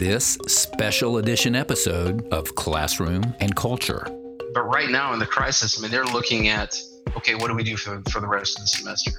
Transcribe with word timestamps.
this 0.00 0.38
special 0.46 1.18
edition 1.18 1.54
episode 1.54 2.26
of 2.32 2.54
Classroom 2.54 3.22
and 3.40 3.54
Culture. 3.54 4.02
But 4.54 4.62
right 4.62 4.88
now 4.88 5.12
in 5.12 5.18
the 5.18 5.26
crisis, 5.26 5.78
I 5.78 5.82
mean, 5.82 5.90
they're 5.90 6.06
looking 6.06 6.48
at 6.48 6.74
okay, 7.18 7.34
what 7.34 7.48
do 7.48 7.54
we 7.54 7.62
do 7.62 7.76
for, 7.76 8.02
for 8.10 8.20
the 8.20 8.26
rest 8.26 8.58
of 8.58 8.64
the 8.64 8.68
semester? 8.68 9.10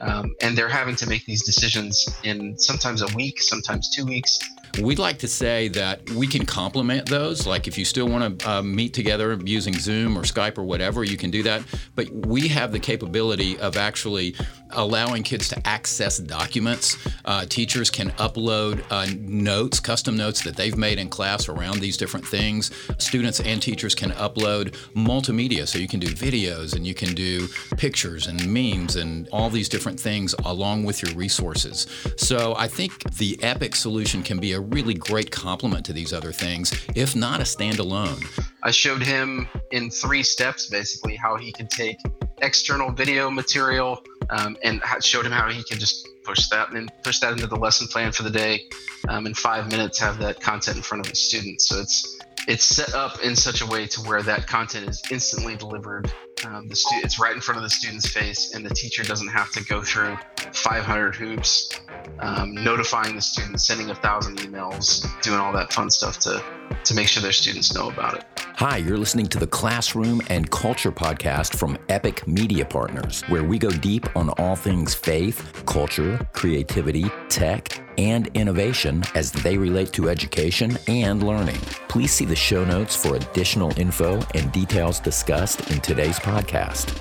Um, 0.00 0.34
and 0.42 0.58
they're 0.58 0.68
having 0.68 0.96
to 0.96 1.08
make 1.08 1.24
these 1.24 1.44
decisions 1.44 2.08
in 2.24 2.58
sometimes 2.58 3.00
a 3.00 3.06
week, 3.14 3.40
sometimes 3.40 3.88
two 3.94 4.04
weeks. 4.04 4.40
We'd 4.82 4.98
like 4.98 5.18
to 5.18 5.28
say 5.28 5.68
that 5.68 6.10
we 6.10 6.26
can 6.26 6.44
complement 6.44 7.08
those. 7.08 7.46
Like 7.46 7.68
if 7.68 7.78
you 7.78 7.84
still 7.84 8.08
want 8.08 8.40
to 8.40 8.50
uh, 8.50 8.62
meet 8.62 8.92
together 8.92 9.38
using 9.44 9.74
Zoom 9.74 10.18
or 10.18 10.22
Skype 10.22 10.58
or 10.58 10.64
whatever, 10.64 11.04
you 11.04 11.16
can 11.16 11.30
do 11.30 11.44
that. 11.44 11.62
But 11.94 12.10
we 12.10 12.48
have 12.48 12.72
the 12.72 12.80
capability 12.80 13.56
of 13.58 13.76
actually 13.76 14.34
allowing 14.74 15.22
kids 15.22 15.48
to 15.48 15.66
access 15.66 16.18
documents. 16.18 16.96
Uh, 17.24 17.44
teachers 17.46 17.90
can 17.90 18.10
upload 18.12 18.84
uh, 18.90 19.06
notes, 19.20 19.80
custom 19.80 20.16
notes 20.16 20.42
that 20.44 20.56
they've 20.56 20.76
made 20.76 20.98
in 20.98 21.08
class 21.08 21.48
around 21.48 21.80
these 21.80 21.96
different 21.96 22.26
things. 22.26 22.70
Students 22.98 23.40
and 23.40 23.60
teachers 23.60 23.94
can 23.94 24.10
upload 24.12 24.74
multimedia, 24.94 25.66
so 25.66 25.78
you 25.78 25.88
can 25.88 26.00
do 26.00 26.08
videos 26.08 26.74
and 26.74 26.86
you 26.86 26.94
can 26.94 27.14
do 27.14 27.48
pictures 27.76 28.26
and 28.26 28.46
memes 28.46 28.96
and 28.96 29.28
all 29.32 29.50
these 29.50 29.68
different 29.68 29.98
things 29.98 30.34
along 30.44 30.84
with 30.84 31.02
your 31.02 31.14
resources. 31.14 31.86
So 32.16 32.54
I 32.56 32.68
think 32.68 33.14
the 33.14 33.38
Epic 33.42 33.74
solution 33.74 34.22
can 34.22 34.38
be 34.38 34.52
a 34.52 34.60
really 34.60 34.94
great 34.94 35.30
complement 35.30 35.84
to 35.86 35.92
these 35.92 36.12
other 36.12 36.32
things, 36.32 36.72
if 36.94 37.14
not 37.14 37.40
a 37.40 37.44
standalone. 37.44 38.22
I 38.62 38.70
showed 38.70 39.02
him 39.02 39.48
in 39.72 39.90
three 39.90 40.22
steps 40.22 40.68
basically 40.68 41.16
how 41.16 41.36
he 41.36 41.52
can 41.52 41.68
take 41.68 41.98
external 42.38 42.90
video 42.90 43.30
material 43.30 44.02
um, 44.30 44.56
and 44.62 44.80
showed 45.00 45.26
him 45.26 45.32
how 45.32 45.48
he 45.50 45.62
can 45.64 45.78
just 45.78 46.08
push 46.24 46.48
that 46.48 46.72
and 46.72 46.90
push 47.02 47.18
that 47.20 47.32
into 47.32 47.46
the 47.46 47.56
lesson 47.56 47.86
plan 47.88 48.12
for 48.12 48.22
the 48.22 48.30
day 48.30 48.64
um, 49.08 49.26
in 49.26 49.34
five 49.34 49.70
minutes 49.70 49.98
have 49.98 50.18
that 50.18 50.40
content 50.40 50.76
in 50.76 50.82
front 50.82 51.04
of 51.04 51.10
the 51.10 51.16
students. 51.16 51.68
So 51.68 51.80
it's 51.80 52.18
it's 52.46 52.64
set 52.64 52.94
up 52.94 53.22
in 53.22 53.34
such 53.34 53.62
a 53.62 53.66
way 53.66 53.86
to 53.86 54.00
where 54.02 54.22
that 54.22 54.46
content 54.46 54.88
is 54.88 55.02
instantly 55.10 55.56
delivered 55.56 56.12
um, 56.44 56.68
the 56.68 56.76
stu- 56.76 57.00
it's 57.02 57.18
right 57.18 57.34
in 57.34 57.40
front 57.40 57.56
of 57.56 57.62
the 57.62 57.70
student's 57.70 58.08
face 58.08 58.54
and 58.54 58.64
the 58.64 58.74
teacher 58.74 59.02
doesn't 59.02 59.28
have 59.28 59.50
to 59.52 59.64
go 59.64 59.80
through 59.82 60.16
500 60.52 61.14
hoops 61.14 61.70
um, 62.18 62.52
notifying 62.54 63.14
the 63.14 63.22
students 63.22 63.66
sending 63.66 63.90
a 63.90 63.94
thousand 63.94 64.38
emails 64.38 65.06
doing 65.22 65.38
all 65.38 65.52
that 65.52 65.72
fun 65.72 65.90
stuff 65.90 66.18
to 66.18 66.42
to 66.84 66.94
make 66.94 67.08
sure 67.08 67.22
their 67.22 67.32
students 67.32 67.74
know 67.74 67.88
about 67.88 68.14
it 68.14 68.24
Hi, 68.58 68.76
you're 68.76 68.98
listening 68.98 69.26
to 69.30 69.38
the 69.40 69.48
Classroom 69.48 70.22
and 70.28 70.48
Culture 70.48 70.92
podcast 70.92 71.56
from 71.56 71.76
Epic 71.88 72.24
Media 72.28 72.64
Partners, 72.64 73.22
where 73.22 73.42
we 73.42 73.58
go 73.58 73.68
deep 73.68 74.14
on 74.14 74.28
all 74.38 74.54
things 74.54 74.94
faith, 74.94 75.64
culture, 75.66 76.24
creativity, 76.34 77.06
tech, 77.28 77.80
and 77.98 78.28
innovation 78.34 79.02
as 79.16 79.32
they 79.32 79.58
relate 79.58 79.92
to 79.94 80.08
education 80.08 80.78
and 80.86 81.24
learning. 81.24 81.58
Please 81.88 82.12
see 82.12 82.24
the 82.24 82.36
show 82.36 82.64
notes 82.64 82.94
for 82.94 83.16
additional 83.16 83.76
info 83.76 84.22
and 84.36 84.52
details 84.52 85.00
discussed 85.00 85.72
in 85.72 85.80
today's 85.80 86.20
podcast. 86.20 86.94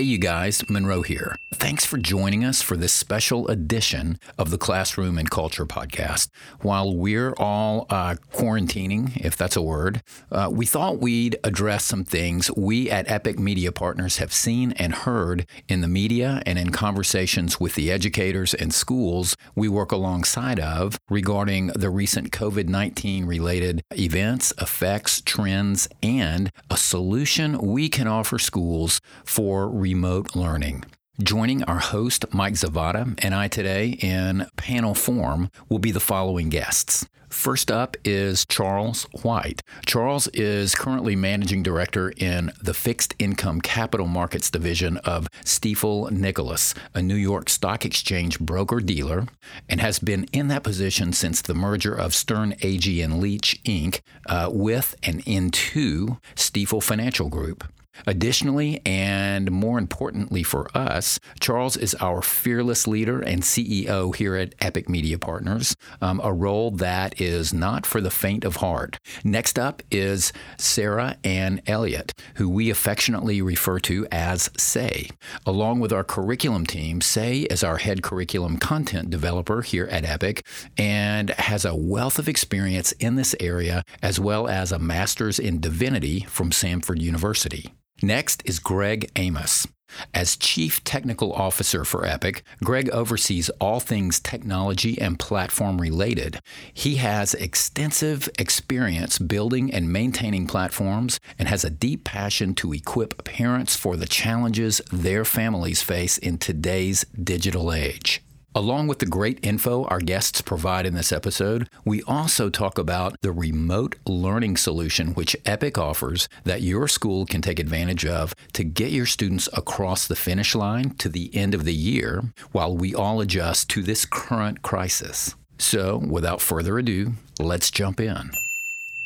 Hey, 0.00 0.06
you 0.06 0.16
guys, 0.16 0.66
Monroe 0.66 1.02
here. 1.02 1.36
Thanks 1.52 1.84
for 1.84 1.98
joining 1.98 2.42
us 2.42 2.62
for 2.62 2.74
this 2.74 2.90
special 2.90 3.46
edition 3.48 4.18
of 4.38 4.50
the 4.50 4.56
Classroom 4.56 5.18
and 5.18 5.30
Culture 5.30 5.66
podcast. 5.66 6.30
While 6.62 6.96
we're 6.96 7.34
all 7.36 7.84
uh, 7.90 8.14
quarantining, 8.32 9.14
if 9.22 9.36
that's 9.36 9.56
a 9.56 9.62
word, 9.62 10.02
uh, 10.32 10.48
we 10.50 10.64
thought 10.64 11.00
we'd 11.00 11.38
address 11.44 11.84
some 11.84 12.04
things 12.04 12.50
we 12.56 12.90
at 12.90 13.10
Epic 13.10 13.38
Media 13.38 13.72
Partners 13.72 14.16
have 14.16 14.32
seen 14.32 14.72
and 14.72 14.94
heard 14.94 15.44
in 15.68 15.82
the 15.82 15.88
media 15.88 16.42
and 16.46 16.58
in 16.58 16.70
conversations 16.70 17.60
with 17.60 17.74
the 17.74 17.92
educators 17.92 18.54
and 18.54 18.72
schools 18.72 19.36
we 19.54 19.68
work 19.68 19.92
alongside 19.92 20.58
of 20.58 20.98
regarding 21.10 21.66
the 21.74 21.90
recent 21.90 22.32
COVID 22.32 22.68
19 22.68 23.26
related 23.26 23.82
events, 23.90 24.54
effects, 24.58 25.20
trends, 25.20 25.88
and 26.02 26.50
a 26.70 26.78
solution 26.78 27.58
we 27.58 27.90
can 27.90 28.06
offer 28.06 28.38
schools 28.38 29.02
for 29.26 29.68
remote 29.94 30.36
learning. 30.36 30.84
Joining 31.20 31.64
our 31.64 31.80
host, 31.80 32.24
Mike 32.32 32.54
Zavada, 32.54 33.18
and 33.24 33.34
I 33.34 33.48
today 33.48 33.88
in 34.00 34.46
panel 34.56 34.94
form 34.94 35.50
will 35.68 35.80
be 35.80 35.90
the 35.90 35.98
following 35.98 36.48
guests. 36.48 37.08
First 37.28 37.72
up 37.72 37.96
is 38.04 38.46
Charles 38.46 39.02
White. 39.22 39.62
Charles 39.86 40.28
is 40.28 40.76
currently 40.76 41.16
managing 41.16 41.64
director 41.64 42.12
in 42.16 42.52
the 42.62 42.72
fixed 42.72 43.16
income 43.18 43.60
capital 43.60 44.06
markets 44.06 44.48
division 44.48 44.96
of 44.98 45.28
Stifel 45.44 46.08
Nicolaus, 46.12 46.72
a 46.94 47.02
New 47.02 47.16
York 47.16 47.48
Stock 47.48 47.84
Exchange 47.84 48.38
broker 48.38 48.78
dealer, 48.78 49.26
and 49.68 49.80
has 49.80 49.98
been 49.98 50.24
in 50.32 50.46
that 50.48 50.62
position 50.62 51.12
since 51.12 51.42
the 51.42 51.54
merger 51.54 51.94
of 51.94 52.14
Sterne 52.14 52.52
Agee 52.62 53.02
and 53.02 53.18
Leach 53.20 53.60
Inc. 53.64 54.02
Uh, 54.26 54.48
with 54.52 54.94
and 55.02 55.20
into 55.26 56.18
Stifel 56.36 56.80
Financial 56.80 57.28
Group. 57.28 57.64
Additionally, 58.06 58.80
and 58.86 59.50
more 59.50 59.78
importantly 59.78 60.42
for 60.42 60.68
us, 60.74 61.18
Charles 61.40 61.76
is 61.76 61.94
our 61.96 62.22
fearless 62.22 62.86
leader 62.86 63.20
and 63.20 63.42
CEO 63.42 64.14
here 64.14 64.36
at 64.36 64.54
Epic 64.60 64.88
Media 64.88 65.18
Partners, 65.18 65.76
um, 66.00 66.20
a 66.24 66.32
role 66.32 66.70
that 66.70 67.20
is 67.20 67.52
not 67.52 67.84
for 67.84 68.00
the 68.00 68.10
faint 68.10 68.44
of 68.44 68.56
heart. 68.56 68.98
Next 69.24 69.58
up 69.58 69.82
is 69.90 70.32
Sarah 70.58 71.16
Anne 71.24 71.60
Elliott, 71.66 72.12
who 72.36 72.48
we 72.48 72.70
affectionately 72.70 73.42
refer 73.42 73.78
to 73.80 74.06
as 74.10 74.50
Say. 74.56 75.10
Along 75.44 75.80
with 75.80 75.92
our 75.92 76.04
curriculum 76.04 76.66
team, 76.66 77.00
Say 77.00 77.40
is 77.40 77.64
our 77.64 77.78
head 77.78 78.02
curriculum 78.02 78.56
content 78.56 79.10
developer 79.10 79.62
here 79.62 79.86
at 79.86 80.04
Epic 80.04 80.46
and 80.76 81.30
has 81.30 81.64
a 81.64 81.74
wealth 81.74 82.18
of 82.18 82.28
experience 82.28 82.92
in 82.92 83.16
this 83.16 83.34
area 83.40 83.84
as 84.02 84.18
well 84.18 84.48
as 84.48 84.72
a 84.72 84.78
master's 84.78 85.38
in 85.38 85.60
divinity 85.60 86.20
from 86.20 86.50
Samford 86.50 87.00
University. 87.00 87.72
Next 88.02 88.42
is 88.46 88.58
Greg 88.58 89.10
Amos. 89.16 89.66
As 90.14 90.36
Chief 90.36 90.82
Technical 90.84 91.32
Officer 91.34 91.84
for 91.84 92.06
Epic, 92.06 92.42
Greg 92.64 92.88
oversees 92.90 93.50
all 93.60 93.80
things 93.80 94.20
technology 94.20 94.98
and 94.98 95.18
platform 95.18 95.80
related. 95.80 96.40
He 96.72 96.96
has 96.96 97.34
extensive 97.34 98.28
experience 98.38 99.18
building 99.18 99.74
and 99.74 99.92
maintaining 99.92 100.46
platforms 100.46 101.20
and 101.38 101.48
has 101.48 101.64
a 101.64 101.70
deep 101.70 102.04
passion 102.04 102.54
to 102.54 102.72
equip 102.72 103.22
parents 103.24 103.76
for 103.76 103.96
the 103.96 104.06
challenges 104.06 104.80
their 104.90 105.24
families 105.24 105.82
face 105.82 106.16
in 106.16 106.38
today's 106.38 107.04
digital 107.22 107.72
age. 107.72 108.22
Along 108.52 108.88
with 108.88 108.98
the 108.98 109.06
great 109.06 109.38
info 109.44 109.84
our 109.84 110.00
guests 110.00 110.42
provide 110.42 110.84
in 110.84 110.94
this 110.94 111.12
episode, 111.12 111.68
we 111.84 112.02
also 112.02 112.50
talk 112.50 112.78
about 112.78 113.14
the 113.22 113.30
remote 113.30 113.94
learning 114.06 114.56
solution 114.56 115.14
which 115.14 115.36
Epic 115.46 115.78
offers 115.78 116.28
that 116.42 116.60
your 116.60 116.88
school 116.88 117.26
can 117.26 117.42
take 117.42 117.60
advantage 117.60 118.04
of 118.04 118.34
to 118.54 118.64
get 118.64 118.90
your 118.90 119.06
students 119.06 119.48
across 119.52 120.08
the 120.08 120.16
finish 120.16 120.56
line 120.56 120.90
to 120.96 121.08
the 121.08 121.34
end 121.34 121.54
of 121.54 121.64
the 121.64 121.74
year 121.74 122.24
while 122.50 122.76
we 122.76 122.92
all 122.92 123.20
adjust 123.20 123.70
to 123.70 123.82
this 123.82 124.04
current 124.04 124.62
crisis. 124.62 125.36
So, 125.58 125.98
without 125.98 126.40
further 126.40 126.76
ado, 126.76 127.12
let's 127.38 127.70
jump 127.70 128.00
in. 128.00 128.32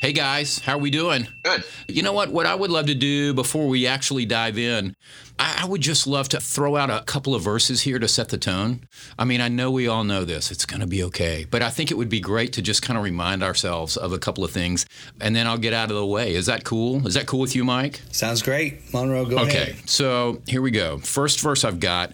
Hey 0.04 0.12
guys, 0.12 0.58
how 0.58 0.74
are 0.74 0.78
we 0.78 0.90
doing? 0.90 1.28
Good. 1.44 1.64
You 1.88 2.02
know 2.02 2.12
what? 2.12 2.28
What 2.28 2.44
I 2.44 2.54
would 2.54 2.70
love 2.70 2.88
to 2.88 2.94
do 2.94 3.32
before 3.32 3.66
we 3.68 3.86
actually 3.86 4.26
dive 4.26 4.58
in, 4.58 4.94
I, 5.38 5.60
I 5.62 5.64
would 5.64 5.80
just 5.80 6.06
love 6.06 6.28
to 6.28 6.40
throw 6.40 6.76
out 6.76 6.90
a 6.90 7.02
couple 7.06 7.34
of 7.34 7.40
verses 7.40 7.80
here 7.80 7.98
to 7.98 8.06
set 8.06 8.28
the 8.28 8.36
tone. 8.36 8.86
I 9.18 9.24
mean, 9.24 9.40
I 9.40 9.48
know 9.48 9.70
we 9.70 9.88
all 9.88 10.04
know 10.04 10.26
this, 10.26 10.50
it's 10.50 10.66
going 10.66 10.82
to 10.82 10.86
be 10.86 11.02
okay, 11.04 11.46
but 11.50 11.62
I 11.62 11.70
think 11.70 11.90
it 11.90 11.94
would 11.94 12.10
be 12.10 12.20
great 12.20 12.52
to 12.52 12.60
just 12.60 12.82
kind 12.82 12.98
of 12.98 13.02
remind 13.02 13.42
ourselves 13.42 13.96
of 13.96 14.12
a 14.12 14.18
couple 14.18 14.44
of 14.44 14.50
things 14.50 14.84
and 15.22 15.34
then 15.34 15.46
I'll 15.46 15.56
get 15.56 15.72
out 15.72 15.88
of 15.88 15.96
the 15.96 16.04
way. 16.04 16.34
Is 16.34 16.44
that 16.44 16.64
cool? 16.64 17.06
Is 17.06 17.14
that 17.14 17.24
cool 17.24 17.40
with 17.40 17.56
you, 17.56 17.64
Mike? 17.64 18.02
Sounds 18.12 18.42
great. 18.42 18.92
Monroe, 18.92 19.24
go 19.24 19.38
okay, 19.38 19.56
ahead. 19.56 19.68
Okay, 19.70 19.78
so 19.86 20.42
here 20.46 20.60
we 20.60 20.70
go. 20.70 20.98
First 20.98 21.40
verse 21.40 21.64
I've 21.64 21.80
got 21.80 22.12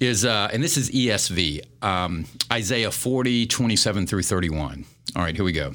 is, 0.00 0.24
uh, 0.24 0.48
and 0.54 0.64
this 0.64 0.78
is 0.78 0.90
ESV, 0.90 1.84
um, 1.84 2.24
Isaiah 2.50 2.90
40, 2.90 3.44
27 3.46 4.06
through 4.06 4.22
31. 4.22 4.86
All 5.14 5.22
right, 5.22 5.36
here 5.36 5.44
we 5.44 5.52
go. 5.52 5.74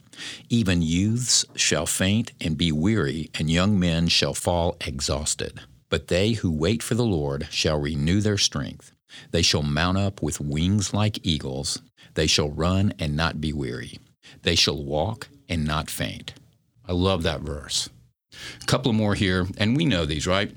Even 0.49 0.81
youths 0.81 1.45
shall 1.55 1.85
faint 1.85 2.31
and 2.41 2.57
be 2.57 2.71
weary, 2.71 3.29
and 3.35 3.49
young 3.49 3.79
men 3.79 4.07
shall 4.07 4.33
fall 4.33 4.77
exhausted. 4.85 5.59
But 5.89 6.07
they 6.07 6.33
who 6.33 6.51
wait 6.51 6.81
for 6.81 6.95
the 6.95 7.05
Lord 7.05 7.47
shall 7.51 7.79
renew 7.79 8.21
their 8.21 8.37
strength. 8.37 8.91
They 9.31 9.41
shall 9.41 9.63
mount 9.63 9.97
up 9.97 10.21
with 10.21 10.39
wings 10.39 10.93
like 10.93 11.25
eagles. 11.25 11.81
They 12.13 12.27
shall 12.27 12.49
run 12.49 12.93
and 12.99 13.15
not 13.15 13.41
be 13.41 13.53
weary. 13.53 13.99
They 14.43 14.55
shall 14.55 14.81
walk 14.81 15.27
and 15.49 15.65
not 15.65 15.89
faint. 15.89 16.33
I 16.87 16.93
love 16.93 17.23
that 17.23 17.41
verse. 17.41 17.89
A 18.61 18.65
couple 18.65 18.93
more 18.93 19.15
here, 19.15 19.47
and 19.57 19.75
we 19.75 19.85
know 19.85 20.05
these, 20.05 20.25
right? 20.25 20.55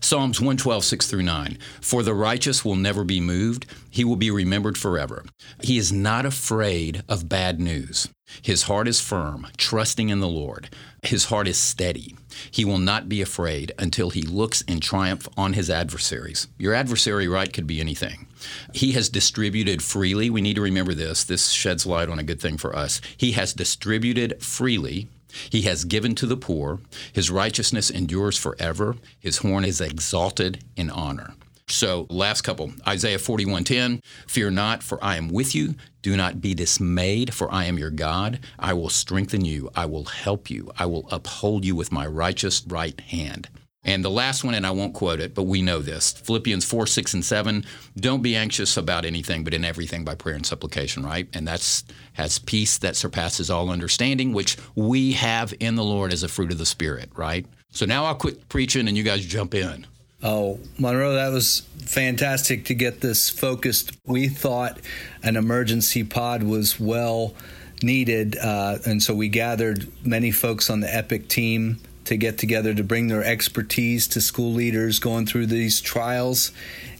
Psalms 0.00 0.40
112, 0.40 0.84
6 0.84 1.06
through 1.06 1.22
9. 1.22 1.58
For 1.80 2.02
the 2.02 2.14
righteous 2.14 2.64
will 2.64 2.76
never 2.76 3.04
be 3.04 3.20
moved, 3.20 3.66
he 3.90 4.04
will 4.04 4.16
be 4.16 4.30
remembered 4.30 4.78
forever. 4.78 5.24
He 5.62 5.78
is 5.78 5.92
not 5.92 6.26
afraid 6.26 7.02
of 7.08 7.28
bad 7.28 7.60
news. 7.60 8.08
His 8.42 8.64
heart 8.64 8.88
is 8.88 9.00
firm, 9.00 9.46
trusting 9.56 10.08
in 10.08 10.20
the 10.20 10.28
Lord. 10.28 10.70
His 11.02 11.26
heart 11.26 11.46
is 11.46 11.58
steady. 11.58 12.16
He 12.50 12.64
will 12.64 12.78
not 12.78 13.08
be 13.08 13.20
afraid 13.20 13.72
until 13.78 14.10
he 14.10 14.22
looks 14.22 14.62
in 14.62 14.80
triumph 14.80 15.28
on 15.36 15.52
his 15.52 15.70
adversaries. 15.70 16.48
Your 16.58 16.74
adversary, 16.74 17.28
right, 17.28 17.52
could 17.52 17.66
be 17.66 17.80
anything. 17.80 18.26
He 18.72 18.92
has 18.92 19.08
distributed 19.08 19.82
freely. 19.82 20.30
We 20.30 20.40
need 20.40 20.56
to 20.56 20.62
remember 20.62 20.94
this. 20.94 21.24
This 21.24 21.50
sheds 21.50 21.86
light 21.86 22.08
on 22.08 22.18
a 22.18 22.24
good 22.24 22.40
thing 22.40 22.56
for 22.56 22.74
us. 22.74 23.00
He 23.16 23.32
has 23.32 23.52
distributed 23.52 24.42
freely 24.42 25.08
he 25.50 25.62
has 25.62 25.84
given 25.84 26.14
to 26.16 26.26
the 26.26 26.36
poor. 26.36 26.80
His 27.12 27.30
righteousness 27.30 27.90
endures 27.90 28.36
forever. 28.36 28.96
His 29.20 29.38
horn 29.38 29.64
is 29.64 29.80
exalted 29.80 30.64
in 30.76 30.90
honor. 30.90 31.34
So, 31.66 32.06
last 32.10 32.42
couple 32.42 32.72
Isaiah 32.86 33.18
41:10, 33.18 34.00
Fear 34.26 34.50
not, 34.50 34.82
for 34.82 35.02
I 35.02 35.16
am 35.16 35.28
with 35.28 35.54
you. 35.54 35.74
Do 36.02 36.16
not 36.16 36.40
be 36.40 36.54
dismayed, 36.54 37.32
for 37.32 37.50
I 37.52 37.64
am 37.64 37.78
your 37.78 37.90
God. 37.90 38.40
I 38.58 38.74
will 38.74 38.90
strengthen 38.90 39.44
you. 39.44 39.70
I 39.74 39.86
will 39.86 40.04
help 40.04 40.50
you. 40.50 40.70
I 40.78 40.86
will 40.86 41.08
uphold 41.10 41.64
you 41.64 41.74
with 41.74 41.90
my 41.90 42.06
righteous 42.06 42.62
right 42.66 43.00
hand. 43.00 43.48
And 43.84 44.04
the 44.04 44.10
last 44.10 44.44
one, 44.44 44.54
and 44.54 44.66
I 44.66 44.70
won't 44.70 44.94
quote 44.94 45.20
it, 45.20 45.34
but 45.34 45.42
we 45.42 45.60
know 45.60 45.80
this 45.80 46.12
Philippians 46.12 46.64
4, 46.64 46.86
6, 46.86 47.14
and 47.14 47.24
7. 47.24 47.64
Don't 47.96 48.22
be 48.22 48.34
anxious 48.34 48.76
about 48.76 49.04
anything, 49.04 49.44
but 49.44 49.52
in 49.52 49.64
everything 49.64 50.04
by 50.04 50.14
prayer 50.14 50.36
and 50.36 50.46
supplication, 50.46 51.04
right? 51.04 51.28
And 51.34 51.46
that's 51.46 51.84
has 52.14 52.38
peace 52.38 52.78
that 52.78 52.96
surpasses 52.96 53.50
all 53.50 53.70
understanding, 53.70 54.32
which 54.32 54.56
we 54.74 55.12
have 55.12 55.52
in 55.60 55.74
the 55.74 55.84
Lord 55.84 56.12
as 56.12 56.22
a 56.22 56.28
fruit 56.28 56.52
of 56.52 56.58
the 56.58 56.66
Spirit, 56.66 57.10
right? 57.16 57.44
So 57.70 57.84
now 57.86 58.04
I'll 58.04 58.14
quit 58.14 58.48
preaching 58.48 58.88
and 58.88 58.96
you 58.96 59.02
guys 59.02 59.26
jump 59.26 59.54
in. 59.54 59.86
Oh, 60.22 60.58
Monroe, 60.78 61.14
that 61.14 61.32
was 61.32 61.68
fantastic 61.80 62.64
to 62.66 62.74
get 62.74 63.02
this 63.02 63.28
focused. 63.28 63.92
We 64.06 64.28
thought 64.28 64.78
an 65.22 65.36
emergency 65.36 66.02
pod 66.02 66.42
was 66.42 66.80
well 66.80 67.34
needed, 67.82 68.38
uh, 68.38 68.78
and 68.86 69.02
so 69.02 69.14
we 69.14 69.28
gathered 69.28 69.86
many 70.06 70.30
folks 70.30 70.70
on 70.70 70.80
the 70.80 70.94
Epic 70.94 71.28
team 71.28 71.78
to 72.04 72.16
get 72.16 72.38
together 72.38 72.74
to 72.74 72.84
bring 72.84 73.08
their 73.08 73.24
expertise 73.24 74.06
to 74.08 74.20
school 74.20 74.52
leaders 74.52 74.98
going 74.98 75.26
through 75.26 75.46
these 75.46 75.80
trials 75.80 76.52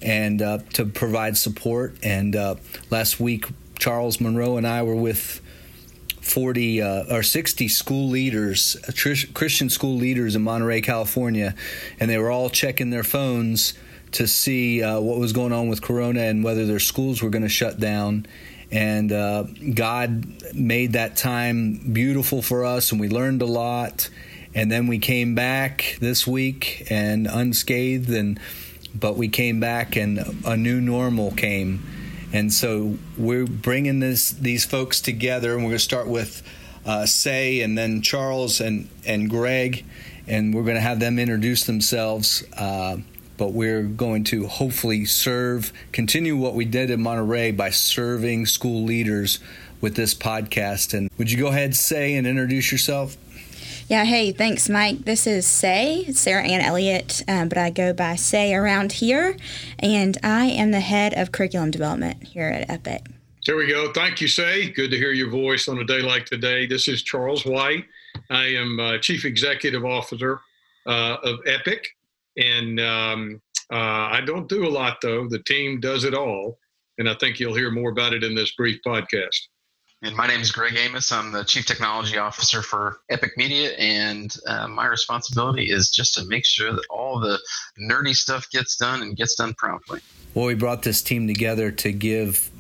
and 0.03 0.41
uh, 0.41 0.59
to 0.73 0.87
provide 0.87 1.37
support. 1.37 1.97
And 2.03 2.35
uh, 2.35 2.57
last 2.91 3.21
week, 3.21 3.47
Charles 3.79 4.21
Monroe 4.21 4.57
and 4.57 4.67
I 4.67 4.83
were 4.83 4.95
with 4.95 5.41
40 6.21 6.81
uh, 6.81 7.15
or 7.15 7.23
60 7.23 7.69
school 7.69 8.09
leaders, 8.09 8.77
Christian 9.35 9.69
school 9.69 9.97
leaders 9.97 10.35
in 10.35 10.43
Monterey, 10.43 10.81
California, 10.81 11.55
and 12.01 12.11
they 12.11 12.19
were 12.19 12.31
all 12.31 12.49
checking 12.49 12.91
their 12.91 13.05
phones 13.05 13.75
to 14.13 14.27
see 14.27 14.83
uh, 14.83 15.01
what 15.01 15.19
was 15.19 15.33
going 15.33 15.53
on 15.53 15.69
with 15.69 15.83
Corona 15.83 16.23
and 16.23 16.43
whether 16.43 16.67
their 16.67 16.79
schools 16.79 17.21
were 17.21 17.31
going 17.31 17.43
to 17.43 17.49
shut 17.49 17.79
down. 17.79 18.27
And 18.71 19.13
uh, 19.13 19.45
God 19.75 20.55
made 20.55 20.95
that 20.95 21.17
time 21.17 21.93
beautiful 21.93 22.41
for 22.41 22.65
us, 22.65 22.91
and 22.91 23.01
we 23.01 23.09
learned 23.09 23.43
a 23.43 23.47
lot 23.47 24.09
and 24.55 24.71
then 24.71 24.87
we 24.87 24.99
came 24.99 25.35
back 25.35 25.97
this 26.01 26.27
week 26.27 26.87
and 26.91 27.27
unscathed 27.27 28.11
and 28.11 28.39
but 28.95 29.17
we 29.17 29.29
came 29.29 29.59
back 29.59 29.97
and 29.97 30.21
a 30.47 30.57
new 30.57 30.81
normal 30.81 31.33
came. 31.33 31.85
And 32.33 32.53
so 32.53 32.97
we're 33.19 33.47
bringing 33.47 34.01
this 34.01 34.31
these 34.31 34.65
folks 34.65 35.01
together 35.01 35.55
and 35.55 35.65
we're 35.65 35.71
going 35.71 35.79
to 35.79 35.85
start 35.85 36.07
with 36.07 36.43
uh, 36.87 37.07
say 37.07 37.61
and 37.61 37.77
then 37.77 38.03
charles 38.03 38.61
and 38.61 38.89
and 39.05 39.29
greg. 39.29 39.85
And 40.27 40.55
we're 40.55 40.63
going 40.63 40.77
to 40.77 40.81
have 40.81 41.01
them 41.01 41.19
introduce 41.19 41.65
themselves 41.65 42.45
uh, 42.57 42.99
but 43.37 43.53
we're 43.53 43.83
going 43.83 44.25
to 44.25 44.47
hopefully 44.47 45.05
serve 45.05 45.73
continue 45.93 46.37
what 46.37 46.55
we 46.55 46.65
did 46.65 46.91
in 46.91 47.03
monterey 47.03 47.51
by 47.51 47.71
serving 47.71 48.47
school 48.47 48.85
leaders 48.85 49.41
with 49.81 49.97
this 49.97 50.15
podcast. 50.15 50.95
And 50.95 51.11
would 51.19 51.31
you 51.31 51.39
go 51.39 51.49
ahead 51.49 51.75
say 51.75 52.15
and 52.15 52.27
introduce 52.27 52.71
yourself 52.71 53.17
yeah, 53.89 54.05
hey, 54.05 54.33
thanks, 54.33 54.69
Mike. 54.69 55.05
This 55.05 55.27
is 55.27 55.47
Say, 55.47 56.07
Sarah 56.13 56.45
Anne 56.45 56.63
Elliott, 56.63 57.23
um, 57.29 57.49
but 57.49 57.59
I 57.59 57.71
go 57.71 57.93
by 57.93 58.17
Say 58.17 58.55
around 58.55 58.93
here, 58.93 59.37
and 59.79 60.17
I 60.23 60.47
am 60.47 60.71
the 60.71 60.81
head 60.81 61.13
of 61.15 61.33
curriculum 61.33 61.71
development 61.71 62.23
here 62.23 62.49
at 62.49 62.71
Epic. 62.71 63.07
There 63.47 63.57
we 63.57 63.67
go. 63.67 63.93
Thank 63.93 64.23
you, 64.23 64.29
Say. 64.29 64.71
Good 64.71 64.91
to 64.91 64.97
hear 64.97 65.13
your 65.13 65.29
voice 65.29 65.69
on 65.69 65.79
a 65.79 65.85
day 65.85 66.01
like 66.01 66.25
today. 66.25 66.67
This 66.67 66.89
is 66.89 67.03
Charles 67.03 67.45
White. 67.45 67.85
I 68.31 68.45
am 68.47 68.81
uh, 68.81 68.99
Chief 68.99 69.27
Executive 69.27 69.85
Officer 69.85 70.41
uh, 70.87 71.17
of 71.23 71.41
Epic, 71.47 71.87
and 72.39 72.81
um, 72.81 73.43
uh, 73.71 73.77
I 73.77 74.23
don't 74.25 74.49
do 74.49 74.67
a 74.67 74.71
lot, 74.71 74.99
though. 75.03 75.29
The 75.29 75.43
team 75.43 75.79
does 75.79 76.05
it 76.05 76.15
all, 76.15 76.59
and 76.97 77.09
I 77.09 77.15
think 77.15 77.39
you'll 77.39 77.55
hear 77.55 77.71
more 77.71 77.91
about 77.91 78.15
it 78.15 78.25
in 78.25 78.35
this 78.35 78.53
brief 78.53 78.81
podcast. 78.87 79.49
And 80.05 80.15
my 80.15 80.27
name 80.27 80.43
is 80.43 80.53
Greg 80.53 80.77
Amos. 80.77 81.11
I'm 81.13 81.33
the 81.33 81.45
Chief 81.45 81.65
Technology 81.65 82.19
Officer 82.19 82.61
for 82.61 83.01
Epic 83.09 83.39
Media, 83.39 83.71
and 83.79 84.37
uh, 84.47 84.69
my 84.69 84.85
responsibility 84.85 85.71
is 85.71 85.89
just 85.89 86.13
to 86.17 86.27
make 86.27 86.45
sure 86.45 86.73
that 86.73 86.85
all 86.91 87.19
the 87.19 87.41
nerdy 87.81 88.15
stuff 88.15 88.51
gets 88.51 88.77
done 88.77 89.01
and 89.01 89.17
gets 89.17 89.35
done 89.35 89.55
promptly. 89.55 90.01
Well, 90.35 90.45
we 90.45 90.57
brought 90.57 90.83
this 90.83 91.01
team 91.01 91.27
together 91.27 91.71
to 91.71 91.91
give 91.91 92.51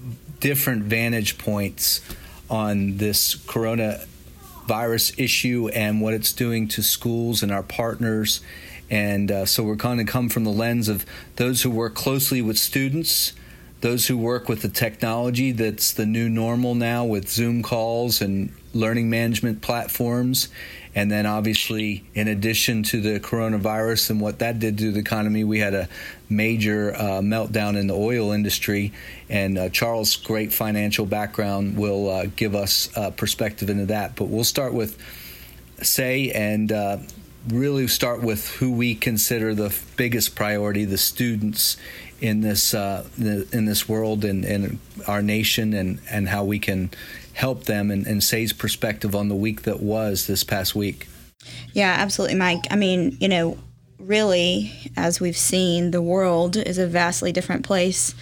different 0.40 0.84
vantage 0.84 1.36
points 1.36 2.00
on 2.48 2.96
this 2.96 3.34
coronavirus 3.34 5.18
issue 5.18 5.68
and 5.74 6.00
what 6.00 6.14
it's 6.14 6.32
doing 6.32 6.66
to 6.68 6.82
schools 6.82 7.42
and 7.42 7.52
our 7.52 7.62
partners. 7.62 8.40
And 8.88 9.30
uh, 9.30 9.44
so 9.44 9.64
we're 9.64 9.74
going 9.74 9.98
to 9.98 10.04
come 10.04 10.30
from 10.30 10.44
the 10.44 10.50
lens 10.50 10.88
of 10.88 11.04
those 11.36 11.60
who 11.60 11.68
work 11.68 11.94
closely 11.94 12.40
with 12.40 12.56
students 12.58 13.34
those 13.84 14.06
who 14.06 14.16
work 14.16 14.48
with 14.48 14.62
the 14.62 14.68
technology 14.70 15.52
that's 15.52 15.92
the 15.92 16.06
new 16.06 16.26
normal 16.26 16.74
now 16.74 17.04
with 17.04 17.28
Zoom 17.28 17.62
calls 17.62 18.22
and 18.22 18.50
learning 18.72 19.10
management 19.10 19.60
platforms. 19.60 20.48
And 20.94 21.10
then, 21.10 21.26
obviously, 21.26 22.02
in 22.14 22.26
addition 22.26 22.82
to 22.84 23.02
the 23.02 23.20
coronavirus 23.20 24.08
and 24.08 24.22
what 24.22 24.38
that 24.38 24.58
did 24.58 24.78
to 24.78 24.90
the 24.90 25.00
economy, 25.00 25.44
we 25.44 25.58
had 25.58 25.74
a 25.74 25.86
major 26.30 26.94
uh, 26.94 27.20
meltdown 27.20 27.78
in 27.78 27.86
the 27.86 27.94
oil 27.94 28.32
industry. 28.32 28.90
And 29.28 29.58
uh, 29.58 29.68
Charles' 29.68 30.16
great 30.16 30.50
financial 30.50 31.04
background 31.04 31.76
will 31.76 32.08
uh, 32.08 32.26
give 32.36 32.54
us 32.54 32.88
perspective 33.18 33.68
into 33.68 33.84
that. 33.86 34.16
But 34.16 34.28
we'll 34.28 34.44
start 34.44 34.72
with 34.72 34.96
say 35.82 36.30
and 36.30 36.72
uh, 36.72 36.98
really 37.48 37.86
start 37.86 38.22
with 38.22 38.50
who 38.52 38.72
we 38.72 38.94
consider 38.94 39.54
the 39.54 39.76
biggest 39.96 40.34
priority 40.34 40.84
the 40.84 40.96
students 40.96 41.76
in 42.20 42.40
this 42.40 42.74
uh, 42.74 43.04
in 43.18 43.64
this 43.64 43.88
world 43.88 44.24
and, 44.24 44.44
and 44.44 44.78
our 45.06 45.22
nation 45.22 45.72
and, 45.72 46.00
and 46.10 46.28
how 46.28 46.44
we 46.44 46.58
can 46.58 46.90
help 47.34 47.64
them 47.64 47.90
and, 47.90 48.06
and 48.06 48.22
Say's 48.22 48.52
perspective 48.52 49.14
on 49.14 49.28
the 49.28 49.34
week 49.34 49.62
that 49.62 49.80
was 49.80 50.26
this 50.26 50.44
past 50.44 50.74
week. 50.74 51.08
Yeah, 51.72 51.94
absolutely, 51.98 52.36
Mike. 52.36 52.64
I 52.70 52.76
mean, 52.76 53.16
you 53.20 53.28
know, 53.28 53.58
really, 53.98 54.72
as 54.96 55.20
we've 55.20 55.36
seen, 55.36 55.90
the 55.90 56.02
world 56.02 56.56
is 56.56 56.78
a 56.78 56.86
vastly 56.86 57.32
different 57.32 57.64
place 57.64 58.14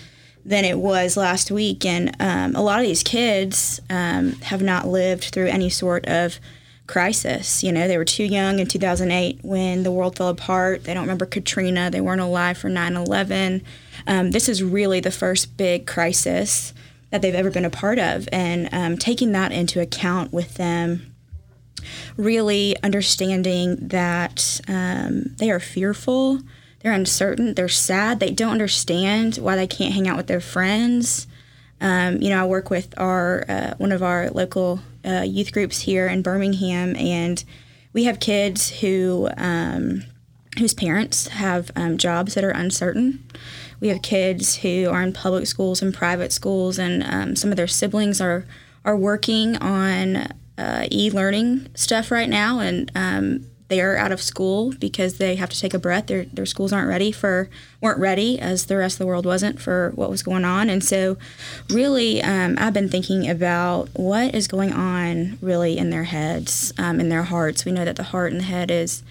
than 0.44 0.64
it 0.64 0.78
was 0.78 1.16
last 1.16 1.50
week, 1.50 1.84
and 1.84 2.16
um, 2.18 2.56
a 2.56 2.62
lot 2.62 2.80
of 2.80 2.86
these 2.86 3.02
kids 3.02 3.80
um, 3.90 4.32
have 4.40 4.62
not 4.62 4.88
lived 4.88 5.24
through 5.24 5.46
any 5.46 5.70
sort 5.70 6.06
of 6.06 6.40
crisis. 6.86 7.62
You 7.62 7.72
know, 7.72 7.86
they 7.86 7.96
were 7.96 8.04
too 8.04 8.24
young 8.24 8.58
in 8.58 8.66
2008 8.66 9.40
when 9.42 9.82
the 9.82 9.92
world 9.92 10.16
fell 10.16 10.28
apart. 10.28 10.84
They 10.84 10.94
don't 10.94 11.04
remember 11.04 11.26
Katrina. 11.26 11.90
They 11.90 12.00
weren't 12.00 12.20
alive 12.20 12.58
for 12.58 12.68
9 12.68 12.96
11. 12.96 13.62
Um, 14.06 14.30
this 14.30 14.48
is 14.48 14.62
really 14.62 15.00
the 15.00 15.10
first 15.10 15.56
big 15.56 15.86
crisis 15.86 16.72
that 17.10 17.22
they've 17.22 17.34
ever 17.34 17.50
been 17.50 17.64
a 17.64 17.70
part 17.70 17.98
of. 17.98 18.28
And 18.32 18.68
um, 18.72 18.96
taking 18.96 19.32
that 19.32 19.52
into 19.52 19.80
account 19.80 20.32
with 20.32 20.54
them, 20.54 21.14
really 22.16 22.76
understanding 22.82 23.76
that 23.88 24.60
um, 24.68 25.34
they 25.36 25.50
are 25.50 25.60
fearful, 25.60 26.40
they're 26.80 26.92
uncertain, 26.92 27.54
they're 27.54 27.68
sad, 27.68 28.18
they 28.18 28.30
don't 28.30 28.52
understand 28.52 29.36
why 29.36 29.56
they 29.56 29.66
can't 29.66 29.94
hang 29.94 30.08
out 30.08 30.16
with 30.16 30.26
their 30.26 30.40
friends. 30.40 31.26
Um, 31.80 32.22
you 32.22 32.30
know, 32.30 32.42
I 32.42 32.46
work 32.46 32.70
with 32.70 32.94
our 32.96 33.44
uh, 33.48 33.74
one 33.76 33.92
of 33.92 34.02
our 34.02 34.30
local 34.30 34.80
uh, 35.04 35.22
youth 35.22 35.52
groups 35.52 35.80
here 35.80 36.06
in 36.06 36.22
Birmingham, 36.22 36.94
and 36.96 37.42
we 37.92 38.04
have 38.04 38.20
kids 38.20 38.70
who 38.80 39.28
um, 39.36 40.04
whose 40.58 40.74
parents 40.74 41.28
have 41.28 41.70
um, 41.76 41.96
jobs 41.96 42.34
that 42.34 42.44
are 42.44 42.50
uncertain. 42.50 43.24
We 43.80 43.88
have 43.88 44.02
kids 44.02 44.56
who 44.56 44.88
are 44.90 45.02
in 45.02 45.12
public 45.12 45.46
schools 45.46 45.82
and 45.82 45.92
private 45.94 46.32
schools, 46.32 46.78
and 46.78 47.02
um, 47.02 47.36
some 47.36 47.50
of 47.50 47.56
their 47.56 47.66
siblings 47.66 48.20
are 48.20 48.44
are 48.84 48.96
working 48.96 49.56
on 49.56 50.28
uh, 50.58 50.86
e-learning 50.90 51.68
stuff 51.74 52.10
right 52.10 52.28
now, 52.28 52.58
and 52.60 52.90
um, 52.94 53.46
they're 53.68 53.96
out 53.96 54.12
of 54.12 54.20
school 54.20 54.74
because 54.78 55.16
they 55.16 55.36
have 55.36 55.48
to 55.48 55.58
take 55.58 55.72
a 55.72 55.78
breath. 55.78 56.06
Their 56.06 56.26
their 56.26 56.46
schools 56.46 56.72
aren't 56.72 56.88
ready 56.88 57.10
for 57.10 57.48
weren't 57.80 57.98
ready 57.98 58.38
as 58.38 58.66
the 58.66 58.76
rest 58.76 58.96
of 58.96 58.98
the 58.98 59.06
world 59.06 59.24
wasn't 59.24 59.60
for 59.60 59.92
what 59.94 60.10
was 60.10 60.22
going 60.22 60.44
on. 60.44 60.68
And 60.68 60.84
so, 60.84 61.16
really, 61.70 62.22
um, 62.22 62.56
I've 62.58 62.74
been 62.74 62.90
thinking 62.90 63.28
about 63.28 63.88
what 63.94 64.34
is 64.34 64.46
going 64.46 64.72
on 64.72 65.38
really 65.40 65.78
in 65.78 65.88
their 65.90 66.04
heads, 66.04 66.72
um, 66.76 67.00
in 67.00 67.08
their 67.08 67.22
hearts. 67.24 67.64
We 67.64 67.72
know 67.72 67.86
that 67.86 67.96
the 67.96 68.02
heart 68.02 68.32
and 68.32 68.42
the 68.42 68.46
head 68.46 68.70
is 68.70 69.02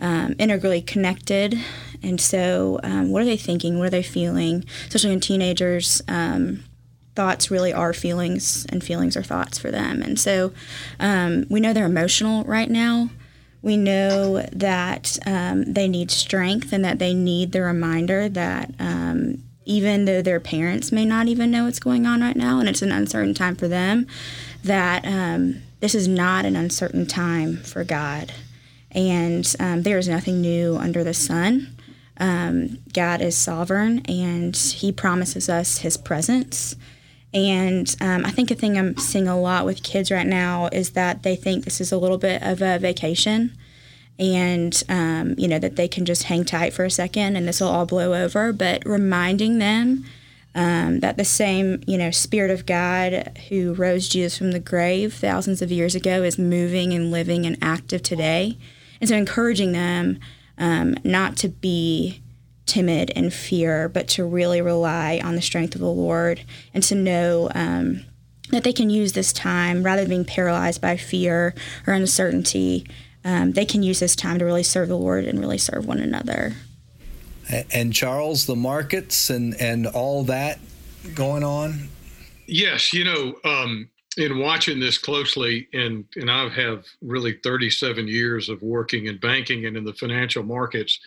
um, 0.00 0.34
integrally 0.38 0.82
connected. 0.82 1.58
And 2.02 2.20
so, 2.20 2.78
um, 2.82 3.10
what 3.10 3.22
are 3.22 3.26
they 3.26 3.36
thinking? 3.36 3.78
What 3.78 3.86
are 3.86 3.90
they 3.90 4.02
feeling? 4.02 4.64
Especially 4.86 5.12
in 5.12 5.20
teenagers, 5.20 6.02
um, 6.08 6.64
thoughts 7.16 7.50
really 7.50 7.72
are 7.72 7.92
feelings, 7.92 8.64
and 8.68 8.82
feelings 8.82 9.16
are 9.16 9.22
thoughts 9.22 9.58
for 9.58 9.70
them. 9.70 10.02
And 10.02 10.18
so, 10.18 10.52
um, 11.00 11.46
we 11.50 11.60
know 11.60 11.72
they're 11.72 11.86
emotional 11.86 12.44
right 12.44 12.70
now. 12.70 13.10
We 13.60 13.76
know 13.76 14.42
that 14.52 15.18
um, 15.26 15.72
they 15.72 15.88
need 15.88 16.12
strength 16.12 16.72
and 16.72 16.84
that 16.84 17.00
they 17.00 17.12
need 17.12 17.50
the 17.50 17.62
reminder 17.62 18.28
that 18.28 18.72
um, 18.78 19.42
even 19.64 20.04
though 20.04 20.22
their 20.22 20.38
parents 20.38 20.92
may 20.92 21.04
not 21.04 21.26
even 21.26 21.50
know 21.50 21.64
what's 21.64 21.80
going 21.80 22.06
on 22.06 22.20
right 22.20 22.36
now 22.36 22.60
and 22.60 22.68
it's 22.68 22.82
an 22.82 22.92
uncertain 22.92 23.34
time 23.34 23.56
for 23.56 23.66
them, 23.66 24.06
that 24.62 25.02
this 25.80 25.94
is 25.94 26.06
not 26.06 26.44
an 26.44 26.54
uncertain 26.54 27.04
time 27.04 27.56
for 27.56 27.82
God 27.82 28.32
and 28.92 29.54
um, 29.60 29.82
there 29.82 29.98
is 29.98 30.08
nothing 30.08 30.40
new 30.40 30.76
under 30.76 31.04
the 31.04 31.14
sun. 31.14 31.76
Um, 32.18 32.78
God 32.92 33.20
is 33.20 33.36
sovereign, 33.36 34.04
and 34.06 34.56
He 34.56 34.92
promises 34.92 35.48
us 35.48 35.78
His 35.78 35.96
presence. 35.96 36.76
And 37.34 37.94
um, 38.00 38.24
I 38.24 38.30
think 38.30 38.50
a 38.50 38.54
thing 38.54 38.78
I'm 38.78 38.96
seeing 38.96 39.28
a 39.28 39.38
lot 39.38 39.66
with 39.66 39.82
kids 39.82 40.10
right 40.10 40.26
now 40.26 40.68
is 40.72 40.90
that 40.90 41.22
they 41.22 41.36
think 41.36 41.64
this 41.64 41.80
is 41.80 41.92
a 41.92 41.98
little 41.98 42.18
bit 42.18 42.42
of 42.42 42.62
a 42.62 42.78
vacation, 42.78 43.56
and 44.18 44.82
um, 44.88 45.34
you 45.38 45.46
know 45.46 45.58
that 45.58 45.76
they 45.76 45.88
can 45.88 46.04
just 46.04 46.24
hang 46.24 46.44
tight 46.44 46.72
for 46.72 46.84
a 46.84 46.90
second 46.90 47.36
and 47.36 47.46
this 47.46 47.60
will 47.60 47.68
all 47.68 47.86
blow 47.86 48.14
over. 48.14 48.52
But 48.52 48.82
reminding 48.84 49.58
them 49.58 50.04
um, 50.54 51.00
that 51.00 51.16
the 51.16 51.24
same, 51.24 51.82
you 51.86 51.96
know, 51.96 52.10
Spirit 52.10 52.50
of 52.50 52.66
God 52.66 53.38
who 53.48 53.74
rose 53.74 54.08
Jesus 54.08 54.36
from 54.36 54.50
the 54.50 54.58
grave 54.58 55.14
thousands 55.14 55.62
of 55.62 55.70
years 55.70 55.94
ago 55.94 56.22
is 56.24 56.38
moving 56.38 56.92
and 56.92 57.12
living 57.12 57.46
and 57.46 57.56
active 57.62 58.02
today. 58.02 58.56
And 59.00 59.08
so 59.08 59.16
encouraging 59.16 59.72
them 59.72 60.18
um, 60.58 60.96
not 61.04 61.36
to 61.38 61.48
be 61.48 62.20
timid 62.66 63.10
and 63.16 63.32
fear, 63.32 63.88
but 63.88 64.08
to 64.08 64.24
really 64.24 64.60
rely 64.60 65.20
on 65.24 65.34
the 65.34 65.42
strength 65.42 65.74
of 65.74 65.80
the 65.80 65.86
Lord 65.86 66.42
and 66.74 66.82
to 66.84 66.94
know 66.94 67.50
um, 67.54 68.04
that 68.50 68.64
they 68.64 68.72
can 68.72 68.90
use 68.90 69.12
this 69.12 69.32
time 69.32 69.82
rather 69.82 70.02
than 70.02 70.10
being 70.10 70.24
paralyzed 70.24 70.80
by 70.80 70.96
fear 70.96 71.54
or 71.86 71.94
uncertainty. 71.94 72.86
Um, 73.24 73.52
they 73.52 73.64
can 73.64 73.82
use 73.82 74.00
this 74.00 74.14
time 74.14 74.38
to 74.38 74.44
really 74.44 74.62
serve 74.62 74.88
the 74.88 74.96
Lord 74.96 75.24
and 75.24 75.40
really 75.40 75.58
serve 75.58 75.86
one 75.86 75.98
another. 75.98 76.54
And 77.72 77.94
Charles, 77.94 78.46
the 78.46 78.56
markets 78.56 79.30
and 79.30 79.54
and 79.54 79.86
all 79.86 80.24
that 80.24 80.58
going 81.14 81.42
on. 81.42 81.88
Yes, 82.46 82.92
you 82.92 83.04
know, 83.04 83.36
um, 83.44 83.88
in 84.18 84.38
watching 84.38 84.80
this 84.80 84.98
closely, 84.98 85.68
and 85.72 86.04
and 86.16 86.30
I 86.30 86.48
have 86.48 86.84
really 87.00 87.38
37 87.42 88.08
years 88.08 88.48
of 88.48 88.60
working 88.62 89.06
in 89.06 89.18
banking 89.18 89.66
and 89.66 89.76
in 89.76 89.84
the 89.84 89.94
financial 89.94 90.42
markets, 90.42 90.98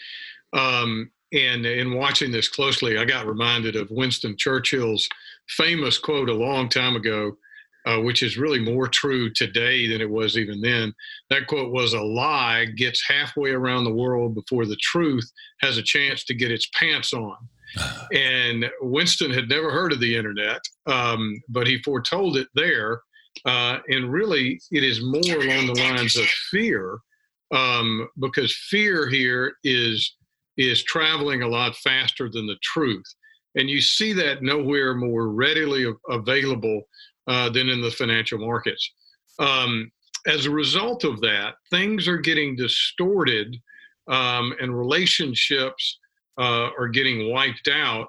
um, 0.53 1.11
and 1.33 1.65
in 1.65 1.93
watching 1.93 2.31
this 2.31 2.49
closely, 2.49 2.97
I 2.97 3.05
got 3.05 3.27
reminded 3.27 3.75
of 3.75 3.91
Winston 3.91 4.35
Churchill's 4.37 5.07
famous 5.49 5.97
quote 5.97 6.29
a 6.29 6.33
long 6.33 6.69
time 6.69 6.95
ago, 6.95 7.37
uh, 7.85 7.99
which 7.99 8.23
is 8.23 8.37
really 8.37 8.59
more 8.59 8.87
true 8.87 9.29
today 9.29 9.87
than 9.87 10.01
it 10.01 10.09
was 10.09 10.37
even 10.37 10.61
then. 10.61 10.93
That 11.29 11.47
quote 11.47 11.71
was, 11.71 11.93
"A 11.93 12.01
lie 12.01 12.65
gets 12.65 13.05
halfway 13.05 13.51
around 13.51 13.83
the 13.83 13.93
world 13.93 14.35
before 14.35 14.65
the 14.65 14.77
truth 14.77 15.29
has 15.61 15.77
a 15.77 15.83
chance 15.83 16.23
to 16.25 16.33
get 16.33 16.51
its 16.51 16.67
pants 16.73 17.13
on." 17.13 17.37
And 18.13 18.65
Winston 18.81 19.31
had 19.31 19.49
never 19.49 19.71
heard 19.71 19.93
of 19.93 19.99
the 19.99 20.15
internet, 20.15 20.61
um, 20.87 21.41
but 21.49 21.67
he 21.67 21.81
foretold 21.83 22.37
it 22.37 22.47
there. 22.55 23.01
Uh, 23.45 23.79
and 23.87 24.11
really, 24.11 24.59
it 24.71 24.83
is 24.83 25.01
more 25.01 25.41
along 25.41 25.67
the 25.67 25.79
lines 25.79 26.17
of 26.17 26.25
fear, 26.49 26.99
um, 27.53 28.07
because 28.19 28.55
fear 28.69 29.07
here 29.07 29.53
is 29.63 30.15
is 30.57 30.83
traveling 30.83 31.41
a 31.41 31.47
lot 31.47 31.75
faster 31.77 32.29
than 32.29 32.45
the 32.45 32.57
truth, 32.61 33.05
and 33.55 33.69
you 33.69 33.79
see 33.81 34.11
that 34.13 34.43
nowhere 34.43 34.93
more 34.93 35.29
readily 35.29 35.91
available 36.09 36.81
uh, 37.27 37.49
than 37.49 37.69
in 37.69 37.81
the 37.81 37.91
financial 37.91 38.37
markets. 38.37 38.91
Um, 39.39 39.91
as 40.27 40.45
a 40.45 40.51
result 40.51 41.03
of 41.03 41.21
that, 41.21 41.55
things 41.69 42.07
are 42.07 42.17
getting 42.17 42.55
distorted, 42.55 43.55
um, 44.07 44.53
and 44.59 44.77
relationships 44.77 45.99
are 46.43 46.87
getting 46.87 47.31
wiped 47.31 47.67
out 47.67 48.07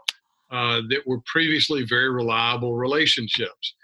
uh, 0.50 0.82
that 0.88 1.02
were 1.06 1.20
previously 1.26 1.84
very 1.84 2.10
reliable 2.10 2.74
relationships, 2.74 3.74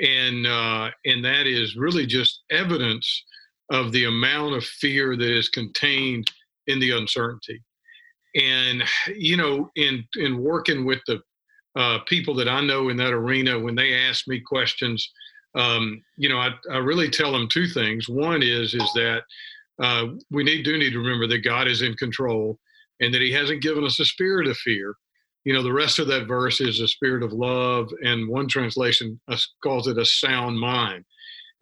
and 0.00 0.46
uh, 0.46 0.90
and 1.04 1.24
that 1.24 1.46
is 1.46 1.76
really 1.76 2.06
just 2.06 2.42
evidence 2.50 3.24
of 3.70 3.92
the 3.92 4.04
amount 4.04 4.54
of 4.54 4.64
fear 4.64 5.16
that 5.16 5.30
is 5.30 5.48
contained 5.48 6.30
in 6.66 6.78
the 6.80 6.92
uncertainty. 6.92 7.62
And 8.34 8.82
you 9.16 9.36
know, 9.36 9.70
in 9.76 10.04
in 10.16 10.42
working 10.42 10.84
with 10.84 11.00
the 11.06 11.20
uh, 11.76 12.00
people 12.06 12.34
that 12.34 12.48
I 12.48 12.60
know 12.60 12.88
in 12.88 12.96
that 12.98 13.12
arena, 13.12 13.58
when 13.58 13.74
they 13.74 13.94
ask 13.94 14.26
me 14.26 14.40
questions, 14.40 15.10
um, 15.54 16.02
you 16.16 16.28
know, 16.28 16.38
I, 16.38 16.50
I 16.70 16.78
really 16.78 17.08
tell 17.08 17.32
them 17.32 17.48
two 17.48 17.66
things. 17.66 18.08
One 18.08 18.42
is 18.42 18.74
is 18.74 18.92
that 18.94 19.22
uh, 19.82 20.06
we 20.30 20.44
need 20.44 20.64
do 20.64 20.76
need 20.78 20.92
to 20.92 20.98
remember 20.98 21.26
that 21.28 21.44
God 21.44 21.68
is 21.68 21.82
in 21.82 21.94
control 21.94 22.58
and 23.00 23.12
that 23.14 23.22
he 23.22 23.32
hasn't 23.32 23.62
given 23.62 23.84
us 23.84 24.00
a 24.00 24.04
spirit 24.04 24.46
of 24.46 24.56
fear. 24.56 24.94
You 25.44 25.52
know, 25.54 25.62
the 25.62 25.72
rest 25.72 25.98
of 25.98 26.08
that 26.08 26.26
verse 26.26 26.60
is 26.60 26.80
a 26.80 26.88
spirit 26.88 27.22
of 27.22 27.32
love, 27.32 27.90
and 28.02 28.28
one 28.28 28.48
translation 28.48 29.20
calls 29.62 29.86
it 29.86 29.98
a 29.98 30.04
sound 30.04 30.58
mind. 30.58 31.04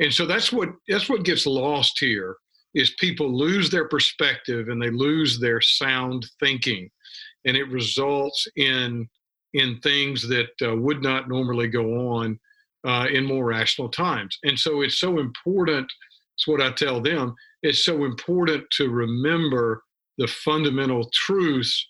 And 0.00 0.12
so 0.12 0.26
that's 0.26 0.52
what 0.52 0.70
that's 0.88 1.08
what 1.08 1.24
gets 1.24 1.46
lost 1.46 1.98
here 1.98 2.36
is 2.74 2.94
people 2.98 3.34
lose 3.34 3.70
their 3.70 3.88
perspective 3.88 4.68
and 4.68 4.80
they 4.80 4.90
lose 4.90 5.40
their 5.40 5.60
sound 5.60 6.26
thinking, 6.40 6.90
and 7.44 7.56
it 7.56 7.68
results 7.68 8.46
in 8.56 9.08
in 9.54 9.78
things 9.80 10.28
that 10.28 10.50
uh, 10.62 10.76
would 10.76 11.02
not 11.02 11.28
normally 11.28 11.68
go 11.68 12.10
on 12.10 12.38
uh, 12.86 13.06
in 13.10 13.24
more 13.24 13.44
rational 13.44 13.88
times. 13.88 14.38
And 14.42 14.58
so 14.58 14.82
it's 14.82 15.00
so 15.00 15.18
important. 15.18 15.90
It's 16.36 16.46
what 16.46 16.60
I 16.60 16.72
tell 16.72 17.00
them. 17.00 17.34
It's 17.62 17.84
so 17.84 18.04
important 18.04 18.64
to 18.72 18.90
remember 18.90 19.82
the 20.18 20.26
fundamental 20.26 21.10
truths 21.12 21.86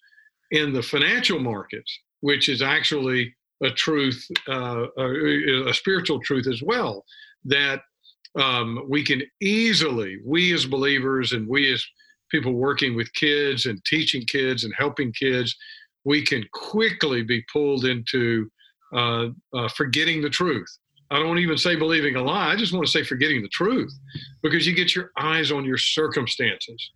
in 0.50 0.72
the 0.72 0.82
financial 0.82 1.38
markets, 1.38 1.98
which 2.20 2.48
is 2.48 2.62
actually 2.62 3.34
a 3.62 3.70
truth, 3.70 4.26
uh, 4.48 4.86
a, 4.98 5.68
a, 5.68 5.74
spiritual 5.74 6.20
truth 6.20 6.46
as 6.46 6.62
well, 6.62 7.04
that 7.44 7.80
um, 8.38 8.84
we 8.88 9.02
can 9.02 9.22
easily, 9.40 10.18
we 10.24 10.52
as 10.52 10.66
believers 10.66 11.32
and 11.32 11.48
we 11.48 11.72
as 11.72 11.84
people 12.30 12.52
working 12.52 12.94
with 12.94 13.12
kids 13.14 13.66
and 13.66 13.82
teaching 13.84 14.22
kids 14.26 14.64
and 14.64 14.74
helping 14.76 15.12
kids, 15.12 15.56
we 16.04 16.22
can 16.22 16.44
quickly 16.52 17.22
be 17.22 17.42
pulled 17.52 17.84
into 17.84 18.50
uh, 18.94 19.28
uh, 19.54 19.68
forgetting 19.68 20.20
the 20.20 20.30
truth. 20.30 20.68
I 21.10 21.18
don't 21.18 21.38
even 21.38 21.56
say 21.56 21.76
believing 21.76 22.16
a 22.16 22.22
lie. 22.22 22.52
I 22.52 22.56
just 22.56 22.72
want 22.72 22.84
to 22.84 22.90
say 22.90 23.04
forgetting 23.04 23.42
the 23.42 23.48
truth 23.48 23.92
because 24.42 24.66
you 24.66 24.74
get 24.74 24.94
your 24.94 25.12
eyes 25.18 25.52
on 25.52 25.64
your 25.64 25.78
circumstances 25.78 26.90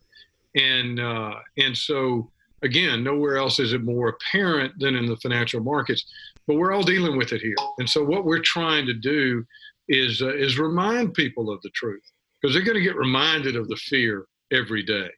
and 0.54 1.00
uh, 1.00 1.35
and 1.59 1.76
so 1.76 2.30
again, 2.62 3.02
nowhere 3.02 3.37
else 3.37 3.59
is 3.59 3.73
it 3.73 3.83
more 3.83 4.09
apparent 4.09 4.73
than 4.78 4.97
in 4.97 5.07
the 5.07 5.16
financial 5.16 5.61
markets. 5.61 6.04
But 6.47 6.57
we're 6.57 6.73
all 6.73 6.83
dealing 6.83 7.16
with 7.16 7.33
it 7.33 7.40
here, 7.40 7.57
and 7.78 7.88
so 7.88 8.04
what 8.04 8.25
we're 8.25 8.40
trying 8.40 8.87
to 8.87 8.95
do 8.95 9.45
is 9.88 10.23
uh, 10.23 10.35
is 10.35 10.59
remind 10.59 11.14
people 11.14 11.50
of 11.50 11.61
the 11.62 11.71
truth 11.71 12.02
because 12.40 12.54
they're 12.54 12.64
going 12.64 12.76
to 12.76 12.83
get 12.83 12.97
reminded 12.97 13.57
of 13.57 13.69
the 13.69 13.76
fear 13.76 14.26
every 14.52 14.83
day, 14.83 15.09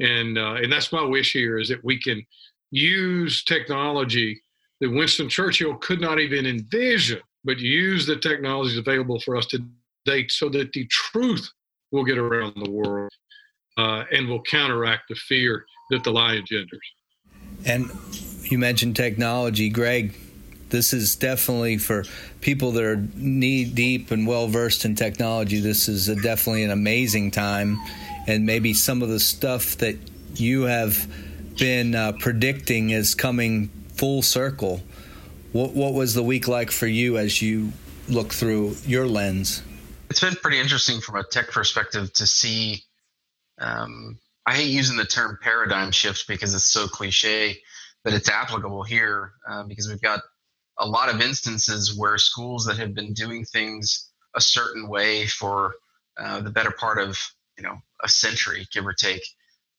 and 0.00 0.38
uh, 0.38 0.54
and 0.54 0.72
that's 0.72 0.92
my 0.92 1.02
wish 1.02 1.32
here 1.32 1.58
is 1.58 1.68
that 1.68 1.84
we 1.84 2.00
can 2.00 2.24
use 2.70 3.42
technology 3.44 4.40
that 4.80 4.90
Winston 4.90 5.28
Churchill 5.28 5.76
could 5.76 6.00
not 6.00 6.20
even 6.20 6.46
envision, 6.46 7.20
but 7.44 7.58
use 7.58 8.06
the 8.06 8.16
technologies 8.16 8.78
available 8.78 9.20
for 9.20 9.36
us 9.36 9.46
today 9.46 10.26
so 10.28 10.48
that 10.48 10.72
the 10.72 10.86
truth 10.86 11.50
will 11.90 12.04
get 12.04 12.16
around 12.16 12.54
the 12.56 12.70
world 12.70 13.12
uh, 13.80 14.04
and 14.12 14.28
will 14.28 14.42
counteract 14.42 15.04
the 15.08 15.14
fear 15.14 15.64
that 15.90 16.04
the 16.04 16.10
lie 16.10 16.34
engenders. 16.34 16.80
And 17.64 17.90
you 18.44 18.58
mentioned 18.58 18.96
technology, 18.96 19.70
Greg. 19.70 20.14
This 20.68 20.92
is 20.92 21.16
definitely 21.16 21.78
for 21.78 22.04
people 22.40 22.72
that 22.72 22.84
are 22.84 22.96
knee 23.14 23.64
deep 23.64 24.10
and 24.10 24.26
well 24.26 24.46
versed 24.48 24.84
in 24.84 24.94
technology. 24.94 25.58
This 25.60 25.88
is 25.88 26.06
definitely 26.22 26.62
an 26.62 26.70
amazing 26.70 27.32
time, 27.32 27.78
and 28.28 28.46
maybe 28.46 28.72
some 28.74 29.02
of 29.02 29.08
the 29.08 29.18
stuff 29.18 29.76
that 29.78 29.96
you 30.34 30.62
have 30.62 31.10
been 31.58 31.94
uh, 31.94 32.12
predicting 32.12 32.90
is 32.90 33.14
coming 33.14 33.68
full 33.94 34.22
circle. 34.22 34.82
What, 35.52 35.72
what 35.72 35.94
was 35.94 36.14
the 36.14 36.22
week 36.22 36.46
like 36.46 36.70
for 36.70 36.86
you 36.86 37.18
as 37.18 37.42
you 37.42 37.72
look 38.08 38.32
through 38.32 38.76
your 38.86 39.06
lens? 39.06 39.62
It's 40.08 40.20
been 40.20 40.36
pretty 40.36 40.60
interesting 40.60 41.00
from 41.00 41.16
a 41.16 41.24
tech 41.24 41.50
perspective 41.50 42.12
to 42.14 42.26
see 42.26 42.84
um, 43.60 44.18
I 44.46 44.54
hate 44.54 44.70
using 44.70 44.96
the 44.96 45.04
term 45.04 45.38
paradigm 45.42 45.92
shift 45.92 46.26
because 46.26 46.54
it's 46.54 46.64
so 46.64 46.88
cliche, 46.88 47.58
but 48.02 48.14
it's 48.14 48.28
applicable 48.28 48.82
here 48.82 49.32
uh, 49.48 49.64
because 49.64 49.88
we've 49.88 50.00
got 50.00 50.22
a 50.78 50.86
lot 50.86 51.12
of 51.12 51.20
instances 51.20 51.96
where 51.96 52.16
schools 52.18 52.64
that 52.64 52.78
have 52.78 52.94
been 52.94 53.12
doing 53.12 53.44
things 53.44 54.10
a 54.34 54.40
certain 54.40 54.88
way 54.88 55.26
for 55.26 55.74
uh, 56.18 56.40
the 56.40 56.50
better 56.50 56.70
part 56.70 56.98
of 56.98 57.18
you 57.56 57.62
know 57.62 57.78
a 58.02 58.08
century, 58.08 58.66
give 58.72 58.86
or 58.86 58.94
take, 58.94 59.22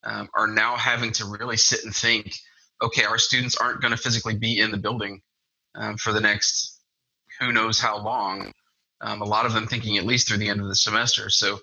um, 0.04 0.30
are 0.36 0.48
now 0.48 0.76
having 0.76 1.12
to 1.14 1.26
really 1.26 1.58
sit 1.58 1.84
and 1.84 1.96
think, 1.96 2.34
okay, 2.82 3.04
our 3.04 3.18
students 3.18 3.58
aren't 3.58 3.82
going 3.82 3.92
to 3.92 3.98
physically 3.98 4.38
be 4.38 4.60
in 4.60 4.72
the 4.72 4.78
building 4.78 5.22
um, 5.76 5.98
for 5.98 6.14
the 6.14 6.22
next 6.22 6.80
who 7.40 7.52
knows 7.52 7.80
how 7.80 7.98
long. 7.98 8.52
Um, 9.02 9.22
a 9.22 9.26
lot 9.26 9.48
of 9.48 9.54
them 9.54 9.66
thinking 9.66 9.98
at 9.98 10.06
least 10.06 10.28
through 10.28 10.38
the 10.38 10.50
end 10.50 10.62
of 10.62 10.68
the 10.68 10.76
semester. 10.76 11.30
So, 11.32 11.60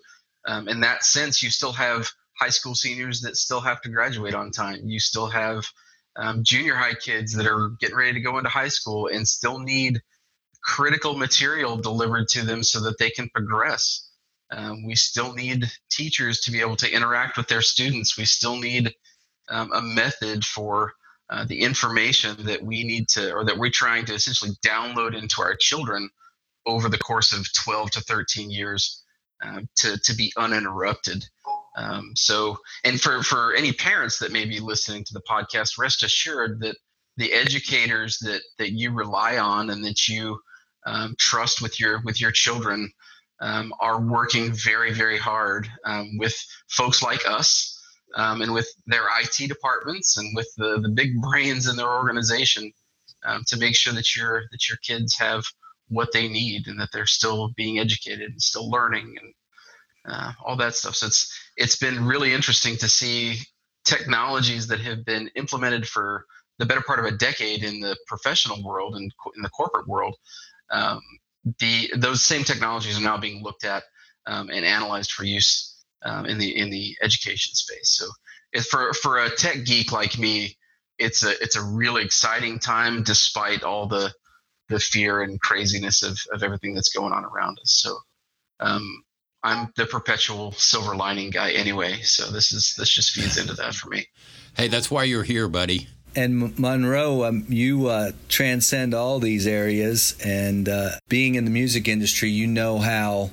um, 0.49 0.67
in 0.67 0.81
that 0.81 1.05
sense, 1.05 1.43
you 1.43 1.51
still 1.51 1.73
have 1.73 2.11
high 2.41 2.49
school 2.49 2.75
seniors 2.75 3.21
that 3.21 3.37
still 3.37 3.61
have 3.61 3.83
to 3.83 3.91
graduate 3.91 4.35
on 4.35 4.51
time. 4.51 4.89
You 4.89 4.99
still 4.99 5.27
have 5.27 5.67
um, 6.17 6.43
junior 6.43 6.75
high 6.75 6.95
kids 6.95 7.35
that 7.35 7.47
are 7.47 7.73
getting 7.81 7.97
ready 7.97 8.15
to 8.15 8.21
go 8.21 8.39
into 8.39 8.49
high 8.49 8.69
school 8.69 9.09
and 9.09 9.29
still 9.29 9.59
need 9.59 10.01
critical 10.63 11.15
material 11.15 11.77
delivered 11.77 12.29
to 12.29 12.43
them 12.47 12.65
so 12.65 12.81
that 12.81 12.99
they 12.99 13.11
can 13.11 13.29
progress. 13.29 14.09
Um, 14.51 14.87
we 14.87 14.95
still 14.95 15.35
need 15.35 15.71
teachers 15.91 16.41
to 16.41 16.51
be 16.51 16.61
able 16.61 16.77
to 16.77 16.91
interact 16.91 17.37
with 17.37 17.49
their 17.49 17.61
students. 17.61 18.17
We 18.17 18.25
still 18.25 18.57
need 18.57 18.95
um, 19.51 19.71
a 19.75 19.83
method 19.83 20.47
for 20.47 20.95
uh, 21.29 21.45
the 21.45 21.61
information 21.61 22.47
that 22.47 22.63
we 22.63 22.85
need 22.85 23.09
to, 23.11 23.33
or 23.33 23.45
that 23.45 23.59
we're 23.59 23.71
trying 23.71 24.07
to 24.07 24.15
essentially 24.15 24.53
download 24.65 25.15
into 25.15 25.43
our 25.43 25.55
children 25.57 26.09
over 26.65 26.89
the 26.89 26.97
course 26.97 27.35
of 27.35 27.47
12 27.53 27.91
to 27.91 28.01
13 28.01 28.51
years 28.51 29.05
uh, 29.45 29.61
to, 29.77 29.99
to 29.99 30.15
be 30.15 30.33
uninterrupted. 30.37 31.25
Um, 31.77 32.13
so, 32.17 32.59
and 32.85 33.01
for, 33.01 33.23
for 33.23 33.55
any 33.55 33.73
parents 33.73 34.19
that 34.19 34.33
may 34.33 34.45
be 34.45 34.59
listening 34.59 35.05
to 35.05 35.15
the 35.15 35.23
podcast, 35.23 35.79
rest 35.79 36.03
assured 36.03 36.61
that 36.61 36.77
the 37.17 37.33
educators 37.33 38.19
that, 38.21 38.41
that 38.59 38.73
you 38.73 38.93
rely 38.93 39.39
on 39.39 39.71
and 39.71 39.85
that 39.85 40.09
you 40.09 40.39
um, 40.87 41.15
trust 41.19 41.61
with 41.61 41.79
your 41.79 42.01
with 42.05 42.21
your 42.21 42.31
children 42.31 42.91
um, 43.41 43.73
are 43.81 44.01
working 44.01 44.53
very 44.53 44.93
very 44.93 45.19
hard 45.19 45.69
um, 45.85 46.17
with 46.19 46.35
folks 46.69 47.03
like 47.03 47.29
us 47.29 47.79
um, 48.15 48.41
and 48.43 48.53
with 48.53 48.69
their 48.87 49.05
IT 49.21 49.49
departments 49.49 50.17
and 50.17 50.35
with 50.35 50.49
the, 50.57 50.81
the 50.81 50.89
big 50.89 51.21
brains 51.21 51.69
in 51.69 51.77
their 51.77 51.91
organization 51.91 52.73
um, 53.25 53.43
to 53.47 53.57
make 53.59 53.77
sure 53.77 53.93
that 53.93 54.17
your 54.17 54.43
that 54.51 54.69
your 54.69 54.79
kids 54.79 55.17
have 55.19 55.45
what 55.89 56.13
they 56.13 56.29
need 56.29 56.67
and 56.67 56.81
that 56.81 56.91
they're 56.93 57.07
still 57.07 57.49
being 57.57 57.79
educated 57.79 58.31
and 58.31 58.43
still 58.43 58.71
learning 58.71 59.17
and 59.21 59.35
uh, 60.09 60.33
all 60.45 60.57
that 60.57 60.75
stuff. 60.75 60.95
So 60.95 61.07
it's 61.07 61.33
it's 61.57 61.77
been 61.77 62.05
really 62.05 62.33
interesting 62.33 62.77
to 62.79 62.89
see 62.89 63.37
technologies 63.85 64.67
that 64.69 64.81
have 64.81 65.05
been 65.05 65.31
implemented 65.35 65.87
for 65.87 66.25
the 66.59 66.67
better 66.67 66.83
part 66.83 66.99
of 66.99 67.05
a 67.05 67.17
decade 67.17 67.63
in 67.63 67.81
the 67.81 67.97
professional 68.07 68.63
world 68.63 68.97
and 68.97 69.13
in 69.37 69.43
the 69.43 69.51
corporate 69.51 69.89
world. 69.89 70.17
Um, 70.71 71.01
the 71.61 71.91
those 71.97 72.25
same 72.25 72.45
technologies 72.45 72.99
are 72.99 73.03
now 73.03 73.17
being 73.17 73.43
looked 73.43 73.65
at 73.65 73.85
um, 74.27 74.51
and 74.51 74.65
analyzed 74.65 75.13
for 75.13 75.25
use 75.25 75.85
um, 76.03 76.27
in 76.27 76.39
the 76.39 76.57
in 76.57 76.71
the 76.71 76.97
education 77.03 77.55
space. 77.55 77.97
So, 77.97 78.61
for 78.63 78.93
for 78.95 79.19
a 79.19 79.31
tech 79.31 79.65
geek 79.65 79.93
like 79.93 80.19
me, 80.19 80.57
it's 80.99 81.25
a 81.25 81.41
it's 81.43 81.57
a 81.57 81.63
really 81.63 82.05
exciting 82.05 82.59
time 82.59 83.03
despite 83.03 83.63
all 83.63 83.87
the 83.87 84.13
the 84.69 84.79
fear 84.79 85.23
and 85.23 85.41
craziness 85.41 86.03
of, 86.03 86.19
of 86.33 86.43
everything 86.43 86.75
that's 86.75 86.91
going 86.91 87.13
on 87.13 87.25
around 87.25 87.59
us. 87.61 87.81
So, 87.83 87.97
um, 88.61 89.05
I'm 89.43 89.73
the 89.77 89.87
perpetual 89.87 90.53
silver 90.53 90.97
lining 90.97 91.31
guy 91.31 91.53
anyway. 91.53 92.01
So 92.03 92.31
this 92.31 92.53
is 92.53 92.75
this 92.77 92.91
just 92.91 93.13
feeds 93.13 93.37
into 93.39 93.55
that 93.55 93.75
for 93.75 93.89
me. 93.89 94.07
Hey, 94.57 94.69
that's 94.69 94.91
why 94.91 95.05
you're 95.05 95.23
here, 95.23 95.49
buddy. 95.49 95.87
And 96.17 96.59
Monroe, 96.59 97.25
um, 97.25 97.45
you 97.49 97.87
uh, 97.87 98.13
transcend 98.29 98.95
all 98.95 99.21
these 99.21 99.47
areas, 99.47 100.17
and 100.25 100.69
uh, 100.69 100.91
being 101.09 101.37
in 101.37 101.45
the 101.45 101.51
music 101.51 101.87
industry, 101.87 102.31
you 102.31 102.47
know 102.47 102.79
how 102.79 103.31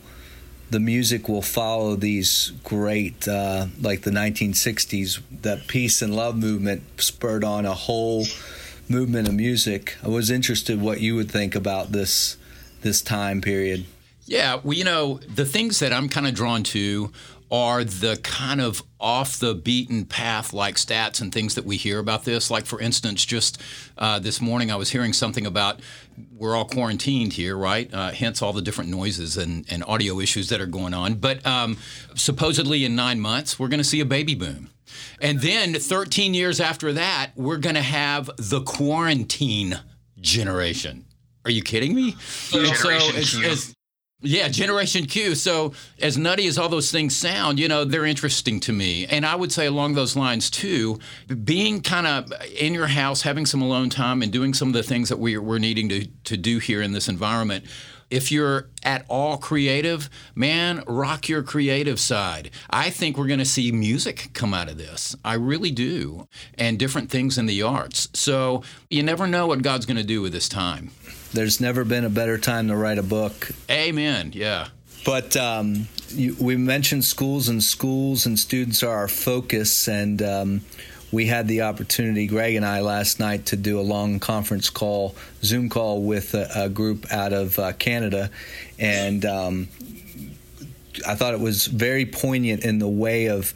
the 0.69 0.80
music 0.80 1.28
will 1.28 1.41
follow 1.41 1.95
these 1.95 2.52
great, 2.63 3.28
uh, 3.28 3.67
like 3.82 4.02
the 4.02 4.12
1960s, 4.12 5.21
that 5.41 5.67
peace 5.67 6.02
and 6.02 6.15
love 6.15 6.36
movement 6.38 6.84
spurred 6.98 7.43
on 7.43 7.65
a 7.65 7.74
whole 7.74 8.26
movement 8.88 9.28
of 9.28 9.34
music. 9.34 9.98
I 10.04 10.10
was 10.10 10.30
interested 10.30 10.82
what 10.82 11.02
you 11.02 11.15
would 11.15 11.32
think 11.32 11.56
about 11.56 11.91
this 11.91 12.38
this 12.82 13.02
time 13.02 13.41
period. 13.41 13.86
Yeah, 14.26 14.60
well, 14.63 14.74
you 14.74 14.84
know, 14.84 15.19
the 15.34 15.45
things 15.45 15.80
that 15.80 15.93
I'm 15.93 16.10
kind 16.10 16.28
of 16.28 16.34
drawn 16.34 16.63
to 16.63 17.12
are 17.52 17.84
the 17.84 18.19
kind 18.24 18.60
of 18.60 18.82
off 19.00 19.38
the 19.38 19.54
beaten 19.54 20.06
path 20.06 20.52
like 20.52 20.76
stats 20.76 21.21
and 21.21 21.32
things 21.32 21.56
that 21.56 21.63
we 21.63 21.78
hear 21.78 22.00
about 22.00 22.26
this. 22.26 22.50
Like, 22.50 22.65
for 22.65 22.82
instance, 22.82 23.24
just 23.24 23.62
uh, 23.98 24.17
this 24.19 24.41
morning 24.41 24.71
I 24.71 24.76
was 24.76 24.89
hearing 24.89 25.13
something 25.13 25.45
about 25.45 25.80
we're 26.36 26.56
all 26.56 26.65
quarantined 26.65 27.34
here, 27.34 27.56
right? 27.56 27.93
Uh, 27.93 28.12
hence 28.12 28.41
all 28.41 28.52
the 28.52 28.62
different 28.62 28.89
noises 28.89 29.38
and, 29.38 29.65
and 29.69 29.84
audio 29.84 30.19
issues 30.19 30.50
that 30.50 30.60
are 30.60 30.65
going 30.65 30.93
on. 30.93 31.15
But 31.15 31.45
um, 31.45 31.78
supposedly 32.15 32.84
in 32.84 32.95
nine 32.95 33.19
months, 33.19 33.60
we're 33.60 33.67
going 33.67 33.80
to 33.80 33.84
see 33.84 34.00
a 34.00 34.06
baby 34.06 34.34
boom. 34.34 34.69
And 35.22 35.40
then 35.40 35.74
13 35.74 36.34
years 36.34 36.60
after 36.60 36.94
that, 36.94 37.32
we're 37.36 37.58
going 37.58 37.76
to 37.76 37.82
have 37.82 38.30
the 38.38 38.62
quarantine 38.62 39.80
generation. 40.20 41.06
Are 41.46 41.52
you 41.52 41.62
kidding 41.62 41.94
me? 41.94 42.16
So 42.20 42.60
yeah, 44.22 44.48
Generation 44.48 45.06
Q. 45.06 45.36
So, 45.36 45.74
as 46.02 46.18
nutty 46.18 46.48
as 46.48 46.58
all 46.58 46.70
those 46.70 46.92
things 46.92 47.16
sound, 47.16 47.60
you 47.60 47.68
know, 47.68 47.84
they're 47.84 48.06
interesting 48.06 48.60
to 48.62 48.74
me. 48.74 49.06
And 49.06 49.26
I 49.26 49.36
would 49.36 49.52
say, 49.52 49.68
along 49.68 49.94
those 49.94 50.16
lines, 50.16 50.50
too, 50.50 51.00
being 51.44 51.82
kind 51.82 52.08
of 52.08 52.32
in 52.58 52.74
your 52.74 52.88
house, 52.88 53.22
having 53.22 53.46
some 53.46 53.62
alone 53.62 53.90
time, 53.90 54.22
and 54.22 54.32
doing 54.32 54.54
some 54.54 54.70
of 54.70 54.74
the 54.74 54.84
things 54.84 55.10
that 55.10 55.20
we're, 55.20 55.42
we're 55.42 55.60
needing 55.60 55.90
to, 55.90 56.08
to 56.24 56.38
do 56.38 56.60
here 56.60 56.82
in 56.82 56.94
this 56.94 57.08
environment. 57.08 57.66
If 58.15 58.32
you're 58.32 58.69
at 58.82 59.04
all 59.10 59.36
creative, 59.36 60.10
man, 60.36 60.84
rock 60.88 61.28
your 61.28 61.43
creative 61.43 61.99
side. 61.99 62.49
I 62.69 62.89
think 62.89 63.17
we're 63.17 63.28
going 63.28 63.39
to 63.39 63.45
see 63.45 63.73
music 63.73 64.30
come 64.32 64.54
out 64.54 64.69
of 64.69 64.78
this. 64.78 65.17
I 65.25 65.34
really 65.34 65.71
do. 65.71 66.30
And 66.58 66.80
different 66.80 67.10
things 67.12 67.38
in 67.38 67.45
the 67.45 67.62
arts. 67.62 68.08
So, 68.13 68.63
you 68.89 69.04
never 69.04 69.28
know 69.28 69.47
what 69.47 69.63
God's 69.63 69.86
going 69.86 69.97
to 69.97 70.04
do 70.04 70.21
with 70.21 70.32
this 70.32 70.47
time. 70.47 70.91
There's 71.34 71.60
never 71.60 71.84
been 71.84 72.06
a 72.06 72.10
better 72.10 72.38
time 72.38 72.69
to 72.69 72.78
write 72.78 72.99
a 72.99 73.04
book. 73.04 73.49
Amen. 73.69 74.32
Yeah. 74.34 74.69
But 75.04 75.36
um, 75.36 75.89
you, 76.08 76.38
we 76.39 76.56
mentioned 76.56 77.04
schools 77.04 77.49
and 77.49 77.62
schools 77.62 78.25
and 78.25 78.39
students 78.39 78.82
are 78.82 78.95
our 78.95 79.10
focus, 79.10 79.89
and 79.89 80.21
um, 80.21 80.62
we 81.15 81.25
had 81.25 81.47
the 81.47 81.62
opportunity, 81.62 82.28
Greg 82.28 82.56
and 82.56 82.65
I, 82.65 82.82
last 82.82 83.21
night 83.21 83.45
to 83.47 83.56
do 83.56 83.80
a 83.80 83.82
long 83.82 84.19
conference 84.19 84.69
call, 84.69 85.15
Zoom 85.41 85.69
call 85.69 86.04
with 86.04 86.34
a, 86.34 86.65
a 86.65 86.69
group 86.69 87.10
out 87.10 87.32
of 87.32 87.58
uh, 87.58 87.71
Canada, 87.71 88.30
and 88.78 89.23
um, 89.23 89.69
I 91.08 91.15
thought 91.15 91.34
it 91.34 91.39
was 91.39 91.67
very 91.67 92.06
poignant 92.06 92.65
in 92.65 92.80
the 92.80 92.88
way 92.88 93.30
of 93.30 93.54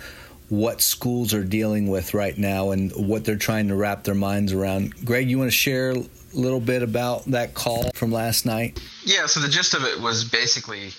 what 0.47 0.81
schools 0.81 1.33
are 1.33 1.43
dealing 1.43 1.89
with 1.89 2.13
right 2.13 2.37
now 2.37 2.71
and 2.71 2.93
what 2.95 3.25
they're 3.25 3.35
trying 3.35 3.67
to 3.67 3.75
wrap 3.75 4.05
their 4.05 4.15
minds 4.15 4.53
around. 4.53 5.05
Greg, 5.05 5.29
you 5.29 5.37
want 5.37 5.51
to 5.51 5.55
share 5.55 5.91
a 5.91 6.03
little 6.33 6.61
bit 6.61 6.81
about 6.81 7.25
that 7.25 7.55
call 7.55 7.91
from 7.93 8.11
last 8.11 8.45
night? 8.45 8.81
Yeah, 9.03 9.25
so 9.25 9.41
the 9.41 9.49
gist 9.49 9.73
of 9.73 9.83
it 9.83 9.99
was 9.99 10.23
basically 10.23 10.91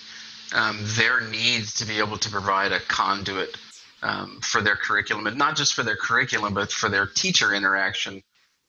um, 0.53 0.77
their 0.81 1.21
needs 1.21 1.73
to 1.75 1.85
be 1.85 1.97
able 1.97 2.19
to 2.19 2.29
provide 2.29 2.71
a 2.71 2.79
conduit 2.81 3.57
um, 4.03 4.39
for 4.41 4.61
their 4.61 4.75
curriculum, 4.75 5.27
and 5.27 5.37
not 5.37 5.55
just 5.55 5.73
for 5.73 5.83
their 5.83 5.95
curriculum, 5.95 6.53
but 6.53 6.71
for 6.71 6.89
their 6.89 7.07
teacher 7.07 7.53
interaction 7.53 8.21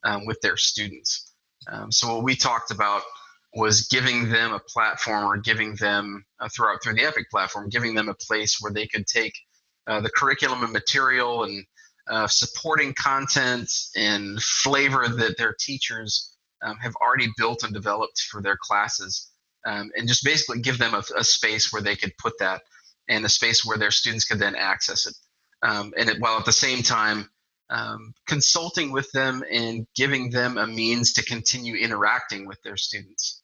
um, 0.04 0.26
with 0.26 0.40
their 0.40 0.56
students. 0.56 1.34
Um, 1.70 1.92
so 1.92 2.14
what 2.14 2.24
we 2.24 2.34
talked 2.34 2.70
about 2.70 3.02
was 3.54 3.88
giving 3.88 4.30
them 4.30 4.52
a 4.52 4.60
platform, 4.60 5.24
or 5.24 5.36
giving 5.36 5.74
them 5.76 6.24
uh, 6.40 6.48
throughout 6.54 6.82
through 6.82 6.94
the 6.94 7.04
Epic 7.04 7.30
platform, 7.30 7.68
giving 7.68 7.94
them 7.94 8.08
a 8.08 8.14
place 8.14 8.58
where 8.60 8.72
they 8.72 8.86
could 8.86 9.06
take 9.06 9.34
uh, 9.86 10.00
the 10.00 10.10
curriculum 10.10 10.62
and 10.64 10.72
material 10.72 11.44
and 11.44 11.64
uh, 12.08 12.26
supporting 12.26 12.94
content 12.94 13.70
and 13.96 14.40
flavor 14.42 15.08
that 15.08 15.36
their 15.36 15.54
teachers 15.58 16.34
um, 16.62 16.76
have 16.80 16.94
already 16.96 17.28
built 17.36 17.62
and 17.62 17.72
developed 17.72 18.20
for 18.30 18.40
their 18.40 18.56
classes, 18.60 19.30
um, 19.66 19.90
and 19.96 20.08
just 20.08 20.24
basically 20.24 20.60
give 20.60 20.78
them 20.78 20.94
a, 20.94 21.02
a, 21.16 21.24
space 21.24 21.72
where 21.72 21.82
they 21.82 21.96
could 21.96 22.12
put 22.18 22.32
that 22.38 22.62
and 23.08 23.24
a 23.24 23.28
space 23.28 23.64
where 23.64 23.78
their 23.78 23.90
students 23.90 24.24
could 24.24 24.38
then 24.38 24.54
access 24.54 25.06
it. 25.06 25.14
Um, 25.62 25.92
and 25.96 26.08
it, 26.08 26.20
while 26.20 26.38
at 26.38 26.44
the 26.44 26.52
same 26.52 26.82
time 26.82 27.30
um, 27.70 28.14
consulting 28.26 28.92
with 28.92 29.10
them 29.12 29.42
and 29.50 29.86
giving 29.94 30.30
them 30.30 30.58
a 30.58 30.66
means 30.66 31.14
to 31.14 31.24
continue 31.24 31.74
interacting 31.74 32.46
with 32.46 32.62
their 32.62 32.76
students. 32.76 33.42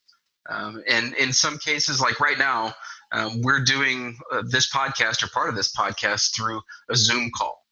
Um, 0.49 0.83
and 0.89 1.15
in 1.15 1.33
some 1.33 1.59
cases, 1.59 2.01
like 2.01 2.21
right 2.21 2.39
now, 2.39 2.75
um, 3.13 3.41
we're 3.43 3.65
doing 3.65 4.19
uh, 4.31 4.43
this 4.47 4.71
podcast 4.71 5.23
or 5.23 5.29
part 5.29 5.49
of 5.49 5.57
this 5.57 5.75
podcast 5.75 6.35
through 6.35 6.61
a 6.91 6.97
Zoom 6.97 7.31
call, 7.35 7.65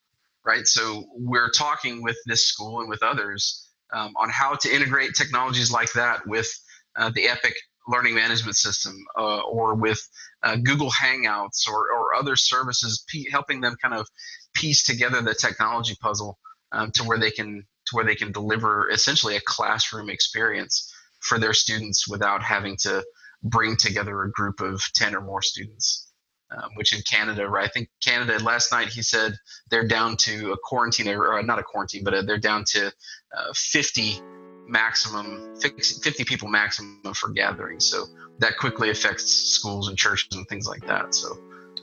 right? 0.45 0.67
So 0.67 1.05
we're 1.15 1.51
talking 1.51 2.03
with 2.03 2.17
this 2.27 2.47
school 2.47 2.81
and 2.81 2.89
with 2.89 3.03
others 3.03 3.69
um, 3.93 4.15
on 4.17 4.31
how 4.31 4.55
to 4.55 4.75
integrate 4.75 5.15
technologies 5.15 5.71
like 5.71 5.93
that 5.93 6.27
with 6.27 6.49
uh, 6.97 7.11
the 7.15 7.29
Epic 7.29 7.55
learning 7.89 8.15
management 8.15 8.57
system 8.57 8.97
uh, 9.19 9.41
or 9.41 9.75
with 9.75 10.01
uh, 10.43 10.57
Google 10.57 10.91
Hangouts 10.91 11.69
or, 11.69 11.91
or 11.93 12.15
other 12.15 12.37
services, 12.37 13.05
p- 13.09 13.29
helping 13.31 13.61
them 13.61 13.77
kind 13.81 13.95
of 13.95 14.07
piece 14.55 14.83
together 14.83 15.21
the 15.23 15.35
technology 15.35 15.97
puzzle 16.01 16.39
um, 16.73 16.91
to 16.93 17.05
where 17.05 17.19
they 17.19 17.31
can 17.31 17.65
to 17.87 17.95
where 17.95 18.05
they 18.05 18.17
can 18.17 18.33
deliver 18.33 18.91
essentially 18.91 19.37
a 19.37 19.41
classroom 19.41 20.11
experience 20.11 20.93
for 21.21 21.39
their 21.39 21.55
students 21.55 22.09
without 22.09 22.43
having 22.43 22.77
to 22.77 23.05
bring 23.45 23.77
together 23.77 24.23
a 24.23 24.31
group 24.33 24.61
of 24.61 24.81
10 24.95 25.15
or 25.15 25.21
more 25.21 25.41
students 25.41 26.07
um, 26.51 26.71
which 26.75 26.93
in 26.93 27.03
Canada, 27.03 27.49
right? 27.49 27.65
I 27.65 27.69
think 27.69 27.89
Canada 28.03 28.43
last 28.43 28.73
night 28.73 28.89
he 28.89 29.03
said 29.03 29.35
they're 29.71 29.87
down 29.87 30.17
to 30.19 30.53
a 30.53 30.57
quarantine, 30.63 31.09
or, 31.09 31.43
not 31.43 31.59
a 31.59 31.63
quarantine, 31.63 32.05
but 32.05 32.15
a, 32.15 32.19
uh, 32.19 32.23
they're 32.23 32.39
down 32.39 32.65
to 32.69 32.87
uh, 32.87 33.53
50 33.55 34.21
maximum, 34.69 35.55
50 35.61 36.25
people 36.25 36.49
maximum 36.49 37.15
for 37.15 37.31
gatherings. 37.31 37.85
So 37.87 38.07
that 38.39 38.57
quickly 38.59 38.91
affects 38.91 39.25
schools 39.25 39.89
and 39.89 39.97
churches 39.97 40.29
and 40.37 40.47
things 40.49 40.67
like 40.67 40.87
that. 40.87 41.15
So 41.15 41.39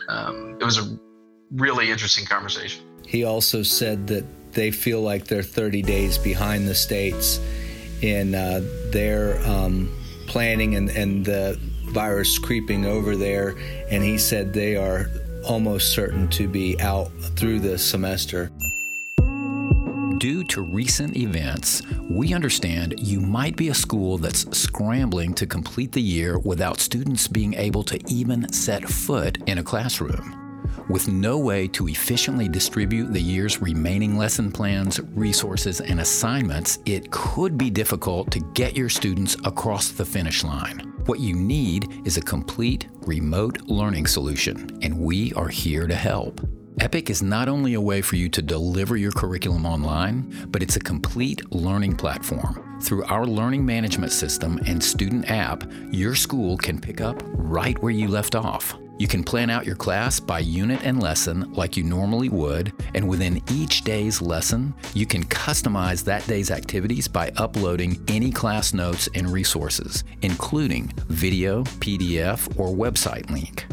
um, 0.07 0.57
it 0.59 0.63
was 0.63 0.77
a 0.77 0.99
really 1.51 1.91
interesting 1.91 2.25
conversation. 2.25 2.85
He 3.05 3.23
also 3.23 3.63
said 3.63 4.07
that 4.07 4.25
they 4.53 4.71
feel 4.71 5.01
like 5.01 5.25
they're 5.25 5.43
30 5.43 5.81
days 5.81 6.17
behind 6.17 6.67
the 6.67 6.75
states 6.75 7.39
in 8.01 8.35
uh, 8.35 8.61
their 8.91 9.41
um, 9.47 9.91
planning 10.27 10.75
and, 10.75 10.89
and 10.89 11.25
the 11.25 11.59
virus 11.85 12.37
creeping 12.37 12.85
over 12.85 13.15
there, 13.15 13.55
and 13.89 14.03
he 14.03 14.17
said 14.17 14.53
they 14.53 14.75
are 14.75 15.07
almost 15.47 15.91
certain 15.91 16.27
to 16.29 16.47
be 16.47 16.79
out 16.79 17.11
through 17.35 17.59
the 17.59 17.77
semester. 17.77 18.51
Due 20.23 20.41
to 20.41 20.61
recent 20.61 21.17
events, 21.17 21.81
we 22.09 22.33
understand 22.33 22.93
you 22.97 23.19
might 23.19 23.57
be 23.57 23.67
a 23.67 23.73
school 23.73 24.17
that's 24.17 24.57
scrambling 24.57 25.33
to 25.33 25.45
complete 25.45 25.91
the 25.91 26.01
year 26.01 26.39
without 26.39 26.79
students 26.79 27.27
being 27.27 27.53
able 27.55 27.83
to 27.83 27.99
even 28.07 28.49
set 28.53 28.87
foot 28.87 29.37
in 29.47 29.57
a 29.57 29.63
classroom. 29.63 30.63
With 30.87 31.09
no 31.09 31.37
way 31.37 31.67
to 31.67 31.89
efficiently 31.89 32.47
distribute 32.47 33.11
the 33.11 33.21
year's 33.21 33.61
remaining 33.61 34.17
lesson 34.17 34.49
plans, 34.49 35.01
resources, 35.13 35.81
and 35.81 35.99
assignments, 35.99 36.79
it 36.85 37.11
could 37.11 37.57
be 37.57 37.69
difficult 37.69 38.31
to 38.31 38.39
get 38.53 38.77
your 38.77 38.87
students 38.87 39.35
across 39.43 39.89
the 39.89 40.05
finish 40.05 40.41
line. 40.45 40.93
What 41.05 41.19
you 41.19 41.35
need 41.35 42.07
is 42.07 42.15
a 42.15 42.21
complete 42.21 42.87
remote 43.01 43.63
learning 43.63 44.07
solution, 44.07 44.79
and 44.81 44.97
we 44.97 45.33
are 45.33 45.49
here 45.49 45.85
to 45.85 45.95
help. 45.95 46.39
Epic 46.79 47.09
is 47.09 47.21
not 47.21 47.47
only 47.47 47.75
a 47.75 47.81
way 47.81 48.01
for 48.01 48.15
you 48.15 48.27
to 48.29 48.41
deliver 48.41 48.97
your 48.97 49.11
curriculum 49.11 49.65
online, 49.65 50.47
but 50.47 50.63
it's 50.63 50.75
a 50.75 50.79
complete 50.79 51.51
learning 51.51 51.95
platform. 51.95 52.79
Through 52.81 53.03
our 53.05 53.25
learning 53.25 53.65
management 53.65 54.11
system 54.11 54.59
and 54.65 54.83
student 54.83 55.29
app, 55.29 55.63
your 55.91 56.15
school 56.15 56.57
can 56.57 56.81
pick 56.81 56.99
up 56.99 57.21
right 57.33 57.79
where 57.83 57.91
you 57.91 58.07
left 58.07 58.33
off. 58.33 58.75
You 58.97 59.07
can 59.07 59.23
plan 59.23 59.49
out 59.49 59.65
your 59.65 59.75
class 59.75 60.19
by 60.19 60.39
unit 60.39 60.81
and 60.83 61.01
lesson 61.01 61.51
like 61.53 61.77
you 61.77 61.83
normally 61.83 62.29
would, 62.29 62.73
and 62.95 63.07
within 63.07 63.41
each 63.51 63.83
day's 63.83 64.21
lesson, 64.21 64.73
you 64.93 65.05
can 65.05 65.23
customize 65.25 66.03
that 66.05 66.25
day's 66.27 66.51
activities 66.51 67.07
by 67.07 67.31
uploading 67.37 68.03
any 68.07 68.31
class 68.31 68.73
notes 68.73 69.07
and 69.13 69.31
resources, 69.31 70.03
including 70.21 70.91
video, 71.07 71.63
PDF, 71.63 72.59
or 72.59 72.69
website 72.69 73.29
link. 73.29 73.65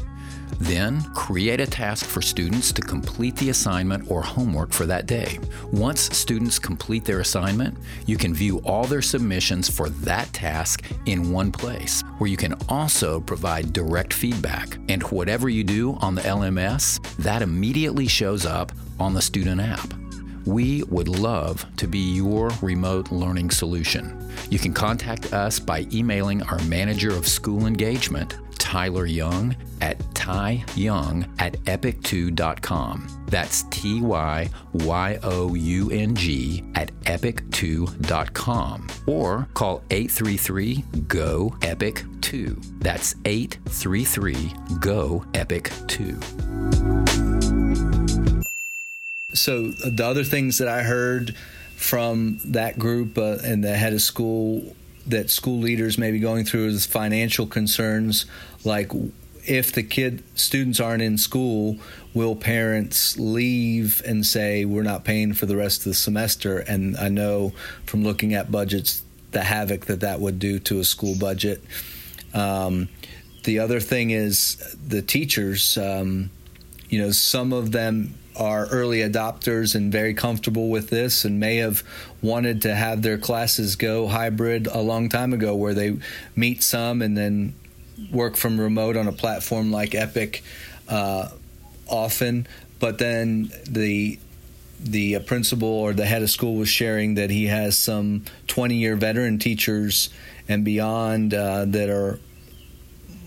Then, 0.60 1.02
create 1.14 1.58
a 1.58 1.66
task 1.66 2.04
for 2.04 2.20
students 2.20 2.70
to 2.72 2.82
complete 2.82 3.34
the 3.36 3.48
assignment 3.48 4.10
or 4.10 4.20
homework 4.20 4.72
for 4.72 4.84
that 4.84 5.06
day. 5.06 5.38
Once 5.72 6.14
students 6.14 6.58
complete 6.58 7.02
their 7.02 7.20
assignment, 7.20 7.78
you 8.04 8.18
can 8.18 8.34
view 8.34 8.58
all 8.58 8.84
their 8.84 9.00
submissions 9.00 9.70
for 9.70 9.88
that 9.88 10.30
task 10.34 10.84
in 11.06 11.32
one 11.32 11.50
place, 11.50 12.02
where 12.18 12.28
you 12.28 12.36
can 12.36 12.54
also 12.68 13.20
provide 13.20 13.72
direct 13.72 14.12
feedback. 14.12 14.78
And 14.90 15.02
whatever 15.04 15.48
you 15.48 15.64
do 15.64 15.94
on 16.02 16.14
the 16.14 16.22
LMS, 16.22 17.00
that 17.16 17.40
immediately 17.40 18.06
shows 18.06 18.44
up 18.44 18.70
on 18.98 19.14
the 19.14 19.22
student 19.22 19.62
app. 19.62 19.94
We 20.44 20.82
would 20.84 21.08
love 21.08 21.64
to 21.78 21.86
be 21.86 22.12
your 22.14 22.50
remote 22.60 23.10
learning 23.10 23.50
solution. 23.50 24.30
You 24.50 24.58
can 24.58 24.74
contact 24.74 25.32
us 25.32 25.58
by 25.58 25.86
emailing 25.92 26.42
our 26.42 26.58
manager 26.64 27.14
of 27.14 27.26
school 27.26 27.66
engagement 27.66 28.36
Tyler 28.60 29.06
Young 29.06 29.56
at 29.80 29.98
tyyoung 30.14 31.28
at 31.40 31.54
epic2.com. 31.64 33.24
That's 33.26 33.64
T 33.64 34.00
Y 34.00 34.48
Y 34.74 35.18
O 35.24 35.54
U 35.54 35.90
N 35.90 36.14
G 36.14 36.62
at 36.76 36.92
epic2.com. 37.02 38.88
Or 39.06 39.48
call 39.54 39.82
833 39.90 40.84
GO 41.08 41.56
EPIC 41.62 42.04
2. 42.20 42.60
That's 42.78 43.16
833 43.24 44.52
GO 44.78 45.24
EPIC 45.34 45.72
2. 45.88 46.20
So, 49.32 49.68
the 49.68 50.04
other 50.04 50.24
things 50.24 50.58
that 50.58 50.68
I 50.68 50.82
heard 50.82 51.34
from 51.76 52.38
that 52.44 52.78
group 52.78 53.16
uh, 53.16 53.38
and 53.42 53.64
the 53.64 53.74
head 53.74 53.94
of 53.94 54.02
school 54.02 54.76
that 55.06 55.30
school 55.30 55.58
leaders 55.58 55.98
may 55.98 56.10
be 56.10 56.18
going 56.18 56.44
through 56.44 56.66
is 56.66 56.86
financial 56.86 57.46
concerns 57.46 58.26
like 58.64 58.92
if 59.46 59.72
the 59.72 59.82
kid 59.82 60.22
students 60.34 60.80
aren't 60.80 61.02
in 61.02 61.16
school 61.16 61.78
will 62.12 62.36
parents 62.36 63.18
leave 63.18 64.02
and 64.04 64.26
say 64.26 64.64
we're 64.64 64.82
not 64.82 65.04
paying 65.04 65.32
for 65.32 65.46
the 65.46 65.56
rest 65.56 65.80
of 65.80 65.84
the 65.84 65.94
semester? 65.94 66.58
And 66.58 66.96
i 66.96 67.08
know 67.08 67.52
from 67.86 68.04
looking 68.04 68.34
at 68.34 68.50
budgets 68.50 69.02
the 69.30 69.42
havoc 69.42 69.86
that 69.86 70.00
that 70.00 70.20
would 70.20 70.38
do 70.38 70.58
to 70.58 70.80
a 70.80 70.84
school 70.84 71.14
budget. 71.18 71.62
Um, 72.34 72.88
the 73.44 73.60
other 73.60 73.80
thing 73.80 74.10
is 74.10 74.56
the 74.86 75.02
teachers 75.02 75.78
um, 75.78 76.30
you 76.88 77.00
know 77.00 77.10
some 77.10 77.52
of 77.52 77.72
them 77.72 78.14
are 78.36 78.66
early 78.66 78.98
adopters 78.98 79.74
and 79.74 79.90
very 79.90 80.14
comfortable 80.14 80.68
with 80.70 80.88
this 80.90 81.24
and 81.24 81.40
may 81.40 81.56
have 81.56 81.82
wanted 82.22 82.62
to 82.62 82.74
have 82.74 83.02
their 83.02 83.18
classes 83.18 83.76
go 83.76 84.06
hybrid 84.06 84.66
a 84.66 84.80
long 84.80 85.08
time 85.08 85.32
ago 85.32 85.54
where 85.54 85.74
they 85.74 85.96
meet 86.36 86.62
some 86.62 87.02
and 87.02 87.16
then 87.16 87.54
work 88.10 88.36
from 88.36 88.60
remote 88.60 88.96
on 88.96 89.08
a 89.08 89.12
platform 89.12 89.70
like 89.70 89.94
Epic 89.94 90.42
uh, 90.88 91.28
often, 91.88 92.46
but 92.78 92.98
then 92.98 93.52
the 93.68 94.18
the 94.82 95.18
principal 95.20 95.68
or 95.68 95.92
the 95.92 96.06
head 96.06 96.22
of 96.22 96.30
school 96.30 96.56
was 96.56 96.68
sharing 96.68 97.14
that 97.14 97.28
he 97.28 97.46
has 97.46 97.76
some 97.76 98.24
20 98.46 98.76
year 98.76 98.96
veteran 98.96 99.38
teachers 99.38 100.08
and 100.48 100.64
beyond 100.64 101.34
uh, 101.34 101.66
that 101.66 101.90
are 101.90 102.18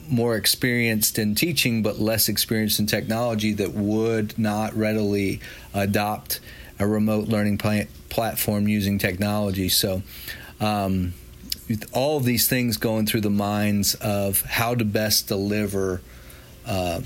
more 0.10 0.36
experienced 0.36 1.20
in 1.20 1.36
teaching 1.36 1.84
but 1.84 2.00
less 2.00 2.28
experienced 2.28 2.80
in 2.80 2.88
technology 2.88 3.54
that 3.54 3.72
would 3.72 4.38
not 4.38 4.76
readily 4.76 5.40
adopt 5.76 6.40
a 6.80 6.88
remote 6.88 7.28
learning 7.28 7.58
pl- 7.58 7.86
platform 8.10 8.68
using 8.68 8.98
technology. 8.98 9.70
So, 9.70 10.02
um, 10.60 11.14
all 11.92 12.18
of 12.18 12.26
these 12.26 12.48
things 12.48 12.78
going 12.78 13.06
through 13.06 13.22
the 13.22 13.30
minds 13.30 13.96
of 13.96 14.42
how 14.42 14.76
to 14.76 14.86
best 14.86 15.28
deliver 15.28 16.02
uh, 16.66 17.02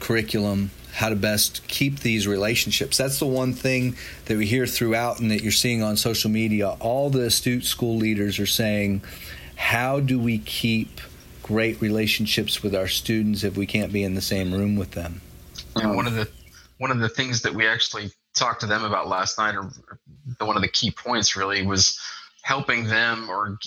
curriculum, 0.00 0.70
how 0.92 1.08
to 1.08 1.16
best 1.16 1.66
keep 1.68 2.00
these 2.00 2.26
relationships. 2.26 2.96
That's 2.96 3.18
the 3.18 3.26
one 3.26 3.52
thing 3.52 3.96
that 4.26 4.36
we 4.36 4.46
hear 4.46 4.66
throughout 4.66 5.20
and 5.20 5.30
that 5.30 5.42
you're 5.42 5.52
seeing 5.52 5.82
on 5.82 5.96
social 5.96 6.30
media. 6.30 6.76
All 6.80 7.10
the 7.10 7.22
astute 7.22 7.64
school 7.64 7.96
leaders 7.96 8.38
are 8.38 8.46
saying, 8.46 9.02
how 9.56 10.00
do 10.00 10.18
we 10.18 10.38
keep 10.38 11.00
great 11.42 11.80
relationships 11.80 12.62
with 12.62 12.74
our 12.74 12.88
students 12.88 13.44
if 13.44 13.56
we 13.56 13.66
can't 13.66 13.92
be 13.92 14.02
in 14.02 14.14
the 14.14 14.20
same 14.20 14.52
room 14.52 14.76
with 14.76 14.92
them? 14.92 15.20
And 15.74 15.94
one 15.94 16.06
of 16.06 16.14
the 16.14 16.28
one 16.78 16.90
of 16.90 16.98
the 16.98 17.08
things 17.08 17.42
that 17.42 17.54
we 17.54 17.66
actually 17.66 18.10
talked 18.34 18.60
to 18.60 18.66
them 18.66 18.84
about 18.84 19.08
last 19.08 19.38
night, 19.38 19.54
or 19.54 19.70
one 20.38 20.56
of 20.56 20.62
the 20.62 20.68
key 20.68 20.90
points 20.90 21.36
really, 21.36 21.64
was 21.64 21.98
helping 22.42 22.84
them 22.84 23.28
or 23.30 23.58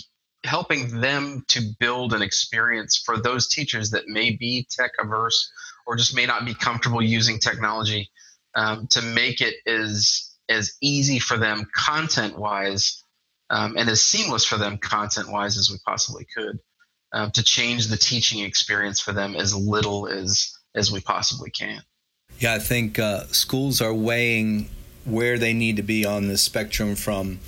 helping 0.43 1.01
them 1.01 1.43
to 1.49 1.61
build 1.79 2.13
an 2.13 2.21
experience 2.21 3.01
for 3.05 3.17
those 3.17 3.47
teachers 3.47 3.91
that 3.91 4.07
may 4.07 4.31
be 4.31 4.65
tech 4.69 4.91
averse 4.99 5.51
or 5.85 5.95
just 5.95 6.15
may 6.15 6.25
not 6.25 6.45
be 6.45 6.53
comfortable 6.53 7.01
using 7.01 7.39
technology 7.39 8.09
um, 8.55 8.87
to 8.87 9.01
make 9.01 9.41
it 9.41 9.55
as 9.67 10.25
as 10.47 10.73
easy 10.81 11.19
for 11.19 11.37
them 11.37 11.67
content 11.75 12.37
wise 12.37 13.03
um, 13.49 13.75
and 13.77 13.89
as 13.89 14.03
seamless 14.03 14.45
for 14.45 14.57
them 14.57 14.77
content 14.77 15.29
wise 15.29 15.57
as 15.57 15.69
we 15.69 15.77
possibly 15.85 16.25
could 16.35 16.59
um, 17.11 17.31
to 17.31 17.43
change 17.43 17.87
the 17.87 17.97
teaching 17.97 18.39
experience 18.39 18.99
for 18.99 19.11
them 19.11 19.35
as 19.35 19.53
little 19.53 20.07
as 20.07 20.55
as 20.75 20.91
we 20.91 21.01
possibly 21.01 21.49
can. 21.49 21.81
Yeah 22.39 22.53
i 22.53 22.59
think 22.59 22.97
uh, 22.97 23.25
schools 23.27 23.81
are 23.81 23.93
weighing 23.93 24.69
where 25.05 25.37
they 25.37 25.53
need 25.53 25.75
to 25.77 25.83
be 25.83 26.05
on 26.05 26.27
the 26.27 26.37
spectrum 26.37 26.95
from 26.95 27.39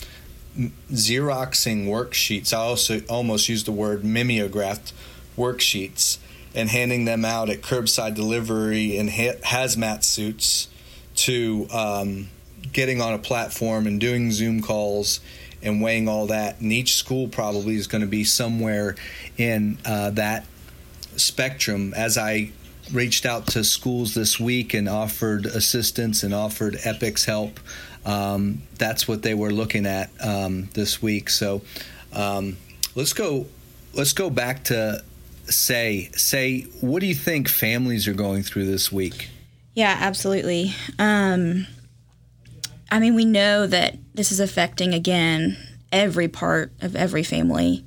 Xeroxing 0.58 1.86
worksheets. 1.88 2.54
I 2.54 2.58
also 2.58 3.02
almost 3.10 3.48
used 3.50 3.66
the 3.66 3.72
word 3.72 4.04
mimeographed 4.04 4.94
worksheets 5.38 6.18
and 6.54 6.70
handing 6.70 7.06
them 7.06 7.24
out 7.24 7.50
at 7.50 7.62
curbside 7.62 8.16
delivery 8.16 8.98
in 8.98 9.08
hazmat 9.08 10.04
suits 10.04 10.68
to 11.16 11.68
um, 11.72 12.30
getting 12.74 13.02
on 13.02 13.14
a 13.14 13.18
platform 13.18 13.88
and 13.88 14.00
doing 14.00 14.32
Zoom 14.32 14.62
calls 14.62 15.22
and 15.62 15.82
weighing 15.82 16.08
all 16.08 16.28
that. 16.28 16.60
And 16.60 16.72
each 16.74 16.96
school 16.96 17.28
probably 17.28 17.76
is 17.76 17.88
going 17.88 18.02
to 18.02 18.08
be 18.08 18.24
somewhere 18.24 18.96
in 19.38 19.78
uh, 19.86 20.10
that 20.12 20.46
spectrum. 21.16 21.94
As 21.96 22.18
I 22.18 22.52
reached 22.92 23.26
out 23.26 23.48
to 23.48 23.64
schools 23.64 24.14
this 24.14 24.40
week 24.40 24.74
and 24.74 24.90
offered 24.90 25.46
assistance 25.46 26.24
and 26.24 26.34
offered 26.34 26.78
Epic's 26.84 27.26
help. 27.26 27.60
Um, 28.06 28.64
that's 28.78 29.08
what 29.08 29.22
they 29.22 29.34
were 29.34 29.52
looking 29.52 29.86
at 29.86 30.10
um, 30.20 30.70
this 30.74 31.02
week. 31.02 31.30
So 31.30 31.62
um, 32.14 32.58
let's 32.96 33.14
go. 33.14 33.48
Let's 33.94 34.14
go 34.14 34.30
back 34.30 34.64
to 34.66 35.04
say 35.46 36.10
say. 36.14 36.62
What 36.82 37.02
do 37.02 37.08
you 37.08 37.16
think 37.16 37.48
families 37.48 38.08
are 38.08 38.14
going 38.14 38.44
through 38.44 38.66
this 38.66 38.92
week? 38.92 39.30
Yeah, 39.74 39.96
absolutely. 40.00 40.74
Um, 41.00 41.68
I 42.90 43.00
mean, 43.00 43.16
we 43.16 43.26
know 43.26 43.68
that 43.68 43.98
this 44.14 44.32
is 44.32 44.40
affecting 44.40 44.94
again 44.94 45.58
every 45.92 46.28
part 46.28 46.72
of 46.82 46.96
every 46.96 47.24
family. 47.24 47.86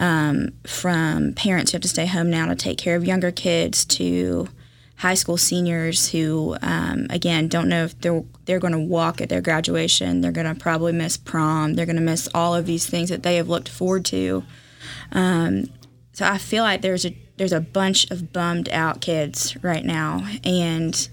Um, 0.00 0.52
from 0.64 1.32
parents 1.32 1.72
who 1.72 1.76
have 1.76 1.82
to 1.82 1.88
stay 1.88 2.06
home 2.06 2.30
now 2.30 2.46
to 2.46 2.54
take 2.54 2.78
care 2.78 2.94
of 2.94 3.04
younger 3.04 3.32
kids 3.32 3.84
to 3.86 4.48
high 4.98 5.14
school 5.14 5.36
seniors 5.36 6.10
who, 6.10 6.56
um, 6.62 7.06
again, 7.10 7.48
don't 7.48 7.68
know 7.68 7.84
if 7.84 7.98
they're 8.00 8.24
they're 8.44 8.58
going 8.58 8.72
to 8.72 8.78
walk 8.78 9.20
at 9.20 9.28
their 9.28 9.40
graduation. 9.40 10.20
They're 10.20 10.32
going 10.32 10.52
to 10.52 10.60
probably 10.60 10.92
miss 10.92 11.16
prom. 11.16 11.74
They're 11.74 11.86
going 11.86 11.96
to 11.96 12.02
miss 12.02 12.28
all 12.34 12.54
of 12.54 12.66
these 12.66 12.86
things 12.86 13.08
that 13.08 13.22
they 13.22 13.36
have 13.36 13.48
looked 13.48 13.68
forward 13.68 14.04
to. 14.06 14.44
Um, 15.12 15.70
so 16.12 16.26
I 16.26 16.38
feel 16.38 16.62
like 16.62 16.82
there's 16.82 17.06
a 17.06 17.16
there's 17.36 17.52
a 17.52 17.60
bunch 17.60 18.10
of 18.10 18.32
bummed 18.32 18.68
out 18.70 19.00
kids 19.00 19.56
right 19.62 19.84
now, 19.84 20.26
and 20.44 21.08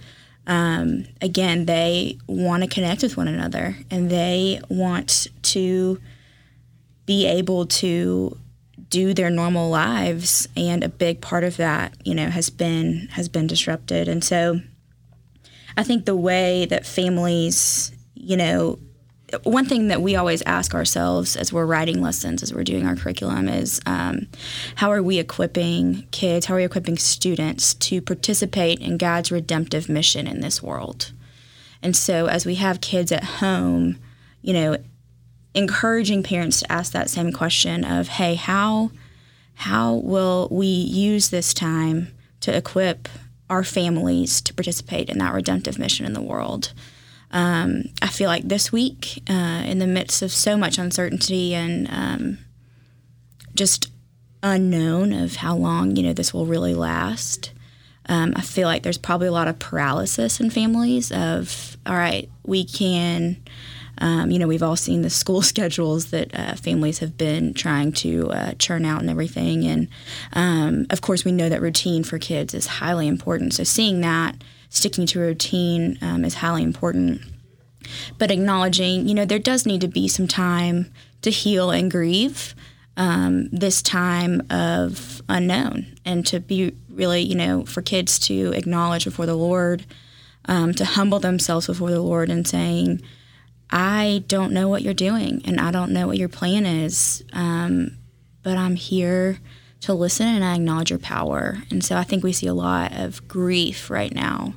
um, 0.47 1.05
again, 1.21 1.65
they 1.65 2.17
want 2.27 2.63
to 2.63 2.69
connect 2.69 3.01
with 3.01 3.17
one 3.17 3.27
another 3.27 3.77
and 3.89 4.09
they 4.09 4.59
want 4.69 5.27
to 5.41 5.99
be 7.05 7.25
able 7.25 7.65
to 7.65 8.37
do 8.95 9.13
their 9.13 9.29
normal 9.29 9.69
lives 9.69 10.47
and 10.55 10.83
a 10.83 10.89
big 10.89 11.19
part 11.19 11.43
of 11.43 11.57
that 11.57 11.93
you 12.05 12.15
know 12.15 12.29
has 12.29 12.49
been 12.49 13.09
has 13.11 13.27
been 13.27 13.45
disrupted 13.45 14.07
and 14.07 14.23
so 14.23 14.61
i 15.75 15.83
think 15.83 16.05
the 16.05 16.15
way 16.15 16.65
that 16.65 16.85
families 16.85 17.91
you 18.13 18.37
know 18.37 18.79
one 19.43 19.65
thing 19.65 19.87
that 19.87 20.01
we 20.01 20.15
always 20.15 20.41
ask 20.45 20.73
ourselves 20.73 21.35
as 21.35 21.51
we're 21.51 21.65
writing 21.65 22.01
lessons, 22.01 22.43
as 22.43 22.53
we're 22.53 22.63
doing 22.63 22.85
our 22.85 22.95
curriculum, 22.95 23.49
is 23.49 23.81
um, 23.85 24.27
how 24.75 24.91
are 24.91 25.03
we 25.03 25.17
equipping 25.17 26.07
kids, 26.11 26.45
how 26.45 26.53
are 26.53 26.57
we 26.57 26.63
equipping 26.63 26.97
students 26.97 27.73
to 27.73 28.01
participate 28.01 28.79
in 28.79 28.97
God's 28.97 29.31
redemptive 29.31 29.89
mission 29.89 30.27
in 30.27 30.41
this 30.41 30.61
world? 30.61 31.11
And 31.81 31.95
so, 31.95 32.27
as 32.27 32.45
we 32.45 32.55
have 32.55 32.81
kids 32.81 33.11
at 33.11 33.23
home, 33.23 33.97
you 34.41 34.53
know, 34.53 34.77
encouraging 35.55 36.21
parents 36.21 36.59
to 36.59 36.71
ask 36.71 36.91
that 36.91 37.09
same 37.09 37.31
question 37.31 37.83
of, 37.83 38.07
hey, 38.07 38.35
how 38.35 38.91
how 39.55 39.95
will 39.95 40.49
we 40.51 40.67
use 40.67 41.29
this 41.29 41.53
time 41.53 42.09
to 42.41 42.55
equip 42.55 43.07
our 43.49 43.63
families 43.63 44.41
to 44.41 44.53
participate 44.53 45.09
in 45.09 45.17
that 45.19 45.33
redemptive 45.33 45.79
mission 45.79 46.05
in 46.05 46.13
the 46.13 46.21
world? 46.21 46.73
um, 47.35 47.83
I 48.01 48.07
feel 48.07 48.29
like 48.29 48.47
this 48.47 48.71
week, 48.71 49.21
uh, 49.29 49.63
in 49.65 49.79
the 49.79 49.87
midst 49.87 50.21
of 50.21 50.31
so 50.31 50.55
much 50.55 50.77
uncertainty 50.77 51.53
and 51.53 51.85
um, 51.91 52.37
just 53.53 53.91
unknown 54.41 55.11
of 55.11 55.35
how 55.35 55.55
long 55.55 55.97
you 55.97 56.03
know 56.03 56.13
this 56.13 56.33
will 56.33 56.45
really 56.45 56.73
last, 56.73 57.51
um, 58.07 58.31
I 58.37 58.41
feel 58.41 58.69
like 58.69 58.83
there's 58.83 58.97
probably 58.97 59.27
a 59.27 59.33
lot 59.33 59.49
of 59.49 59.59
paralysis 59.59 60.39
in 60.39 60.49
families. 60.49 61.11
Of 61.11 61.75
all 61.85 61.95
right, 61.95 62.29
we 62.45 62.63
can. 62.63 63.37
Um, 63.99 64.31
you 64.31 64.39
know, 64.39 64.47
we've 64.47 64.63
all 64.63 64.75
seen 64.75 65.01
the 65.01 65.09
school 65.09 65.41
schedules 65.53 66.11
that 66.11 66.37
uh, 66.37 66.55
families 66.55 66.99
have 66.99 67.17
been 67.17 67.53
trying 67.53 67.91
to 67.93 68.29
uh, 68.31 68.53
churn 68.53 68.85
out 68.85 69.01
and 69.01 69.09
everything. 69.09 69.65
And 69.65 69.87
um, 70.33 70.87
of 70.89 71.01
course, 71.01 71.25
we 71.25 71.31
know 71.31 71.49
that 71.49 71.61
routine 71.61 72.03
for 72.03 72.19
kids 72.19 72.53
is 72.53 72.67
highly 72.67 73.07
important. 73.07 73.53
So 73.53 73.63
seeing 73.63 74.01
that 74.01 74.35
sticking 74.69 75.05
to 75.07 75.19
routine 75.19 75.97
um, 76.01 76.25
is 76.25 76.35
highly 76.35 76.63
important. 76.63 77.21
But 78.17 78.31
acknowledging, 78.31 79.07
you 79.07 79.13
know, 79.13 79.25
there 79.25 79.39
does 79.39 79.65
need 79.65 79.81
to 79.81 79.87
be 79.87 80.07
some 80.07 80.27
time 80.27 80.91
to 81.21 81.29
heal 81.29 81.71
and 81.71 81.89
grieve 81.89 82.55
um, 82.97 83.49
this 83.49 83.81
time 83.81 84.41
of 84.49 85.21
unknown 85.27 85.97
and 86.05 86.25
to 86.27 86.39
be 86.39 86.75
really, 86.89 87.21
you 87.21 87.35
know, 87.35 87.65
for 87.65 87.81
kids 87.81 88.17
to 88.19 88.53
acknowledge 88.53 89.05
before 89.05 89.25
the 89.25 89.35
Lord, 89.35 89.85
um, 90.45 90.73
to 90.73 90.85
humble 90.85 91.19
themselves 91.19 91.67
before 91.67 91.91
the 91.91 92.01
Lord 92.01 92.29
and 92.29 92.47
saying, 92.47 93.01
I 93.69 94.23
don't 94.27 94.53
know 94.53 94.69
what 94.69 94.81
you're 94.81 94.93
doing 94.93 95.41
and 95.45 95.59
I 95.59 95.71
don't 95.71 95.91
know 95.91 96.07
what 96.07 96.17
your 96.17 96.29
plan 96.29 96.65
is, 96.65 97.23
um, 97.33 97.97
but 98.43 98.57
I'm 98.57 98.75
here 98.75 99.39
to 99.81 99.93
listen 99.93 100.27
and 100.27 100.43
I 100.43 100.55
acknowledge 100.55 100.89
your 100.89 100.99
power. 100.99 101.57
And 101.69 101.83
so 101.83 101.97
I 101.97 102.03
think 102.03 102.23
we 102.23 102.33
see 102.33 102.47
a 102.47 102.53
lot 102.53 102.93
of 102.93 103.27
grief 103.27 103.89
right 103.89 104.13
now 104.13 104.55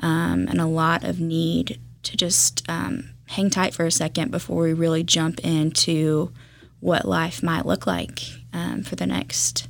um, 0.00 0.46
and 0.48 0.60
a 0.60 0.66
lot 0.66 1.04
of 1.04 1.20
need 1.20 1.80
to 2.02 2.16
just 2.16 2.68
um, 2.68 3.14
hang 3.26 3.50
tight 3.50 3.74
for 3.74 3.84
a 3.84 3.90
second 3.90 4.30
before 4.30 4.62
we 4.62 4.72
really 4.72 5.02
jump 5.02 5.40
into 5.40 6.32
what 6.80 7.06
life 7.06 7.42
might 7.42 7.66
look 7.66 7.86
like 7.86 8.20
um, 8.52 8.82
for 8.82 8.96
the 8.96 9.06
next 9.06 9.68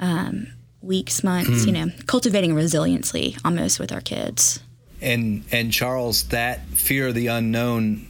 um, 0.00 0.48
weeks, 0.80 1.22
months. 1.22 1.66
You 1.66 1.72
know, 1.72 1.86
cultivating 2.06 2.54
resiliency 2.54 3.36
almost 3.44 3.78
with 3.78 3.92
our 3.92 4.00
kids. 4.00 4.60
And 5.00 5.44
and 5.52 5.72
Charles, 5.72 6.24
that 6.28 6.66
fear 6.68 7.08
of 7.08 7.14
the 7.14 7.28
unknown, 7.28 8.07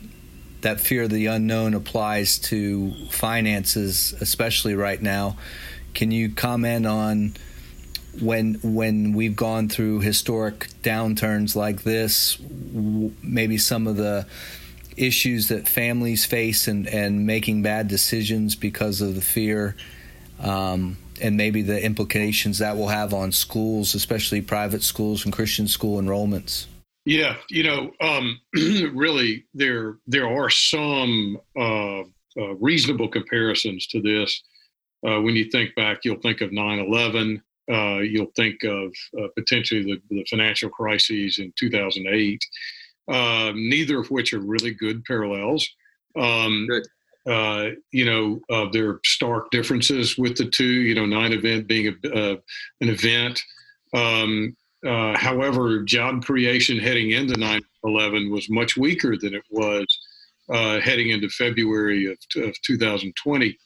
that 0.63 0.81
fear 0.81 1.05
of 1.05 1.11
the 1.11 1.27
unknown 1.27 1.75
applies 1.75 2.39
to 2.39 2.93
finances, 3.11 4.15
especially 4.21 4.75
right 4.75 5.01
now. 5.01 5.37
Can 5.95 6.11
you 6.11 6.31
comment 6.31 6.87
on? 6.87 7.35
when 8.21 8.55
when 8.63 9.13
we've 9.13 9.37
gone 9.37 9.69
through 9.69 10.01
historic 10.01 10.69
downturns 10.83 11.55
like 11.55 11.83
this, 11.83 12.39
maybe 12.41 13.59
some 13.59 13.87
of 13.87 13.97
the 13.97 14.27
issues 14.97 15.49
that 15.49 15.69
families 15.69 16.25
face 16.25 16.67
and, 16.67 16.87
and 16.89 17.25
making 17.25 17.63
bad 17.63 17.89
decisions 17.89 18.57
because 18.57 19.01
of 19.01 19.15
the 19.15 19.21
fear, 19.21 19.77
um, 20.41 20.97
and 21.21 21.37
maybe 21.37 21.63
the 21.63 21.83
implications 21.83 22.59
that 22.59 22.77
will 22.77 22.89
have 22.89 23.15
on 23.15 23.31
schools, 23.31 23.95
especially 23.95 24.41
private 24.41 24.83
schools 24.83 25.25
and 25.25 25.33
Christian 25.33 25.69
school 25.69 26.01
enrollments. 26.01 26.67
Yeah, 27.09 27.37
you 27.49 27.63
know, 27.63 27.91
um, 28.03 28.39
really, 28.55 29.47
there 29.55 29.97
there 30.07 30.29
are 30.29 30.51
some 30.51 31.39
uh, 31.59 32.01
uh, 32.01 32.55
reasonable 32.61 33.09
comparisons 33.09 33.87
to 33.87 34.03
this. 34.03 34.43
Uh, 35.07 35.23
when 35.23 35.35
you 35.35 35.47
think 35.51 35.75
back, 35.75 36.01
you'll 36.05 36.21
think 36.21 36.43
of 36.43 36.53
9 36.53 36.79
11 36.81 37.43
uh, 37.71 37.99
you'll 37.99 38.33
think 38.37 38.63
of 38.65 38.93
uh, 39.19 39.29
potentially 39.37 39.83
the, 39.83 40.01
the, 40.11 40.25
financial 40.29 40.71
crises 40.71 41.39
in 41.39 41.53
2008, 41.59 42.43
uh, 43.09 43.53
neither 43.55 44.01
of 44.01 44.11
which 44.11 44.33
are 44.33 44.41
really 44.41 44.73
good 44.73 45.03
parallels. 45.05 45.69
Um, 46.19 46.67
good. 46.69 46.87
Uh, 47.27 47.71
you 47.91 48.07
know, 48.07 48.41
uh, 48.51 48.71
there 48.71 48.89
are 48.89 49.01
stark 49.05 49.51
differences 49.51 50.17
with 50.17 50.37
the 50.37 50.47
two. 50.47 50.65
You 50.65 50.95
know, 50.95 51.07
9 51.07 51.33
event 51.33 51.69
being 51.69 51.95
a, 52.05 52.09
uh, 52.09 52.37
an 52.83 52.89
event. 52.89 53.41
Um, 53.95 54.57
however, 54.85 55.83
job 55.83 56.25
creation 56.25 56.79
heading 56.79 57.11
into 57.11 57.39
9 57.39 57.61
11 57.85 58.31
was 58.31 58.49
much 58.51 58.77
weaker 58.77 59.17
than 59.17 59.35
it 59.35 59.45
was 59.51 59.87
heading 60.51 61.11
into 61.11 61.29
February 61.29 62.07
of, 62.07 62.19
of 62.43 62.55
2020. 62.63 63.57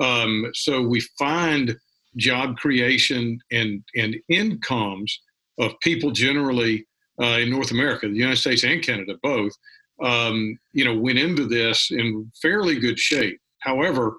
Um, 0.00 0.50
so 0.54 0.80
we 0.82 1.00
find 1.18 1.76
job 2.16 2.56
creation 2.56 3.38
and, 3.52 3.82
and 3.94 4.16
incomes 4.28 5.20
of 5.58 5.78
people 5.80 6.10
generally 6.10 6.86
uh, 7.20 7.38
in 7.38 7.50
North 7.50 7.70
America, 7.70 8.08
the 8.08 8.14
United 8.14 8.36
States 8.36 8.64
and 8.64 8.82
Canada 8.82 9.14
both, 9.22 9.52
um, 10.02 10.58
you 10.72 10.84
know, 10.84 10.98
went 10.98 11.18
into 11.18 11.46
this 11.46 11.90
in 11.90 12.30
fairly 12.40 12.78
good 12.78 12.98
shape. 12.98 13.38
However, 13.58 14.16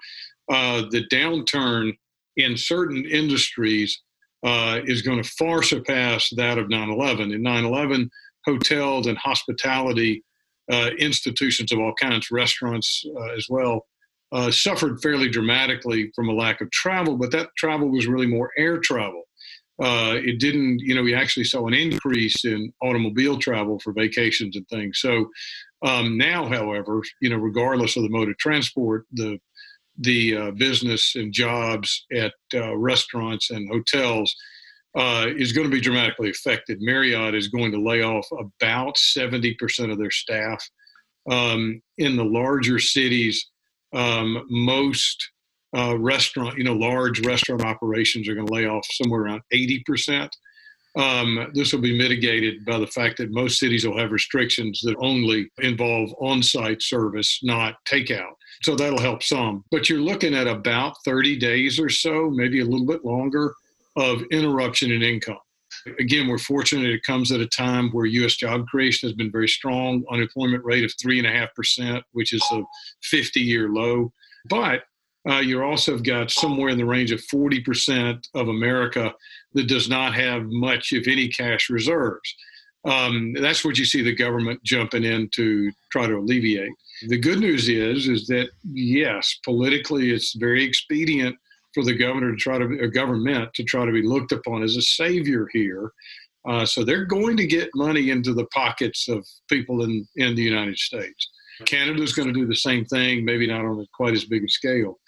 uh, 0.50 0.84
the 0.92 1.08
downturn 1.12 1.94
in 2.38 2.56
certain 2.56 3.06
industries 3.06 4.02
uh, 4.44 4.80
is 4.86 5.02
going 5.02 5.22
to 5.22 5.30
far 5.30 5.64
surpass 5.64 6.30
that 6.36 6.58
of 6.58 6.68
9/11. 6.68 7.34
In 7.34 7.42
9/11, 7.42 8.10
hotels 8.46 9.08
and 9.08 9.18
hospitality 9.18 10.24
uh, 10.72 10.90
institutions 10.98 11.72
of 11.72 11.80
all 11.80 11.94
kinds, 11.94 12.32
restaurants 12.32 13.04
uh, 13.18 13.34
as 13.34 13.48
well, 13.50 13.86
uh, 14.32 14.50
suffered 14.50 15.02
fairly 15.02 15.30
dramatically 15.30 16.12
from 16.16 16.30
a 16.30 16.34
lack 16.34 16.62
of 16.62 16.72
travel, 16.72 17.18
but 17.18 17.32
that 17.32 17.50
travel 17.58 17.90
was 17.90 18.08
really 18.08 18.28
more 18.28 18.52
air 18.58 18.78
travel. 18.78 19.24
Uh, 19.82 20.16
it 20.24 20.40
didn't, 20.40 20.80
you 20.80 20.94
know, 20.94 21.02
we 21.02 21.16
actually 21.16 21.44
saw 21.44 21.68
an 21.68 21.74
increase 21.74 22.46
in 22.46 22.72
automobile 22.82 23.38
travel 23.38 23.80
for 23.80 23.92
vacations 23.92 24.56
and 24.56 24.68
things. 24.70 25.00
So 25.00 25.28
um, 25.84 26.18
now, 26.18 26.48
however, 26.48 27.02
you 27.20 27.30
know, 27.30 27.38
regardless 27.38 27.98
of 27.98 28.04
the 28.04 28.10
mode 28.10 28.30
of 28.30 28.38
transport, 28.38 29.06
the 29.12 29.40
the 29.98 30.36
uh, 30.36 30.52
business 30.52 31.16
and 31.16 31.34
jobs 31.34 32.06
at 32.14 32.34
uh, 32.54 32.76
restaurants 32.76 33.52
and 33.52 33.70
hotels 33.70 34.34
uh, 34.96 35.28
is 35.38 35.54
going 35.54 35.70
to 35.70 35.74
be 35.74 35.82
dramatically 35.82 36.30
affected. 36.30 36.80
Marriott 36.82 37.36
is 37.36 37.48
going 37.48 37.72
to 37.72 37.82
lay 37.82 38.02
off 38.02 38.28
about 38.32 38.96
70% 38.96 39.56
of 39.92 39.98
their 39.98 40.12
staff. 40.12 40.64
Um, 41.30 41.82
in 41.98 42.18
the 42.18 42.26
larger 42.26 42.80
cities, 42.80 43.50
um, 43.94 44.46
most 44.50 45.30
uh, 45.76 45.98
restaurant, 45.98 46.58
you 46.58 46.64
know, 46.64 46.74
large 46.74 47.26
restaurant 47.26 47.64
operations 47.64 48.28
are 48.28 48.36
going 48.36 48.48
to 48.48 48.54
lay 48.54 48.66
off 48.66 48.86
somewhere 48.92 49.22
around 49.22 49.42
80%. 49.54 50.30
Um, 50.96 51.52
this 51.54 51.72
will 51.72 51.82
be 51.82 51.98
mitigated 51.98 52.66
by 52.66 52.78
the 52.78 52.88
fact 52.88 53.18
that 53.18 53.32
most 53.32 53.60
cities 53.60 53.86
will 53.86 53.98
have 53.98 54.12
restrictions 54.12 54.82
that 54.82 54.96
only 55.00 55.50
involve 55.60 56.14
on 56.20 56.44
site 56.44 56.82
service, 56.82 57.40
not 57.44 57.76
takeout. 57.86 58.34
So 58.64 58.76
that'll 58.76 59.00
help 59.00 59.24
some. 59.24 59.64
But 59.72 59.90
you're 59.90 60.00
looking 60.00 60.36
at 60.36 60.48
about 60.48 60.96
30 61.06 61.38
days 61.38 61.80
or 61.80 61.90
so, 61.90 62.30
maybe 62.30 62.60
a 62.60 62.66
little 62.66 62.86
bit 62.86 63.06
longer, 63.06 63.54
of 63.96 64.24
interruption 64.32 64.92
in 64.92 65.02
income. 65.02 65.38
Again, 66.00 66.28
we're 66.28 66.38
fortunate 66.38 66.90
it 66.90 67.04
comes 67.04 67.32
at 67.32 67.40
a 67.40 67.48
time 67.48 67.90
where 67.92 68.06
U.S. 68.06 68.36
job 68.36 68.68
creation 68.68 69.08
has 69.08 69.16
been 69.16 69.32
very 69.32 69.48
strong, 69.48 70.04
unemployment 70.12 70.64
rate 70.66 70.84
of 70.84 70.92
3.5%, 71.04 72.02
which 72.12 72.34
is 72.34 72.44
a 72.52 72.62
50 73.04 73.40
year 73.40 73.70
low. 73.70 74.12
But 74.50 74.84
uh, 75.30 75.40
you 75.40 75.62
also 75.64 75.92
have 75.92 76.04
got 76.04 76.32
somewhere 76.32 76.70
in 76.70 76.78
the 76.78 76.86
range 76.86 77.12
of 77.12 77.22
40% 77.22 78.28
of 78.34 78.48
America 78.48 79.14
that 79.54 79.68
does 79.68 79.88
not 79.88 80.16
have 80.16 80.46
much, 80.46 80.94
if 80.94 81.08
any, 81.08 81.28
cash 81.28 81.70
reserves. 81.70 82.36
Um, 82.86 83.34
that's 83.34 83.64
what 83.64 83.78
you 83.78 83.86
see 83.86 84.02
the 84.02 84.16
government 84.16 84.64
jumping 84.64 85.04
in 85.04 85.30
to 85.36 85.72
try 85.92 86.08
to 86.08 86.16
alleviate. 86.16 86.72
The 87.08 87.20
good 87.20 87.40
news 87.40 87.70
is, 87.70 88.08
is 88.08 88.26
that 88.28 88.50
yes, 88.64 89.38
politically, 89.44 90.12
it's 90.12 90.34
very 90.34 90.64
expedient 90.64 91.36
for 91.74 91.84
the 91.84 91.96
governor 91.96 92.32
to 92.32 92.38
try 92.38 92.58
to, 92.58 92.66
a 92.82 92.88
government 92.88 93.54
to 93.54 93.64
try 93.64 93.86
to 93.86 93.92
be 93.92 94.02
looked 94.02 94.32
upon 94.32 94.64
as 94.64 94.76
a 94.76 94.82
savior 94.82 95.48
here. 95.54 95.92
Uh, 96.48 96.66
so 96.66 96.84
they're 96.84 97.06
going 97.06 97.38
to 97.38 97.46
get 97.46 97.70
money 97.76 98.10
into 98.10 98.34
the 98.34 98.46
pockets 98.48 99.08
of 99.08 99.26
people 99.48 99.84
in, 99.84 100.08
in 100.16 100.36
the 100.36 100.42
United 100.42 100.78
States. 100.78 101.30
Canada's 101.66 102.14
going 102.14 102.28
to 102.28 102.34
do 102.34 102.48
the 102.48 102.56
same 102.56 102.86
thing, 102.86 103.24
maybe 103.24 103.46
not 103.46 103.64
on 103.64 103.86
quite 103.94 104.14
as 104.14 104.26
big 104.26 104.44
a 104.44 104.50
scale. 104.50 105.00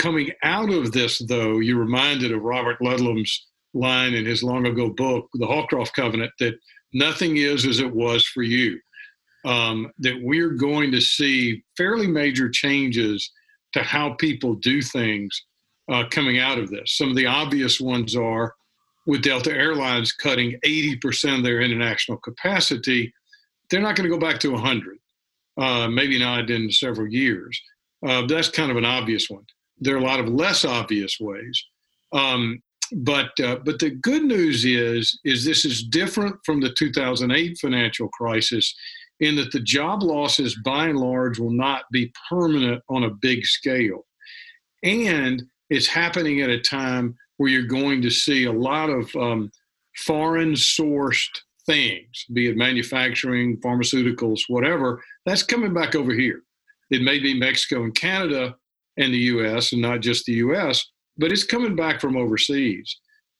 Coming 0.00 0.32
out 0.42 0.70
of 0.70 0.92
this, 0.92 1.18
though, 1.18 1.58
you're 1.58 1.78
reminded 1.78 2.32
of 2.32 2.42
Robert 2.42 2.80
Ludlum's 2.80 3.46
line 3.74 4.14
in 4.14 4.24
his 4.24 4.42
long 4.42 4.66
ago 4.66 4.88
book, 4.88 5.28
The 5.34 5.46
Holcroft 5.46 5.94
Covenant, 5.94 6.32
that 6.40 6.54
nothing 6.94 7.36
is 7.36 7.66
as 7.66 7.80
it 7.80 7.94
was 7.94 8.24
for 8.26 8.42
you. 8.42 8.80
Um, 9.44 9.90
that 9.98 10.18
we're 10.22 10.54
going 10.54 10.90
to 10.92 11.02
see 11.02 11.62
fairly 11.76 12.06
major 12.06 12.48
changes 12.48 13.30
to 13.74 13.82
how 13.82 14.14
people 14.14 14.54
do 14.54 14.80
things 14.80 15.44
uh, 15.92 16.04
coming 16.10 16.38
out 16.38 16.58
of 16.58 16.70
this. 16.70 16.96
Some 16.96 17.10
of 17.10 17.16
the 17.16 17.26
obvious 17.26 17.78
ones 17.78 18.16
are 18.16 18.54
with 19.06 19.22
Delta 19.22 19.52
Airlines 19.52 20.12
cutting 20.12 20.58
80% 20.64 21.38
of 21.38 21.44
their 21.44 21.60
international 21.60 22.16
capacity, 22.18 23.12
they're 23.70 23.80
not 23.80 23.96
going 23.96 24.08
to 24.08 24.14
go 24.14 24.20
back 24.20 24.40
to 24.40 24.50
100 24.52 24.98
uh, 25.58 25.88
maybe 25.88 26.18
not 26.18 26.50
in 26.50 26.70
several 26.70 27.06
years. 27.06 27.60
Uh, 28.06 28.26
that's 28.26 28.48
kind 28.48 28.70
of 28.70 28.78
an 28.78 28.84
obvious 28.84 29.28
one. 29.28 29.44
There 29.80 29.94
are 29.94 30.00
a 30.00 30.04
lot 30.04 30.20
of 30.20 30.28
less 30.28 30.64
obvious 30.64 31.18
ways. 31.20 31.64
Um, 32.12 32.62
but 32.92 33.30
uh, 33.40 33.56
but 33.64 33.78
the 33.78 33.90
good 33.90 34.24
news 34.24 34.64
is 34.64 35.18
is 35.24 35.44
this 35.44 35.64
is 35.64 35.84
different 35.84 36.36
from 36.44 36.60
the 36.60 36.74
2008 36.76 37.56
financial 37.58 38.08
crisis 38.08 38.74
in 39.20 39.36
that 39.36 39.52
the 39.52 39.60
job 39.60 40.02
losses 40.02 40.58
by 40.64 40.88
and 40.88 40.98
large 40.98 41.38
will 41.38 41.52
not 41.52 41.84
be 41.92 42.12
permanent 42.28 42.82
on 42.88 43.04
a 43.04 43.10
big 43.10 43.44
scale 43.44 44.04
and 44.82 45.42
it's 45.68 45.86
happening 45.86 46.40
at 46.40 46.50
a 46.50 46.60
time 46.60 47.16
where 47.36 47.50
you're 47.50 47.62
going 47.62 48.02
to 48.02 48.10
see 48.10 48.44
a 48.44 48.52
lot 48.52 48.90
of 48.90 49.14
um, 49.16 49.50
foreign 49.96 50.52
sourced 50.52 51.28
things, 51.66 52.24
be 52.32 52.48
it 52.48 52.56
manufacturing, 52.56 53.58
pharmaceuticals, 53.60 54.40
whatever, 54.48 55.02
that's 55.26 55.42
coming 55.42 55.72
back 55.72 55.94
over 55.94 56.12
here. 56.12 56.42
It 56.90 57.02
may 57.02 57.18
be 57.18 57.38
Mexico 57.38 57.84
and 57.84 57.94
Canada 57.94 58.56
and 59.00 59.12
the 59.12 59.18
US 59.18 59.72
and 59.72 59.82
not 59.82 60.00
just 60.00 60.26
the 60.26 60.34
US, 60.34 60.86
but 61.16 61.32
it's 61.32 61.44
coming 61.44 61.74
back 61.74 62.00
from 62.00 62.16
overseas. 62.16 62.96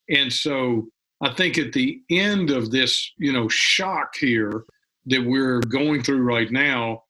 And 0.09 0.33
so 0.33 0.89
I 1.23 1.33
think 1.35 1.59
at 1.59 1.73
the 1.73 2.01
end 2.11 2.51
of 2.51 2.71
this, 2.71 3.13
you 3.19 3.33
know, 3.33 3.47
shock 3.49 4.15
here 4.19 4.65
that 5.07 5.25
we're 5.25 5.61
going 5.61 6.03
through 6.03 6.23
right 6.23 6.51
now, 6.51 7.05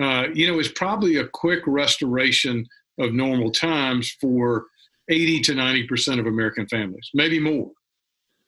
uh, 0.00 0.24
you 0.34 0.46
know, 0.46 0.58
it's 0.58 0.72
probably 0.72 1.16
a 1.16 1.28
quick 1.28 1.60
restoration 1.66 2.66
of 2.98 3.12
normal 3.12 3.50
times 3.50 4.14
for 4.20 4.66
80 5.08 5.40
to 5.42 5.52
90% 5.52 6.18
of 6.18 6.26
American 6.26 6.66
families, 6.68 7.08
maybe 7.14 7.38
more. 7.38 7.70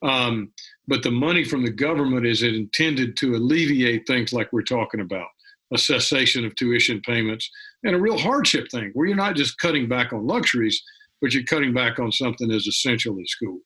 Um, 0.03 0.53
but 0.87 1.03
the 1.03 1.11
money 1.11 1.45
from 1.45 1.65
the 1.65 1.71
government 1.71 2.27
is 2.27 2.43
intended 2.43 3.17
to 3.19 3.37
alleviate 3.37 4.07
things 4.07 4.33
like 4.33 4.53
we're 4.53 4.63
talking 4.63 5.01
about 5.01 5.29
a 5.73 5.79
cessation 5.79 6.45
of 6.45 6.55
tuition 6.57 7.01
payments 7.01 7.51
and 7.85 7.95
a 7.95 7.99
real 7.99 8.19
hardship 8.19 8.71
thing 8.71 8.91
where 8.95 9.07
you're 9.07 9.17
not 9.17 9.37
just 9.37 9.59
cutting 9.59 9.89
back 9.89 10.13
on 10.13 10.27
luxuries, 10.27 10.83
but 11.21 11.33
you're 11.33 11.45
cutting 11.45 11.73
back 11.73 11.99
on 11.99 12.11
something 12.11 12.51
as 12.51 12.67
essential 12.67 13.17
as 13.21 13.31
school. 13.31 13.59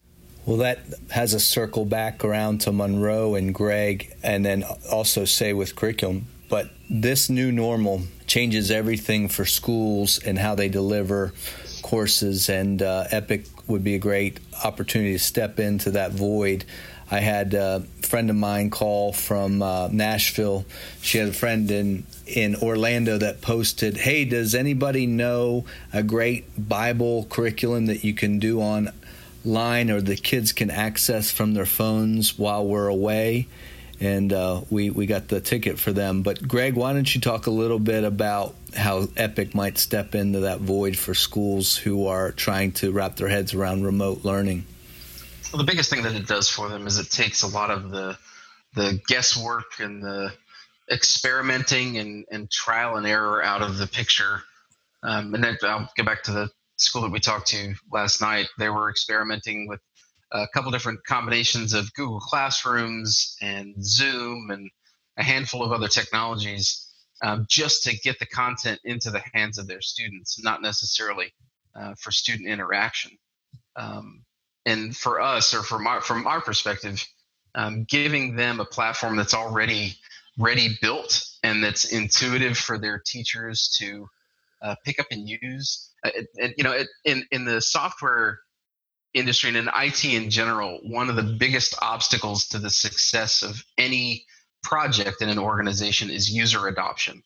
Well, 0.45 0.59
that 0.59 0.81
has 1.11 1.35
a 1.35 1.41
circle 1.41 1.85
back 1.85 2.25
around 2.25 2.63
to 2.63 2.73
Monroe 2.73 3.35
and 3.35 3.55
Greg, 3.55 4.15
and 4.23 4.45
then 4.45 4.65
also 4.91 5.25
say 5.25 5.53
with 5.53 5.77
curriculum. 5.77 6.27
But 6.49 6.71
this 6.89 7.29
new 7.29 7.53
normal 7.53 8.03
changes 8.27 8.71
everything 8.71 9.29
for 9.29 9.45
schools 9.45 10.19
and 10.25 10.39
how 10.39 10.55
they 10.55 10.69
deliver 10.69 11.35
courses, 11.83 12.49
and 12.49 12.81
uh, 12.81 13.05
Epic 13.11 13.45
would 13.69 13.85
be 13.85 13.95
a 13.95 13.99
great 13.99 14.41
opportunity 14.65 15.13
to 15.13 15.19
step 15.19 15.61
into 15.61 15.91
that 15.91 16.13
void. 16.13 16.65
I 17.11 17.21
had 17.21 17.55
a 17.55 17.81
friend 18.03 18.29
of 18.31 18.37
mine 18.37 18.71
call 18.71 19.13
from 19.13 19.63
uh, 19.63 19.89
Nashville. 19.89 20.67
She 21.01 21.19
had 21.19 21.29
a 21.29 21.33
friend 21.33 21.71
in 21.71 22.07
in 22.27 22.57
Orlando 22.57 23.19
that 23.19 23.41
posted, 23.41 23.97
"Hey, 23.97 24.25
does 24.25 24.55
anybody 24.55 25.07
know 25.07 25.65
a 25.93 26.03
great 26.03 26.69
Bible 26.69 27.27
curriculum 27.31 27.87
that 27.87 28.05
you 28.05 28.15
can 28.15 28.39
do 28.39 28.61
online 28.61 29.91
or 29.91 30.01
the 30.01 30.17
kids 30.17 30.53
can 30.53 30.71
access 30.71 31.31
from 31.31 31.55
their 31.55 31.67
phones 31.67 32.39
while 32.39 32.67
we're 32.67 32.89
away?" 32.89 33.47
and 34.01 34.33
uh, 34.33 34.61
we 34.71 34.91
we 34.91 35.07
got 35.07 35.29
the 35.29 35.41
ticket 35.41 35.79
for 35.79 35.93
them. 35.93 36.23
But 36.23 36.47
Greg, 36.47 36.75
why 36.75 36.93
don't 36.93 37.13
you 37.13 37.21
talk 37.21 37.47
a 37.47 37.51
little 37.51 37.79
bit 37.79 38.05
about 38.05 38.55
how 38.77 39.09
Epic 39.17 39.55
might 39.55 39.79
step 39.79 40.15
into 40.15 40.41
that 40.41 40.61
void 40.61 40.97
for 40.97 41.15
schools 41.15 41.77
who 41.77 42.07
are 42.07 42.33
trying 42.33 42.73
to 42.73 42.93
wrap 42.93 43.17
their 43.17 43.29
heads 43.29 43.55
around 43.55 43.85
remote 43.85 44.25
learning? 44.25 44.65
Well, 45.51 45.59
the 45.59 45.65
biggest 45.65 45.89
thing 45.89 46.03
that 46.03 46.15
it 46.15 46.27
does 46.27 46.51
for 46.51 46.69
them 46.69 46.87
is 46.87 46.99
it 46.99 47.11
takes 47.11 47.43
a 47.43 47.47
lot 47.47 47.71
of 47.71 47.91
the 47.91 48.19
the 48.75 49.01
guesswork 49.07 49.81
and 49.81 50.03
the 50.03 50.31
experimenting 50.93 51.97
and, 51.97 52.27
and 52.31 52.51
trial 52.51 52.97
and 52.97 53.07
error 53.07 53.43
out 53.43 53.63
of 53.63 53.79
the 53.79 53.87
picture. 53.87 54.43
Um, 55.03 55.35
and 55.35 55.43
then 55.43 55.57
I'll 55.63 55.91
get 55.97 56.05
back 56.05 56.23
to 56.25 56.33
the 56.33 56.51
school 56.77 57.03
that 57.03 57.11
we 57.11 57.19
talked 57.19 57.47
to 57.49 57.75
last 57.91 58.21
night. 58.21 58.49
They 58.59 58.69
were 58.69 58.91
experimenting 58.91 59.69
with 59.69 59.81
a 60.33 60.47
couple 60.53 60.71
different 60.71 61.03
combinations 61.07 61.73
of 61.73 61.93
Google 61.95 62.21
Classrooms 62.21 63.37
and 63.41 63.75
Zoom 63.83 64.51
and 64.51 64.71
a 65.17 65.23
handful 65.23 65.65
of 65.65 65.73
other 65.73 65.89
technologies 65.89 66.93
um, 67.23 67.47
just 67.49 67.85
to 67.85 67.97
get 67.99 68.19
the 68.19 68.27
content 68.27 68.81
into 68.85 69.11
the 69.11 69.23
hands 69.33 69.57
of 69.57 69.67
their 69.67 69.81
students, 69.81 70.43
not 70.43 70.61
necessarily 70.61 71.33
uh, 71.75 71.95
for 71.99 72.13
student 72.13 72.49
interaction. 72.49 73.13
Um, 73.77 74.25
and 74.69 74.95
for 74.95 75.21
us, 75.21 75.55
or 75.55 75.63
from 75.63 75.87
our 75.87 76.01
from 76.03 76.27
our 76.27 76.41
perspective, 76.41 77.03
um, 77.55 77.85
giving 77.89 78.37
them 78.37 78.61
a 78.61 78.65
platform 78.65 79.17
that's 79.17 79.35
already 79.35 79.97
ready 80.39 80.79
built 80.81 81.25
and 81.43 81.65
that's 81.65 81.87
intuitive 81.87 82.57
for 82.57 82.79
their 82.79 83.03
teachers 83.05 83.75
to 83.79 84.09
uh, 84.63 84.75
pick 84.85 85.01
up 85.01 85.07
and 85.11 85.29
use. 85.29 85.91
Uh, 86.05 86.11
you 86.57 86.65
know, 86.65 86.73
it, 86.73 86.89
in 87.05 87.25
in 87.33 87.47
the 87.47 87.61
software 87.61 88.41
industry 89.15 89.49
and 89.49 89.57
in 89.57 89.71
IT 89.75 90.05
in 90.05 90.29
general, 90.29 90.81
one 90.83 91.09
of 91.09 91.17
the 91.17 91.23
biggest 91.23 91.75
obstacles 91.81 92.47
to 92.49 92.59
the 92.59 92.71
success 92.71 93.43
of 93.43 93.65
any 93.79 94.27
project 94.63 95.23
in 95.23 95.31
an 95.31 95.39
organization 95.39 96.11
is 96.11 96.31
user 96.31 96.69
adoption, 96.69 97.23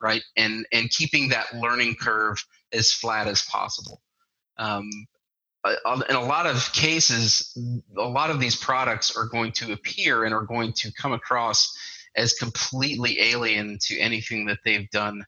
right? 0.00 0.22
And 0.38 0.66
and 0.72 0.88
keeping 0.88 1.28
that 1.28 1.54
learning 1.54 1.96
curve 1.96 2.42
as 2.72 2.90
flat 2.92 3.28
as 3.28 3.42
possible. 3.42 4.00
Um, 4.56 4.88
in 6.08 6.16
a 6.16 6.24
lot 6.24 6.46
of 6.46 6.72
cases, 6.72 7.56
a 7.96 8.08
lot 8.08 8.30
of 8.30 8.40
these 8.40 8.56
products 8.56 9.16
are 9.16 9.26
going 9.26 9.52
to 9.52 9.72
appear 9.72 10.24
and 10.24 10.34
are 10.34 10.42
going 10.42 10.72
to 10.74 10.92
come 10.92 11.12
across 11.12 11.76
as 12.16 12.32
completely 12.34 13.20
alien 13.20 13.78
to 13.82 13.98
anything 13.98 14.46
that 14.46 14.58
they've 14.64 14.90
done 14.90 15.24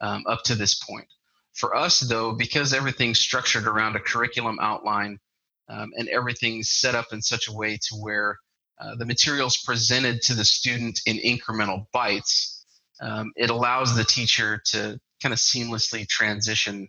um, 0.00 0.24
up 0.26 0.42
to 0.44 0.54
this 0.54 0.74
point. 0.74 1.06
For 1.54 1.76
us, 1.76 2.00
though, 2.00 2.32
because 2.32 2.72
everything's 2.72 3.20
structured 3.20 3.66
around 3.66 3.96
a 3.96 4.00
curriculum 4.00 4.58
outline 4.60 5.18
um, 5.68 5.90
and 5.96 6.08
everything's 6.08 6.70
set 6.70 6.94
up 6.94 7.12
in 7.12 7.22
such 7.22 7.48
a 7.48 7.52
way 7.52 7.76
to 7.76 7.96
where 7.96 8.38
uh, 8.80 8.96
the 8.96 9.04
materials 9.04 9.58
presented 9.58 10.22
to 10.22 10.34
the 10.34 10.44
student 10.44 11.00
in 11.06 11.18
incremental 11.18 11.86
bites, 11.92 12.64
um, 13.00 13.32
it 13.36 13.50
allows 13.50 13.94
the 13.94 14.04
teacher 14.04 14.60
to 14.66 14.98
kind 15.22 15.32
of 15.32 15.38
seamlessly 15.38 16.08
transition 16.08 16.88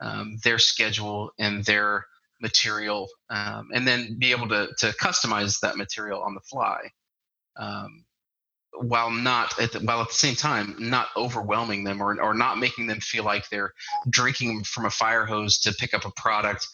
um, 0.00 0.38
their 0.42 0.58
schedule 0.58 1.30
and 1.38 1.64
their 1.64 2.06
material 2.42 3.08
um, 3.30 3.68
and 3.72 3.86
then 3.86 4.16
be 4.18 4.32
able 4.32 4.48
to, 4.48 4.68
to 4.78 4.88
customize 5.00 5.60
that 5.60 5.76
material 5.76 6.20
on 6.22 6.34
the 6.34 6.40
fly 6.40 6.78
um, 7.56 8.04
while 8.74 9.10
not 9.10 9.58
at 9.60 9.72
the, 9.72 9.80
while 9.80 10.00
at 10.00 10.08
the 10.08 10.14
same 10.14 10.34
time 10.34 10.74
not 10.78 11.08
overwhelming 11.16 11.84
them 11.84 12.02
or, 12.02 12.20
or 12.20 12.34
not 12.34 12.58
making 12.58 12.86
them 12.86 13.00
feel 13.00 13.24
like 13.24 13.48
they're 13.48 13.72
drinking 14.10 14.64
from 14.64 14.86
a 14.86 14.90
fire 14.90 15.24
hose 15.24 15.58
to 15.60 15.72
pick 15.72 15.94
up 15.94 16.04
a 16.04 16.12
product 16.20 16.66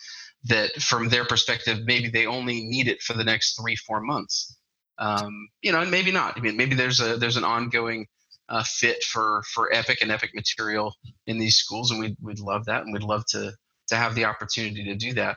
that 0.44 0.70
from 0.80 1.08
their 1.08 1.24
perspective, 1.24 1.80
maybe 1.84 2.08
they 2.08 2.26
only 2.26 2.64
need 2.64 2.88
it 2.88 3.02
for 3.02 3.14
the 3.14 3.24
next 3.24 3.58
three, 3.60 3.76
four 3.76 4.00
months. 4.00 4.56
Um, 4.98 5.48
you 5.62 5.72
know, 5.72 5.80
and 5.80 5.90
maybe 5.90 6.10
not. 6.10 6.36
I 6.36 6.40
mean, 6.40 6.56
maybe 6.56 6.74
there's 6.74 7.00
a 7.00 7.16
there's 7.16 7.36
an 7.36 7.44
ongoing 7.44 8.06
uh, 8.48 8.64
fit 8.64 9.02
for 9.04 9.42
for 9.52 9.72
Epic 9.72 9.98
and 10.00 10.10
Epic 10.10 10.30
material 10.34 10.94
in 11.26 11.38
these 11.38 11.56
schools, 11.56 11.90
and 11.90 12.00
we'd 12.00 12.16
we'd 12.20 12.40
love 12.40 12.64
that, 12.66 12.84
and 12.84 12.92
we'd 12.92 13.02
love 13.02 13.24
to 13.30 13.52
to 13.88 13.96
have 13.96 14.14
the 14.14 14.24
opportunity 14.24 14.84
to 14.84 14.94
do 14.94 15.14
that. 15.14 15.36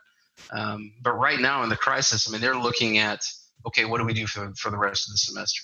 Um, 0.52 0.94
but 1.02 1.14
right 1.14 1.40
now 1.40 1.64
in 1.64 1.70
the 1.70 1.78
crisis, 1.78 2.28
I 2.28 2.32
mean, 2.32 2.42
they're 2.42 2.56
looking 2.56 2.98
at 2.98 3.22
okay, 3.68 3.86
what 3.86 4.00
do 4.00 4.06
we 4.06 4.14
do 4.14 4.28
for 4.28 4.52
for 4.58 4.72
the 4.72 4.78
rest 4.78 5.08
of 5.08 5.14
the 5.14 5.18
semester? 5.18 5.62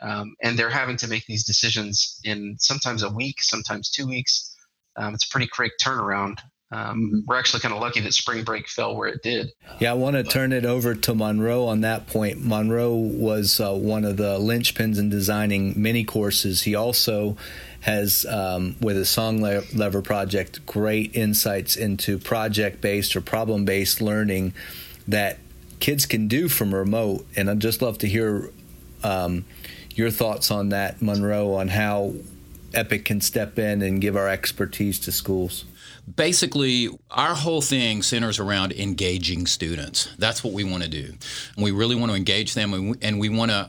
Um, 0.00 0.34
and 0.42 0.58
they're 0.58 0.70
having 0.70 0.96
to 0.98 1.08
make 1.08 1.24
these 1.26 1.44
decisions 1.44 2.20
in 2.24 2.56
sometimes 2.58 3.02
a 3.02 3.08
week, 3.08 3.36
sometimes 3.40 3.90
two 3.90 4.06
weeks. 4.06 4.54
Um, 4.96 5.14
it's 5.14 5.26
a 5.26 5.30
pretty 5.30 5.46
quick 5.46 5.72
turnaround 5.82 6.36
um, 6.72 6.80
mm-hmm. 6.80 7.18
we're 7.26 7.38
actually 7.38 7.60
kind 7.60 7.72
of 7.72 7.80
lucky 7.80 8.00
that 8.00 8.12
spring 8.12 8.42
break 8.42 8.68
fell 8.68 8.96
where 8.96 9.08
it 9.08 9.22
did. 9.22 9.52
Yeah, 9.78 9.92
I 9.92 9.94
want 9.94 10.16
to 10.16 10.24
turn 10.24 10.52
it 10.52 10.64
over 10.64 10.94
to 10.94 11.14
Monroe 11.14 11.66
on 11.66 11.82
that 11.82 12.08
point. 12.08 12.44
Monroe 12.44 12.94
was 12.94 13.60
uh, 13.60 13.72
one 13.72 14.04
of 14.04 14.16
the 14.16 14.38
linchpins 14.38 14.98
in 14.98 15.08
designing 15.08 15.80
many 15.80 16.02
courses. 16.02 16.62
He 16.62 16.74
also 16.74 17.36
has, 17.80 18.26
um, 18.26 18.74
with 18.80 18.96
his 18.96 19.08
Song 19.08 19.40
Lever 19.40 20.02
project, 20.02 20.66
great 20.66 21.14
insights 21.14 21.76
into 21.76 22.18
project 22.18 22.80
based 22.80 23.14
or 23.14 23.20
problem 23.20 23.64
based 23.64 24.00
learning 24.00 24.52
that 25.06 25.38
kids 25.78 26.04
can 26.04 26.26
do 26.26 26.48
from 26.48 26.74
remote. 26.74 27.24
And 27.36 27.48
I'd 27.48 27.60
just 27.60 27.80
love 27.80 27.98
to 27.98 28.08
hear 28.08 28.50
um, 29.04 29.44
your 29.94 30.10
thoughts 30.10 30.50
on 30.50 30.70
that, 30.70 31.00
Monroe, 31.00 31.54
on 31.54 31.68
how 31.68 32.14
Epic 32.74 33.04
can 33.04 33.20
step 33.20 33.56
in 33.56 33.82
and 33.82 34.00
give 34.00 34.16
our 34.16 34.28
expertise 34.28 34.98
to 35.00 35.12
schools 35.12 35.64
basically, 36.14 36.88
our 37.10 37.34
whole 37.34 37.60
thing 37.60 38.02
centers 38.02 38.38
around 38.38 38.72
engaging 38.72 39.46
students. 39.46 40.14
That's 40.18 40.44
what 40.44 40.52
we 40.52 40.64
want 40.64 40.82
to 40.84 40.88
do. 40.88 41.14
We 41.56 41.70
really 41.72 41.96
want 41.96 42.10
to 42.12 42.16
engage 42.16 42.54
them, 42.54 42.72
and 42.74 42.90
we, 42.90 42.96
and 43.02 43.18
we 43.18 43.28
want 43.28 43.50
to 43.50 43.68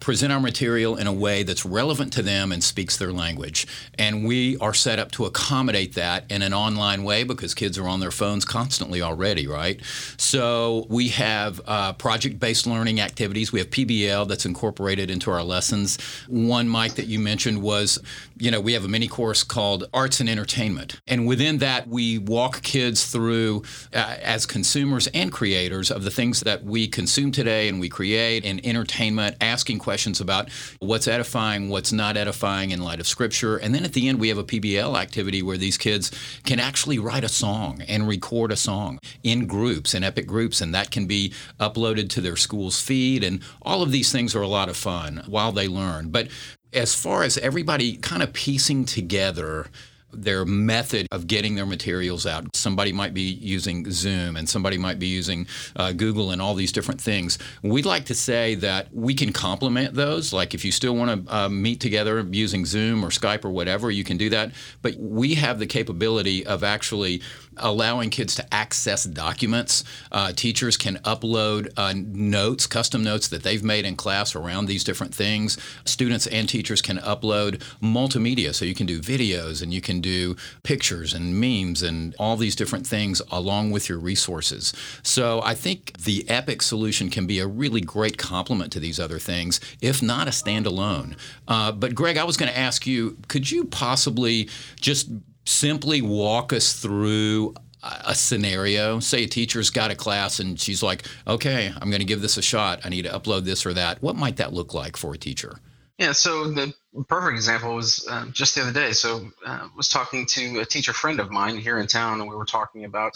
present 0.00 0.32
our 0.32 0.40
material 0.40 0.96
in 0.96 1.06
a 1.06 1.12
way 1.12 1.42
that's 1.42 1.64
relevant 1.64 2.12
to 2.14 2.22
them 2.22 2.52
and 2.52 2.62
speaks 2.62 2.96
their 2.96 3.12
language. 3.12 3.66
And 3.98 4.26
we 4.26 4.56
are 4.58 4.74
set 4.74 4.98
up 4.98 5.10
to 5.12 5.24
accommodate 5.24 5.94
that 5.94 6.30
in 6.30 6.42
an 6.42 6.52
online 6.52 7.04
way 7.04 7.24
because 7.24 7.54
kids 7.54 7.78
are 7.78 7.88
on 7.88 8.00
their 8.00 8.10
phones 8.10 8.44
constantly 8.44 9.00
already, 9.00 9.46
right? 9.46 9.80
So 10.16 10.86
we 10.88 11.08
have 11.08 11.60
uh, 11.66 11.94
project-based 11.94 12.66
learning 12.66 13.00
activities. 13.00 13.52
We 13.52 13.60
have 13.60 13.70
PBL 13.70 14.28
that's 14.28 14.44
incorporated 14.44 15.10
into 15.10 15.30
our 15.30 15.42
lessons. 15.42 15.98
One, 16.28 16.68
Mike, 16.68 16.94
that 16.94 17.06
you 17.06 17.18
mentioned 17.18 17.62
was, 17.62 17.98
you 18.36 18.50
know, 18.50 18.60
we 18.60 18.72
have 18.74 18.84
a 18.84 18.88
mini 18.88 19.08
course 19.08 19.42
called 19.42 19.84
Arts 19.94 20.20
and 20.20 20.28
Entertainment, 20.28 21.00
and 21.06 21.26
within 21.26 21.58
that 21.58 21.77
that 21.78 21.86
we 21.86 22.18
walk 22.18 22.60
kids 22.62 23.06
through 23.06 23.62
uh, 23.94 24.16
as 24.20 24.46
consumers 24.46 25.06
and 25.14 25.30
creators 25.30 25.92
of 25.92 26.02
the 26.02 26.10
things 26.10 26.40
that 26.40 26.64
we 26.64 26.88
consume 26.88 27.30
today 27.30 27.68
and 27.68 27.78
we 27.78 27.88
create 27.88 28.44
in 28.44 28.60
entertainment, 28.66 29.36
asking 29.40 29.78
questions 29.78 30.20
about 30.20 30.50
what's 30.80 31.06
edifying, 31.06 31.68
what's 31.68 31.92
not 31.92 32.16
edifying 32.16 32.72
in 32.72 32.82
light 32.82 32.98
of 32.98 33.06
Scripture. 33.06 33.58
And 33.58 33.72
then 33.72 33.84
at 33.84 33.92
the 33.92 34.08
end, 34.08 34.18
we 34.18 34.28
have 34.28 34.38
a 34.38 34.42
PBL 34.42 35.00
activity 35.00 35.40
where 35.40 35.56
these 35.56 35.78
kids 35.78 36.10
can 36.44 36.58
actually 36.58 36.98
write 36.98 37.22
a 37.22 37.28
song 37.28 37.80
and 37.86 38.08
record 38.08 38.50
a 38.50 38.56
song 38.56 38.98
in 39.22 39.46
groups, 39.46 39.94
in 39.94 40.02
epic 40.02 40.26
groups, 40.26 40.60
and 40.60 40.74
that 40.74 40.90
can 40.90 41.06
be 41.06 41.32
uploaded 41.60 42.08
to 42.08 42.20
their 42.20 42.34
school's 42.34 42.80
feed. 42.80 43.22
And 43.22 43.40
all 43.62 43.82
of 43.82 43.92
these 43.92 44.10
things 44.10 44.34
are 44.34 44.42
a 44.42 44.48
lot 44.48 44.68
of 44.68 44.76
fun 44.76 45.22
while 45.28 45.52
they 45.52 45.68
learn. 45.68 46.08
But 46.08 46.26
as 46.72 46.96
far 46.96 47.22
as 47.22 47.38
everybody 47.38 47.96
kind 47.98 48.20
of 48.20 48.32
piecing 48.32 48.84
together 48.84 49.68
their 50.12 50.44
method 50.44 51.06
of 51.12 51.26
getting 51.26 51.54
their 51.54 51.66
materials 51.66 52.26
out. 52.26 52.56
Somebody 52.56 52.92
might 52.92 53.14
be 53.14 53.22
using 53.22 53.90
Zoom 53.90 54.36
and 54.36 54.48
somebody 54.48 54.78
might 54.78 54.98
be 54.98 55.06
using 55.06 55.46
uh, 55.76 55.92
Google 55.92 56.30
and 56.30 56.40
all 56.40 56.54
these 56.54 56.72
different 56.72 57.00
things. 57.00 57.38
We'd 57.62 57.86
like 57.86 58.06
to 58.06 58.14
say 58.14 58.54
that 58.56 58.92
we 58.92 59.14
can 59.14 59.32
complement 59.32 59.94
those. 59.94 60.32
Like 60.32 60.54
if 60.54 60.64
you 60.64 60.72
still 60.72 60.96
want 60.96 61.26
to 61.26 61.34
uh, 61.34 61.48
meet 61.48 61.80
together 61.80 62.26
using 62.30 62.64
Zoom 62.64 63.04
or 63.04 63.08
Skype 63.08 63.44
or 63.44 63.50
whatever, 63.50 63.90
you 63.90 64.04
can 64.04 64.16
do 64.16 64.30
that. 64.30 64.52
But 64.82 64.96
we 64.96 65.34
have 65.34 65.58
the 65.58 65.66
capability 65.66 66.46
of 66.46 66.64
actually 66.64 67.22
allowing 67.60 68.10
kids 68.10 68.34
to 68.36 68.54
access 68.54 69.04
documents. 69.04 69.84
Uh, 70.12 70.32
teachers 70.32 70.76
can 70.76 70.96
upload 70.98 71.72
uh, 71.76 71.94
notes, 71.96 72.66
custom 72.66 73.02
notes 73.02 73.28
that 73.28 73.42
they've 73.42 73.64
made 73.64 73.84
in 73.84 73.96
class 73.96 74.34
around 74.34 74.66
these 74.66 74.84
different 74.84 75.14
things. 75.14 75.58
Students 75.84 76.26
and 76.26 76.48
teachers 76.48 76.82
can 76.82 76.98
upload 76.98 77.62
multimedia, 77.82 78.54
so 78.54 78.64
you 78.64 78.74
can 78.74 78.86
do 78.86 79.00
videos 79.00 79.62
and 79.62 79.72
you 79.72 79.80
can 79.80 80.00
do 80.00 80.36
pictures 80.62 81.14
and 81.14 81.40
memes 81.40 81.82
and 81.82 82.14
all 82.18 82.36
these 82.36 82.56
different 82.56 82.86
things 82.86 83.20
along 83.30 83.70
with 83.70 83.88
your 83.88 83.98
resources. 83.98 84.72
So 85.02 85.40
I 85.42 85.54
think 85.54 85.96
the 85.98 86.28
Epic 86.28 86.62
solution 86.62 87.10
can 87.10 87.26
be 87.26 87.38
a 87.38 87.46
really 87.46 87.80
great 87.80 88.18
complement 88.18 88.72
to 88.72 88.80
these 88.80 89.00
other 89.00 89.18
things, 89.18 89.60
if 89.80 90.02
not 90.02 90.28
a 90.28 90.30
standalone. 90.30 91.16
Uh, 91.46 91.72
but 91.72 91.94
Greg, 91.94 92.16
I 92.16 92.24
was 92.24 92.36
going 92.36 92.50
to 92.50 92.58
ask 92.58 92.86
you, 92.86 93.16
could 93.28 93.50
you 93.50 93.64
possibly 93.64 94.48
just 94.80 95.08
simply 95.48 96.02
walk 96.02 96.52
us 96.52 96.74
through 96.74 97.54
a 97.82 98.14
scenario. 98.14 99.00
Say 99.00 99.24
a 99.24 99.26
teacher's 99.26 99.70
got 99.70 99.90
a 99.90 99.96
class 99.96 100.40
and 100.40 100.60
she's 100.60 100.82
like, 100.82 101.04
okay, 101.26 101.72
I'm 101.74 101.90
going 101.90 102.00
to 102.00 102.06
give 102.06 102.20
this 102.20 102.36
a 102.36 102.42
shot. 102.42 102.80
I 102.84 102.88
need 102.88 103.02
to 103.02 103.10
upload 103.10 103.44
this 103.44 103.64
or 103.64 103.72
that. 103.74 104.02
What 104.02 104.16
might 104.16 104.36
that 104.36 104.52
look 104.52 104.74
like 104.74 104.96
for 104.96 105.14
a 105.14 105.18
teacher? 105.18 105.58
Yeah, 105.96 106.12
so 106.12 106.50
the 106.50 106.72
perfect 107.08 107.36
example 107.36 107.74
was 107.74 108.06
uh, 108.10 108.26
just 108.26 108.54
the 108.54 108.62
other 108.62 108.72
day. 108.72 108.92
So 108.92 109.30
I 109.46 109.54
uh, 109.54 109.68
was 109.76 109.88
talking 109.88 110.26
to 110.26 110.60
a 110.60 110.64
teacher 110.64 110.92
friend 110.92 111.18
of 111.18 111.30
mine 111.30 111.56
here 111.56 111.78
in 111.78 111.86
town, 111.88 112.20
and 112.20 112.28
we 112.28 112.36
were 112.36 112.44
talking 112.44 112.84
about 112.84 113.12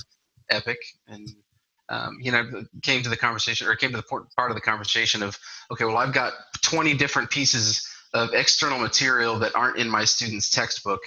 Epic, 0.50 0.78
and 1.06 1.28
um, 1.88 2.18
you 2.20 2.32
know, 2.32 2.64
came 2.82 3.02
to 3.02 3.08
the 3.08 3.16
conversation 3.16 3.68
or 3.68 3.76
came 3.76 3.90
to 3.90 3.98
the 3.98 4.24
part 4.36 4.50
of 4.50 4.54
the 4.56 4.60
conversation 4.60 5.22
of, 5.22 5.38
okay, 5.70 5.84
well, 5.84 5.98
I've 5.98 6.14
got 6.14 6.32
20 6.62 6.94
different 6.94 7.30
pieces 7.30 7.86
of 8.14 8.32
external 8.32 8.78
material 8.78 9.38
that 9.40 9.54
aren't 9.54 9.78
in 9.78 9.88
my 9.88 10.04
student's 10.04 10.50
textbook 10.50 11.00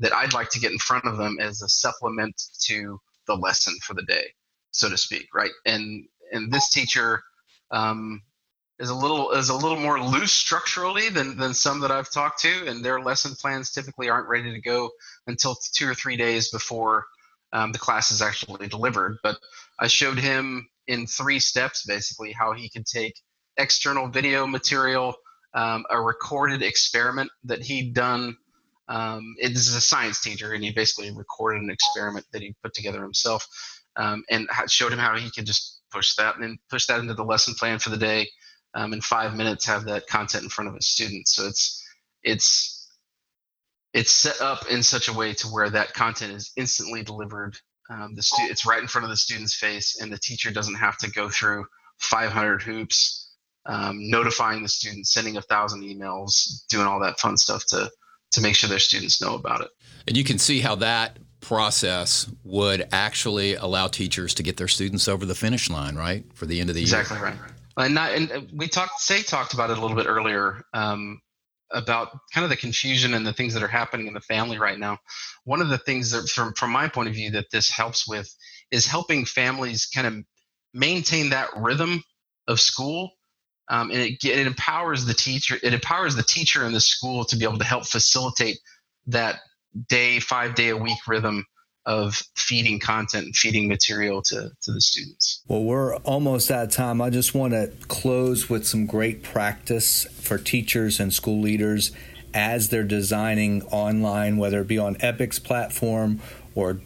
that 0.00 0.12
I'd 0.12 0.34
like 0.34 0.50
to 0.50 0.60
get 0.60 0.72
in 0.72 0.78
front 0.78 1.04
of 1.04 1.16
them 1.16 1.38
as 1.40 1.62
a 1.62 1.68
supplement 1.68 2.40
to 2.62 3.00
the 3.26 3.36
lesson 3.36 3.74
for 3.82 3.94
the 3.94 4.02
day, 4.02 4.34
so 4.72 4.88
to 4.88 4.96
speak, 4.96 5.28
right? 5.34 5.52
And 5.64 6.06
and 6.32 6.52
this 6.52 6.70
teacher 6.70 7.22
um, 7.70 8.22
is 8.78 8.90
a 8.90 8.94
little 8.94 9.32
is 9.32 9.50
a 9.50 9.54
little 9.54 9.78
more 9.78 10.00
loose 10.02 10.32
structurally 10.32 11.10
than 11.10 11.36
than 11.36 11.54
some 11.54 11.80
that 11.80 11.90
I've 11.90 12.10
talked 12.10 12.40
to, 12.40 12.66
and 12.66 12.84
their 12.84 13.00
lesson 13.00 13.34
plans 13.34 13.70
typically 13.70 14.08
aren't 14.08 14.28
ready 14.28 14.52
to 14.52 14.60
go 14.60 14.90
until 15.26 15.56
two 15.74 15.88
or 15.88 15.94
three 15.94 16.16
days 16.16 16.50
before 16.50 17.06
um, 17.52 17.72
the 17.72 17.78
class 17.78 18.10
is 18.10 18.22
actually 18.22 18.68
delivered. 18.68 19.18
But 19.22 19.36
I 19.78 19.86
showed 19.86 20.18
him 20.18 20.68
in 20.86 21.06
three 21.06 21.38
steps 21.38 21.84
basically 21.86 22.32
how 22.32 22.52
he 22.52 22.68
could 22.68 22.86
take 22.86 23.14
external 23.56 24.08
video 24.08 24.46
material, 24.46 25.14
um, 25.54 25.84
a 25.90 26.00
recorded 26.00 26.62
experiment 26.62 27.30
that 27.44 27.62
he'd 27.62 27.94
done 27.94 28.36
um, 28.90 29.36
this 29.40 29.68
is 29.68 29.76
a 29.76 29.80
science 29.80 30.20
teacher, 30.20 30.52
and 30.52 30.64
he 30.64 30.72
basically 30.72 31.12
recorded 31.12 31.62
an 31.62 31.70
experiment 31.70 32.26
that 32.32 32.42
he 32.42 32.56
put 32.62 32.74
together 32.74 33.02
himself, 33.02 33.46
um, 33.96 34.24
and 34.30 34.48
showed 34.66 34.92
him 34.92 34.98
how 34.98 35.16
he 35.16 35.30
could 35.30 35.46
just 35.46 35.80
push 35.92 36.14
that 36.16 36.36
and 36.38 36.58
push 36.68 36.86
that 36.86 36.98
into 36.98 37.14
the 37.14 37.24
lesson 37.24 37.54
plan 37.54 37.78
for 37.78 37.90
the 37.90 37.96
day. 37.96 38.28
Um, 38.74 38.92
in 38.92 39.00
five 39.00 39.36
minutes, 39.36 39.64
have 39.66 39.84
that 39.84 40.08
content 40.08 40.44
in 40.44 40.50
front 40.50 40.68
of 40.68 40.74
his 40.74 40.88
students. 40.88 41.34
So 41.34 41.46
it's 41.46 41.84
it's 42.24 42.88
it's 43.92 44.10
set 44.10 44.40
up 44.40 44.66
in 44.68 44.82
such 44.82 45.08
a 45.08 45.12
way 45.12 45.34
to 45.34 45.46
where 45.48 45.70
that 45.70 45.94
content 45.94 46.32
is 46.32 46.52
instantly 46.56 47.04
delivered. 47.04 47.56
Um, 47.90 48.14
the 48.14 48.22
stu- 48.22 48.48
it's 48.50 48.66
right 48.66 48.82
in 48.82 48.88
front 48.88 49.04
of 49.04 49.10
the 49.10 49.16
student's 49.16 49.54
face, 49.54 50.00
and 50.00 50.12
the 50.12 50.18
teacher 50.18 50.50
doesn't 50.50 50.76
have 50.76 50.98
to 50.98 51.10
go 51.10 51.28
through 51.28 51.64
500 51.98 52.62
hoops, 52.62 53.34
um, 53.66 54.10
notifying 54.10 54.62
the 54.62 54.68
student, 54.68 55.06
sending 55.08 55.36
a 55.36 55.42
thousand 55.42 55.82
emails, 55.82 56.64
doing 56.68 56.86
all 56.86 57.00
that 57.00 57.20
fun 57.20 57.36
stuff 57.36 57.64
to 57.66 57.90
to 58.32 58.40
make 58.40 58.54
sure 58.54 58.68
their 58.68 58.78
students 58.78 59.20
know 59.20 59.34
about 59.34 59.60
it. 59.60 59.68
And 60.06 60.16
you 60.16 60.24
can 60.24 60.38
see 60.38 60.60
how 60.60 60.76
that 60.76 61.18
process 61.40 62.30
would 62.44 62.86
actually 62.92 63.54
allow 63.54 63.88
teachers 63.88 64.34
to 64.34 64.42
get 64.42 64.56
their 64.56 64.68
students 64.68 65.08
over 65.08 65.24
the 65.26 65.34
finish 65.34 65.70
line, 65.70 65.96
right, 65.96 66.24
for 66.34 66.46
the 66.46 66.60
end 66.60 66.68
of 66.70 66.76
the 66.76 66.82
exactly 66.82 67.16
year. 67.16 67.28
Exactly 67.28 67.48
right. 67.48 67.86
And, 67.86 67.94
not, 67.94 68.12
and 68.12 68.50
we 68.54 68.68
talked, 68.68 69.00
say, 69.00 69.22
talked 69.22 69.54
about 69.54 69.70
it 69.70 69.78
a 69.78 69.80
little 69.80 69.96
bit 69.96 70.06
earlier 70.06 70.62
um, 70.74 71.20
about 71.72 72.18
kind 72.34 72.44
of 72.44 72.50
the 72.50 72.56
confusion 72.56 73.14
and 73.14 73.26
the 73.26 73.32
things 73.32 73.54
that 73.54 73.62
are 73.62 73.68
happening 73.68 74.06
in 74.06 74.14
the 74.14 74.20
family 74.20 74.58
right 74.58 74.78
now. 74.78 74.98
One 75.44 75.62
of 75.62 75.68
the 75.68 75.78
things 75.78 76.10
that, 76.10 76.28
from 76.28 76.52
from 76.54 76.70
my 76.70 76.88
point 76.88 77.08
of 77.08 77.14
view, 77.14 77.30
that 77.30 77.50
this 77.50 77.70
helps 77.70 78.06
with 78.06 78.28
is 78.70 78.86
helping 78.86 79.24
families 79.24 79.86
kind 79.86 80.06
of 80.06 80.14
maintain 80.74 81.30
that 81.30 81.48
rhythm 81.56 82.02
of 82.48 82.60
school 82.60 83.10
um, 83.70 83.90
and 83.90 84.00
it, 84.00 84.22
it 84.24 84.46
empowers 84.46 85.06
the 85.06 85.14
teacher 85.14 85.56
it 85.62 85.72
empowers 85.72 86.14
the 86.14 86.22
teacher 86.22 86.66
in 86.66 86.72
the 86.72 86.80
school 86.80 87.24
to 87.24 87.36
be 87.36 87.44
able 87.44 87.58
to 87.58 87.64
help 87.64 87.86
facilitate 87.86 88.58
that 89.06 89.40
day 89.88 90.20
five 90.20 90.54
day 90.54 90.68
a 90.68 90.76
week 90.76 90.98
rhythm 91.08 91.46
of 91.86 92.22
feeding 92.36 92.78
content 92.78 93.24
and 93.24 93.36
feeding 93.36 93.66
material 93.66 94.20
to, 94.20 94.50
to 94.60 94.72
the 94.72 94.80
students. 94.80 95.42
Well, 95.48 95.64
we're 95.64 95.96
almost 95.96 96.50
out 96.50 96.64
of 96.64 96.70
time. 96.72 97.00
I 97.00 97.08
just 97.10 97.34
want 97.34 97.54
to 97.54 97.72
close 97.88 98.50
with 98.50 98.66
some 98.66 98.86
great 98.86 99.22
practice 99.22 100.04
for 100.20 100.36
teachers 100.36 101.00
and 101.00 101.12
school 101.12 101.40
leaders 101.40 101.90
as 102.34 102.68
they're 102.68 102.84
designing 102.84 103.62
online, 103.64 104.36
whether 104.36 104.60
it 104.60 104.68
be 104.68 104.78
on 104.78 104.96
Epic's 105.00 105.38
platform 105.38 106.20
or 106.54 106.80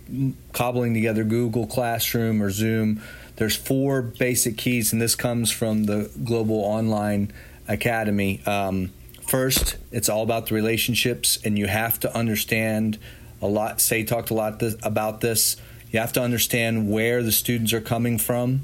cobbling 0.52 0.94
together 0.94 1.24
Google 1.24 1.66
Classroom 1.66 2.42
or 2.42 2.50
Zoom. 2.50 3.02
There's 3.36 3.56
four 3.56 4.02
basic 4.02 4.56
keys, 4.56 4.92
and 4.92 5.02
this 5.02 5.14
comes 5.14 5.50
from 5.50 5.84
the 5.84 6.10
Global 6.22 6.60
Online 6.60 7.32
Academy. 7.66 8.40
Um, 8.46 8.92
first, 9.26 9.76
it's 9.90 10.08
all 10.08 10.22
about 10.22 10.46
the 10.46 10.54
relationships, 10.54 11.38
and 11.44 11.58
you 11.58 11.66
have 11.66 11.98
to 12.00 12.16
understand 12.16 12.98
a 13.42 13.46
lot. 13.46 13.80
Say 13.80 14.04
talked 14.04 14.30
a 14.30 14.34
lot 14.34 14.62
about 14.82 15.20
this. 15.20 15.56
You 15.90 16.00
have 16.00 16.12
to 16.14 16.22
understand 16.22 16.90
where 16.90 17.22
the 17.22 17.32
students 17.32 17.72
are 17.72 17.80
coming 17.80 18.18
from. 18.18 18.62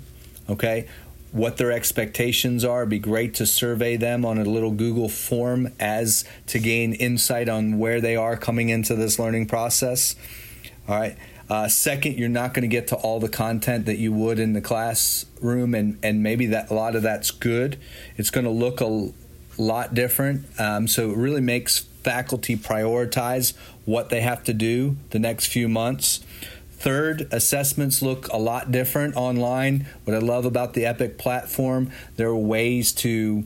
Okay, 0.48 0.88
what 1.32 1.56
their 1.56 1.72
expectations 1.72 2.64
are. 2.64 2.80
It'd 2.80 2.90
be 2.90 2.98
great 2.98 3.34
to 3.34 3.46
survey 3.46 3.96
them 3.96 4.24
on 4.24 4.38
a 4.38 4.44
little 4.44 4.72
Google 4.72 5.08
form 5.08 5.72
as 5.78 6.24
to 6.48 6.58
gain 6.58 6.92
insight 6.92 7.48
on 7.48 7.78
where 7.78 8.00
they 8.00 8.16
are 8.16 8.36
coming 8.36 8.68
into 8.68 8.94
this 8.94 9.18
learning 9.18 9.46
process. 9.46 10.16
All 10.88 10.98
right. 10.98 11.16
Uh, 11.50 11.66
second, 11.66 12.16
you're 12.16 12.28
not 12.28 12.54
going 12.54 12.62
to 12.62 12.68
get 12.68 12.86
to 12.86 12.94
all 12.94 13.18
the 13.18 13.28
content 13.28 13.84
that 13.86 13.98
you 13.98 14.12
would 14.12 14.38
in 14.38 14.52
the 14.52 14.60
classroom, 14.60 15.74
and, 15.74 15.98
and 16.00 16.22
maybe 16.22 16.46
that 16.46 16.70
a 16.70 16.74
lot 16.74 16.94
of 16.94 17.02
that's 17.02 17.32
good. 17.32 17.76
It's 18.16 18.30
going 18.30 18.44
to 18.44 18.52
look 18.52 18.80
a 18.80 19.10
lot 19.58 19.92
different. 19.92 20.46
Um, 20.60 20.86
so 20.86 21.10
it 21.10 21.16
really 21.16 21.40
makes 21.40 21.80
faculty 21.80 22.56
prioritize 22.56 23.54
what 23.84 24.10
they 24.10 24.20
have 24.20 24.44
to 24.44 24.54
do 24.54 24.96
the 25.10 25.18
next 25.18 25.46
few 25.46 25.68
months. 25.68 26.20
Third, 26.70 27.28
assessments 27.32 28.00
look 28.00 28.28
a 28.28 28.38
lot 28.38 28.70
different 28.70 29.16
online. 29.16 29.86
What 30.04 30.14
I 30.14 30.20
love 30.20 30.44
about 30.44 30.74
the 30.74 30.86
Epic 30.86 31.18
platform, 31.18 31.90
there 32.14 32.28
are 32.28 32.36
ways 32.36 32.92
to 32.92 33.44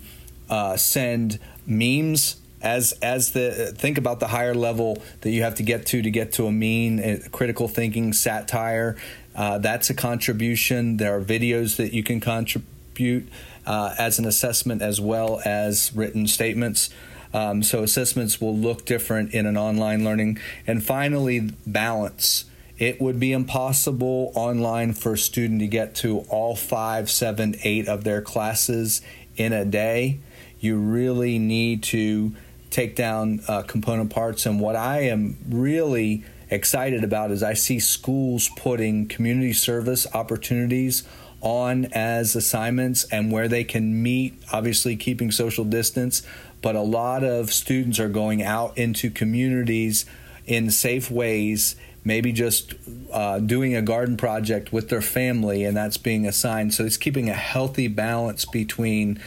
uh, 0.51 0.77
send 0.77 1.39
memes 1.67 2.37
as 2.65 2.93
as 3.03 3.33
the 3.33 3.73
think 3.77 3.99
about 3.99 4.19
the 4.19 4.29
higher 4.29 4.55
level 4.55 5.03
that 5.21 5.31
you 5.31 5.43
have 5.43 5.55
to 5.57 5.62
get 5.62 5.87
to 5.87 6.03
to 6.03 6.11
get 6.11 6.33
to 6.33 6.47
a 6.47 6.53
mean 6.53 6.99
uh, 6.99 7.19
critical 7.31 7.69
thinking 7.69 8.12
satire. 8.12 8.97
Uh, 9.35 9.59
that's 9.59 9.91
a 9.91 9.95
contribution. 9.95 10.97
There 10.97 11.17
are 11.17 11.23
videos 11.23 11.77
that 11.77 11.93
you 11.93 12.03
can 12.03 12.21
contribute 12.21 13.29
uh, 13.67 13.95
as 13.99 14.19
an 14.19 14.25
assessment 14.25 14.83
as 14.83 15.01
well 15.01 15.41
as 15.45 15.95
written 15.95 16.27
statements. 16.27 16.91
Um, 17.33 17.62
so 17.65 17.83
assessments 17.83 18.41
will 18.41 18.57
look 18.57 18.87
different 18.87 19.35
in 19.35 19.45
an 19.45 19.57
online 19.57 20.05
learning. 20.05 20.39
And 20.69 20.85
finally, 20.85 21.51
balance 21.67 22.45
it 22.79 23.01
would 23.01 23.21
be 23.21 23.33
impossible 23.33 24.33
online 24.35 24.93
for 24.93 25.12
a 25.12 25.19
student 25.19 25.61
to 25.61 25.67
get 25.67 25.95
to 25.97 26.21
all 26.29 26.57
five, 26.57 27.09
seven, 27.11 27.55
eight 27.62 27.87
of 27.87 28.03
their 28.03 28.21
classes 28.21 29.01
in 29.37 29.53
a 29.53 29.65
day. 29.65 30.19
You 30.59 30.79
really 30.79 31.39
need 31.39 31.83
to 31.85 32.35
take 32.75 32.97
down 32.97 33.41
uh, 33.47 33.62
component 33.62 34.11
parts. 34.11 34.47
And 34.47 34.59
what 34.61 34.75
I 34.75 35.03
am 35.03 35.39
really 35.49 36.25
excited 36.51 37.05
about 37.05 37.31
is 37.31 37.43
I 37.43 37.55
see 37.55 37.79
schools 37.79 38.51
putting 38.57 39.07
community 39.07 39.53
service 39.53 40.07
opportunities 40.12 41.05
on 41.41 41.85
as 41.93 42.35
assignments 42.35 43.05
and 43.12 43.31
where 43.31 43.47
they 43.47 43.62
can 43.62 44.03
meet, 44.03 44.35
obviously 44.53 44.97
keeping 44.97 45.31
social 45.31 45.64
distance. 45.64 46.22
But 46.62 46.75
a 46.75 46.81
lot 46.81 47.22
of 47.22 47.53
students 47.53 48.01
are 48.01 48.09
going 48.09 48.43
out 48.43 48.77
into 48.77 49.09
communities 49.11 50.05
in 50.47 50.70
safe 50.70 51.11
ways 51.11 51.77
maybe 52.05 52.33
just 52.33 52.75
uh, 53.12 53.39
doing 53.39 53.75
a 53.75 53.81
garden 53.81 54.16
project 54.16 54.72
with 54.72 54.91
their 54.91 55.01
family 55.01 55.64
and 55.64 55.75
that's 55.75 55.97
being 55.97 56.27
assigned. 56.27 56.75
So 56.75 56.85
it's 56.85 56.99
keeping 56.99 57.31
a 57.31 57.35
healthy 57.35 57.89
balance 57.89 58.45
between 58.45 59.18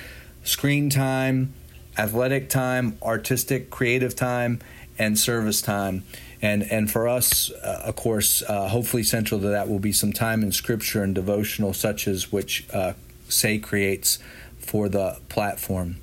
screen 0.43 0.89
time, 0.91 1.53
athletic 1.97 2.49
time, 2.49 2.97
artistic, 3.01 3.69
creative 3.69 4.15
time, 4.15 4.59
and 4.97 5.17
service 5.17 5.61
time. 5.61 6.03
And, 6.41 6.63
and 6.63 6.89
for 6.89 7.07
us, 7.07 7.51
uh, 7.51 7.81
of 7.85 7.95
course, 7.95 8.43
uh, 8.47 8.67
hopefully 8.67 9.03
central 9.03 9.41
to 9.41 9.47
that 9.47 9.67
will 9.67 9.79
be 9.79 9.91
some 9.91 10.13
time 10.13 10.43
in 10.43 10.51
scripture 10.51 11.03
and 11.03 11.15
devotional, 11.15 11.73
such 11.73 12.07
as 12.07 12.31
which 12.31 12.67
uh, 12.73 12.93
Say 13.29 13.57
creates 13.57 14.19
for 14.57 14.89
the 14.89 15.19
platform. 15.29 15.97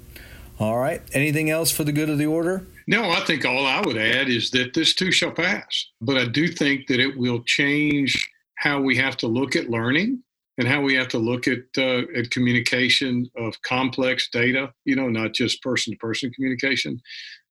All 0.59 0.79
right. 0.79 1.03
Anything 1.13 1.51
else 1.51 1.71
for 1.71 1.85
the 1.85 1.93
good 1.93 2.11
of 2.11 2.19
the 2.19 2.27
order? 2.27 2.67
No, 2.87 3.11
I 3.11 3.21
think 3.21 3.45
all 3.45 3.67
I 3.67 3.81
would 3.81 3.97
add 3.97 4.29
is 4.29 4.51
that 4.51 4.75
this 4.75 4.95
too 4.95 5.11
shall 5.11 5.31
pass. 5.31 5.87
But 6.01 6.19
I 6.19 6.27
do 6.27 6.49
think 6.49 6.87
that 6.89 7.01
it 7.01 7.17
will 7.17 7.43
change 7.45 8.31
how 8.57 8.81
we 8.81 8.97
have 8.97 9.17
to 9.19 9.27
look 9.27 9.57
at 9.57 9.71
learning 9.71 10.23
and 10.59 10.69
how 10.69 10.81
we 10.81 10.95
have 10.95 11.09
to 11.09 11.19
look 11.19 11.49
at 11.49 11.65
uh, 11.77 12.03
at 12.17 12.31
communication 12.31 13.29
of 13.37 13.61
complex 13.63 14.29
data. 14.31 14.73
You 14.85 14.97
know, 14.97 15.09
not 15.09 15.33
just 15.33 15.63
person 15.63 15.93
to 15.93 15.99
person 15.99 16.31
communication. 16.33 17.01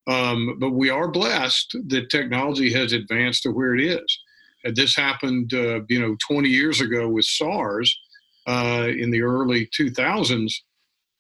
Um, 0.06 0.58
but 0.60 0.72
we 0.72 0.90
are 0.90 1.10
blessed 1.10 1.78
that 1.88 2.10
technology 2.10 2.74
has 2.74 2.92
advanced 2.92 3.44
to 3.44 3.52
where 3.52 3.74
it 3.74 3.82
is. 3.82 4.20
And 4.66 4.76
this 4.76 4.96
happened, 4.96 5.54
uh, 5.54 5.82
you 5.88 6.00
know, 6.00 6.18
20 6.28 6.50
years 6.50 6.82
ago 6.82 7.08
with 7.08 7.24
SARS 7.24 7.98
uh, 8.46 8.90
in 8.90 9.12
the 9.12 9.22
early 9.22 9.68
2000s. 9.68 10.54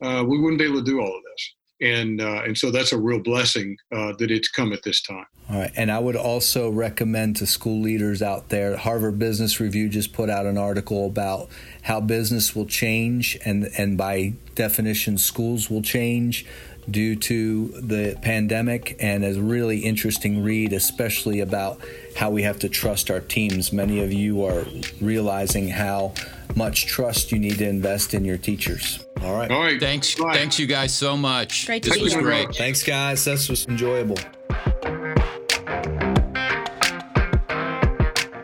Uh, 0.01 0.25
we 0.27 0.38
wouldn't 0.38 0.59
be 0.59 0.65
able 0.65 0.79
to 0.79 0.84
do 0.84 0.99
all 0.99 1.15
of 1.15 1.23
this 1.23 1.53
and 1.82 2.21
uh, 2.21 2.43
and 2.45 2.57
so 2.57 2.71
that's 2.71 2.91
a 2.91 2.97
real 2.97 3.19
blessing 3.19 3.78
uh, 3.91 4.13
that 4.19 4.32
it's 4.32 4.49
come 4.49 4.74
at 4.74 4.84
this 4.84 5.01
time. 5.01 5.26
All 5.49 5.59
right, 5.59 5.71
and 5.76 5.91
I 5.91 5.99
would 5.99 6.15
also 6.15 6.69
recommend 6.69 7.36
to 7.38 7.45
school 7.45 7.82
leaders 7.82 8.21
out 8.21 8.49
there. 8.49 8.78
Harvard 8.78 9.19
Business 9.19 9.59
Review 9.59 9.89
just 9.89 10.13
put 10.13 10.30
out 10.30 10.45
an 10.45 10.57
article 10.57 11.05
about 11.05 11.49
how 11.84 11.99
business 11.99 12.55
will 12.55 12.65
change, 12.65 13.38
and 13.45 13.69
and 13.78 13.97
by 13.97 14.34
definition, 14.55 15.17
schools 15.17 15.69
will 15.69 15.82
change 15.82 16.45
due 16.89 17.15
to 17.15 17.67
the 17.69 18.17
pandemic, 18.21 18.95
and 18.99 19.23
a 19.23 19.41
really 19.41 19.79
interesting 19.79 20.43
read, 20.43 20.73
especially 20.73 21.39
about 21.39 21.79
how 22.15 22.29
we 22.29 22.43
have 22.43 22.59
to 22.59 22.69
trust 22.69 23.09
our 23.09 23.19
teams. 23.19 23.73
Many 23.73 24.01
of 24.01 24.11
you 24.13 24.43
are 24.45 24.65
realizing 25.01 25.69
how 25.69 26.13
much 26.55 26.86
trust 26.86 27.31
you 27.31 27.39
need 27.39 27.57
to 27.57 27.67
invest 27.67 28.13
in 28.13 28.25
your 28.25 28.38
teachers. 28.38 29.05
All 29.21 29.36
right. 29.36 29.49
All 29.49 29.61
right. 29.61 29.79
Thanks. 29.79 30.13
Thanks, 30.13 30.59
you 30.59 30.67
guys, 30.67 30.93
so 30.93 31.15
much. 31.15 31.65
Great 31.65 31.84
to 31.84 31.89
this 31.89 31.97
see 31.97 32.03
was 32.03 32.13
you. 32.13 32.21
great. 32.21 32.53
Thanks, 32.55 32.84
guys. 32.84 33.23
This 33.25 33.49
was 33.49 33.65
enjoyable. 33.67 34.17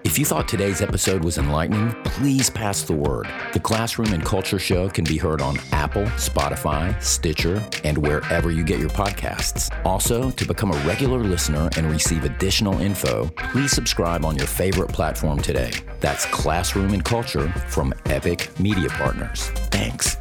If 0.09 0.17
you 0.17 0.25
thought 0.25 0.47
today's 0.47 0.81
episode 0.81 1.23
was 1.23 1.37
enlightening, 1.37 1.91
please 2.03 2.49
pass 2.49 2.81
the 2.81 2.95
word. 2.95 3.27
The 3.53 3.59
Classroom 3.59 4.11
and 4.11 4.25
Culture 4.25 4.57
Show 4.57 4.89
can 4.89 5.05
be 5.05 5.17
heard 5.17 5.39
on 5.39 5.59
Apple, 5.71 6.05
Spotify, 6.17 6.99
Stitcher, 6.99 7.63
and 7.83 7.95
wherever 7.95 8.49
you 8.49 8.63
get 8.63 8.79
your 8.79 8.89
podcasts. 8.89 9.69
Also, 9.85 10.31
to 10.31 10.45
become 10.47 10.71
a 10.71 10.77
regular 10.77 11.19
listener 11.19 11.69
and 11.77 11.91
receive 11.91 12.23
additional 12.23 12.79
info, 12.79 13.27
please 13.51 13.71
subscribe 13.71 14.25
on 14.25 14.35
your 14.35 14.47
favorite 14.47 14.91
platform 14.91 15.39
today. 15.39 15.71
That's 15.99 16.25
Classroom 16.25 16.95
and 16.95 17.05
Culture 17.05 17.47
from 17.67 17.93
Epic 18.07 18.49
Media 18.59 18.89
Partners. 18.89 19.51
Thanks. 19.69 20.17